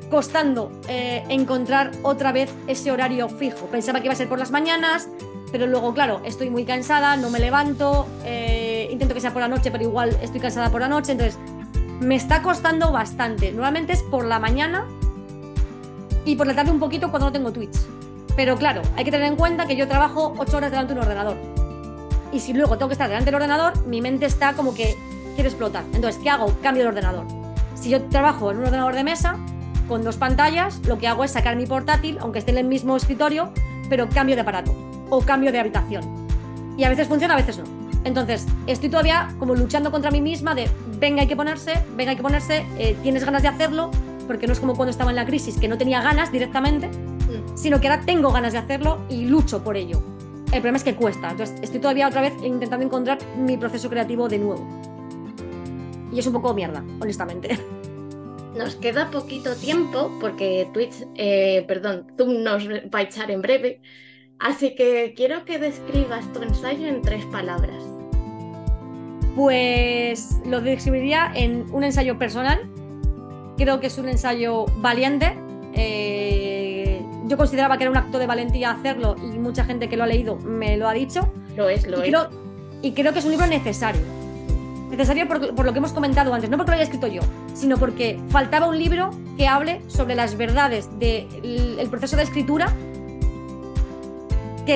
costando 0.10 0.72
eh, 0.90 1.24
encontrar 1.30 1.92
otra 2.04 2.32
vez 2.32 2.54
ese 2.68 2.92
horario 2.92 3.30
fijo. 3.30 3.68
Pensaba 3.68 4.00
que 4.00 4.08
iba 4.08 4.14
a 4.14 4.18
ser 4.18 4.28
por 4.28 4.40
las 4.40 4.52
mañanas, 4.52 5.08
pero 5.52 5.68
luego, 5.68 5.94
claro, 5.94 6.22
estoy 6.24 6.50
muy 6.50 6.64
cansada, 6.64 7.18
no 7.18 7.30
me 7.30 7.40
levanto, 7.40 8.08
eh, 8.24 8.88
intento 8.90 9.14
que 9.14 9.20
sea 9.20 9.34
por 9.34 9.42
la 9.42 9.50
noche, 9.50 9.70
pero 9.70 9.84
igual 9.84 10.18
estoy 10.22 10.40
cansada 10.40 10.70
por 10.70 10.80
la 10.80 10.88
noche, 10.88 11.12
entonces 11.12 11.38
me 12.00 12.16
está 12.16 12.42
costando 12.42 12.92
bastante. 12.92 13.52
Normalmente 13.52 13.94
es 13.94 14.02
por 14.02 14.26
la 14.26 14.40
mañana 14.40 14.88
y 16.24 16.36
por 16.36 16.48
la 16.48 16.56
tarde 16.56 16.72
un 16.72 16.80
poquito 16.80 17.12
cuando 17.12 17.28
no 17.28 17.32
tengo 17.34 17.52
Twitch. 17.52 17.78
Pero 18.36 18.56
claro, 18.56 18.82
hay 18.96 19.04
que 19.04 19.12
tener 19.12 19.28
en 19.28 19.36
cuenta 19.36 19.68
que 19.68 19.76
yo 19.76 19.88
trabajo 19.90 20.34
8 20.38 20.58
horas 20.58 20.72
delante 20.72 20.94
de 20.94 21.00
un 21.00 21.06
ordenador. 21.06 21.36
Y 22.32 22.40
si 22.40 22.54
luego 22.54 22.78
tengo 22.78 22.88
que 22.88 22.94
estar 22.94 23.10
delante 23.10 23.26
del 23.26 23.36
ordenador, 23.36 23.86
mi 23.86 24.02
mente 24.02 24.26
está 24.26 24.54
como 24.54 24.74
que 24.74 24.96
quiere 25.36 25.50
explotar. 25.50 25.84
Entonces, 25.94 26.20
¿qué 26.24 26.30
hago? 26.30 26.54
Cambio 26.64 26.84
de 26.84 26.90
ordenador. 26.90 27.26
Si 27.76 27.90
yo 27.90 28.02
trabajo 28.04 28.52
en 28.52 28.60
un 28.60 28.66
ordenador 28.66 28.96
de 28.96 29.04
mesa 29.04 29.38
con 29.90 30.02
dos 30.04 30.16
pantallas, 30.16 30.80
lo 30.88 30.98
que 30.98 31.10
hago 31.10 31.26
es 31.26 31.32
sacar 31.32 31.58
mi 31.58 31.66
portátil, 31.66 32.18
aunque 32.22 32.40
esté 32.40 32.52
en 32.52 32.60
el 32.60 32.68
mismo 32.68 32.96
escritorio, 32.96 33.52
pero 33.90 34.08
cambio 34.08 34.36
de 34.36 34.44
aparato 34.44 34.91
o 35.12 35.22
cambio 35.22 35.52
de 35.52 35.60
habitación. 35.60 36.04
Y 36.78 36.84
a 36.84 36.90
veces 36.90 37.08
funciona, 37.08 37.36
a 37.36 37.38
veces 37.38 37.60
no. 37.60 37.66
Entonces, 38.04 38.48
estoy 38.66 38.90
todavía 38.90 39.30
como 39.38 39.54
luchando 39.54 39.92
contra 39.92 40.10
mí 40.10 40.22
misma 40.22 40.56
de, 40.56 40.68
venga, 41.00 41.22
hay 41.22 41.28
que 41.28 41.36
ponerse, 41.36 41.74
venga, 41.96 42.12
hay 42.12 42.18
que 42.18 42.24
ponerse, 42.24 42.66
eh, 42.80 42.96
tienes 43.04 43.24
ganas 43.24 43.44
de 43.44 43.50
hacerlo, 43.50 43.92
porque 44.26 44.48
no 44.48 44.54
es 44.54 44.60
como 44.60 44.76
cuando 44.76 44.90
estaba 44.90 45.12
en 45.12 45.18
la 45.18 45.26
crisis, 45.26 45.60
que 45.60 45.68
no 45.68 45.78
tenía 45.78 46.02
ganas 46.02 46.32
directamente, 46.32 46.88
mm. 46.88 47.56
sino 47.56 47.80
que 47.80 47.88
ahora 47.88 48.02
tengo 48.04 48.32
ganas 48.32 48.54
de 48.54 48.60
hacerlo 48.60 49.06
y 49.10 49.26
lucho 49.26 49.64
por 49.64 49.78
ello. 49.78 50.02
El 50.46 50.60
problema 50.62 50.78
es 50.78 50.84
que 50.84 50.96
cuesta. 50.96 51.32
Entonces, 51.32 51.60
estoy 51.62 51.80
todavía 51.80 52.08
otra 52.08 52.22
vez 52.22 52.34
intentando 52.44 52.86
encontrar 52.86 53.20
mi 53.38 53.56
proceso 53.58 53.90
creativo 53.90 54.28
de 54.28 54.40
nuevo. 54.40 54.68
Y 56.12 56.20
es 56.20 56.28
un 56.28 56.34
poco 56.34 56.54
mierda, 56.54 56.84
honestamente. 57.00 57.60
Nos 58.58 58.76
queda 58.76 59.10
poquito 59.12 59.56
tiempo 59.56 60.12
porque 60.20 60.68
Twitch, 60.74 61.06
eh, 61.16 61.64
perdón, 61.68 62.08
Zoom 62.18 62.44
nos 62.44 62.68
va 62.68 63.00
a 63.00 63.02
echar 63.04 63.32
en 63.32 63.42
breve. 63.42 63.82
Así 64.42 64.74
que 64.76 65.14
quiero 65.16 65.46
que 65.46 65.60
describas 65.60 66.26
tu 66.34 66.42
ensayo 66.42 66.88
en 66.88 67.02
tres 67.02 67.26
palabras. 67.26 67.84
Pues 69.36 70.40
lo 70.46 70.62
describiría 70.62 71.32
en 71.36 71.68
un 71.72 71.84
ensayo 71.84 72.18
personal. 72.18 72.60
Creo 73.58 73.80
que 73.80 73.88
es 73.88 73.98
un 73.98 74.10
ensayo 74.10 74.66
valiente. 74.78 75.38
Eh, 75.74 77.02
yo 77.28 77.38
consideraba 77.38 77.78
que 77.78 77.84
era 77.84 77.92
un 77.92 77.98
acto 77.98 78.18
de 78.18 78.28
valentía 78.28 78.72
hacerlo 78.72 79.16
y 79.18 79.38
mucha 79.38 79.64
gente 79.64 79.88
que 79.88 79.96
lo 79.96 80.04
ha 80.04 80.08
leído 80.08 80.38
me 80.38 80.76
lo 80.76 80.88
ha 80.90 80.94
dicho. 80.94 81.32
Lo 81.56 81.70
es, 81.70 81.86
lo 81.86 82.02
es. 82.02 82.14
y 82.82 82.94
creo 82.94 83.14
que 83.14 83.20
es 83.20 83.26
un 83.26 83.32
libro 83.32 83.46
necesario 83.46 84.02
necesario 84.92 85.28
por, 85.28 85.66
lo 85.66 85.72
que 85.72 85.80
hemos 85.80 85.94
comentado 85.94 86.34
antes, 86.34 86.50
no 86.50 86.58
porque 86.58 86.72
lo 86.72 86.76
haya 86.76 86.84
escrito 86.84 87.08
yo, 87.08 87.22
sino 87.54 87.78
porque 87.78 88.20
faltaba 88.30 88.68
un 88.68 88.78
libro 88.78 89.12
que 89.38 89.48
hable 89.48 89.82
sobre 89.88 90.16
las 90.16 90.36
verdades 90.36 90.90
del 91.00 91.88
proceso 91.90 92.18
de 92.18 92.24
escritura, 92.24 92.74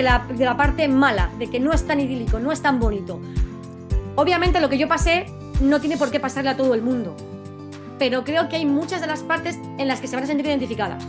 de 0.03 0.45
la 0.45 0.57
parte 0.57 0.87
mala, 0.87 1.29
de 1.37 1.47
que 1.47 1.59
no 1.59 1.73
es 1.73 1.85
tan 1.85 1.99
idílico, 1.99 2.39
no 2.39 2.51
es 2.51 2.61
tan 2.61 2.79
bonito. 2.79 3.19
Obviamente 4.15 4.59
lo 4.59 4.69
que 4.69 4.77
yo 4.77 4.87
pasé 4.87 5.25
no 5.61 5.79
tiene 5.79 5.97
por 5.97 6.11
qué 6.11 6.19
pasarle 6.19 6.49
a 6.49 6.57
todo 6.57 6.73
el 6.73 6.81
mundo, 6.81 7.15
pero 7.99 8.23
creo 8.23 8.49
que 8.49 8.57
hay 8.57 8.65
muchas 8.65 9.01
de 9.01 9.07
las 9.07 9.23
partes 9.23 9.57
en 9.77 9.87
las 9.87 10.01
que 10.01 10.07
se 10.07 10.15
van 10.15 10.23
a 10.23 10.27
sentir 10.27 10.45
identificadas 10.45 11.05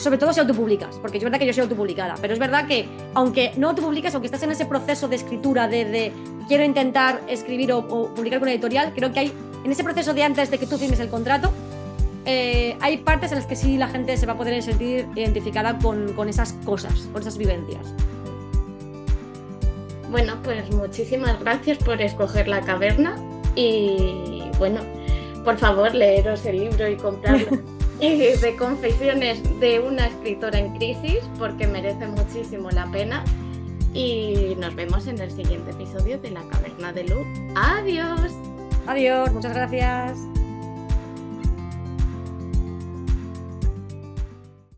sobre 0.00 0.16
todo 0.16 0.32
si 0.32 0.40
autopublicas, 0.40 0.96
porque 0.96 1.18
es 1.18 1.24
verdad 1.24 1.38
que 1.38 1.46
yo 1.46 1.52
soy 1.52 1.62
autopublicada, 1.62 2.14
pero 2.20 2.32
es 2.32 2.38
verdad 2.38 2.66
que 2.66 2.88
aunque 3.14 3.52
no 3.56 3.68
autopublicas, 3.68 4.14
aunque 4.14 4.26
estás 4.26 4.42
en 4.42 4.50
ese 4.50 4.64
proceso 4.64 5.08
de 5.08 5.16
escritura, 5.16 5.68
de, 5.68 6.12
quiero 6.48 6.64
intentar 6.64 7.20
escribir 7.28 7.72
o, 7.72 7.86
publicar 8.14 8.40
con 8.40 8.48
editorial, 8.48 8.92
creo 8.94 9.12
que 9.12 9.20
hay, 9.20 9.32
en 9.62 9.70
ese 9.70 9.84
proceso 9.84 10.14
de 10.14 10.24
antes 10.24 10.50
de 10.50 10.58
que 10.58 10.66
tú 10.66 10.78
firmes 10.78 11.00
el 11.00 11.10
contrato, 11.10 11.52
eh, 12.26 12.76
hay 12.80 12.98
partes 12.98 13.32
en 13.32 13.38
las 13.38 13.46
que 13.46 13.56
sí 13.56 13.76
la 13.76 13.88
gente 13.88 14.16
se 14.16 14.26
va 14.26 14.34
a 14.34 14.36
poder 14.36 14.62
sentir 14.62 15.06
identificada 15.14 15.78
con, 15.78 16.12
con 16.14 16.28
esas 16.28 16.52
cosas, 16.64 17.08
con 17.12 17.22
esas 17.22 17.38
vivencias. 17.38 17.94
Bueno, 20.10 20.34
pues 20.42 20.70
muchísimas 20.74 21.38
gracias 21.40 21.78
por 21.78 22.00
escoger 22.02 22.48
la 22.48 22.60
caverna 22.62 23.16
y 23.54 24.42
bueno, 24.58 24.80
por 25.44 25.56
favor 25.56 25.94
leeros 25.94 26.44
el 26.46 26.58
libro 26.58 26.88
y 26.88 26.96
comprarlo. 26.96 27.58
de 28.00 28.56
confesiones 28.58 29.42
de 29.60 29.78
una 29.78 30.06
escritora 30.06 30.58
en 30.58 30.74
crisis 30.76 31.18
porque 31.38 31.66
merece 31.66 32.06
muchísimo 32.06 32.70
la 32.70 32.90
pena. 32.90 33.22
Y 33.92 34.54
nos 34.58 34.74
vemos 34.74 35.06
en 35.06 35.20
el 35.20 35.30
siguiente 35.30 35.72
episodio 35.72 36.18
de 36.18 36.30
La 36.30 36.42
Caverna 36.44 36.92
de 36.92 37.04
Luz. 37.04 37.26
Adiós. 37.56 38.32
Adiós, 38.86 39.32
muchas 39.32 39.52
gracias. 39.52 40.39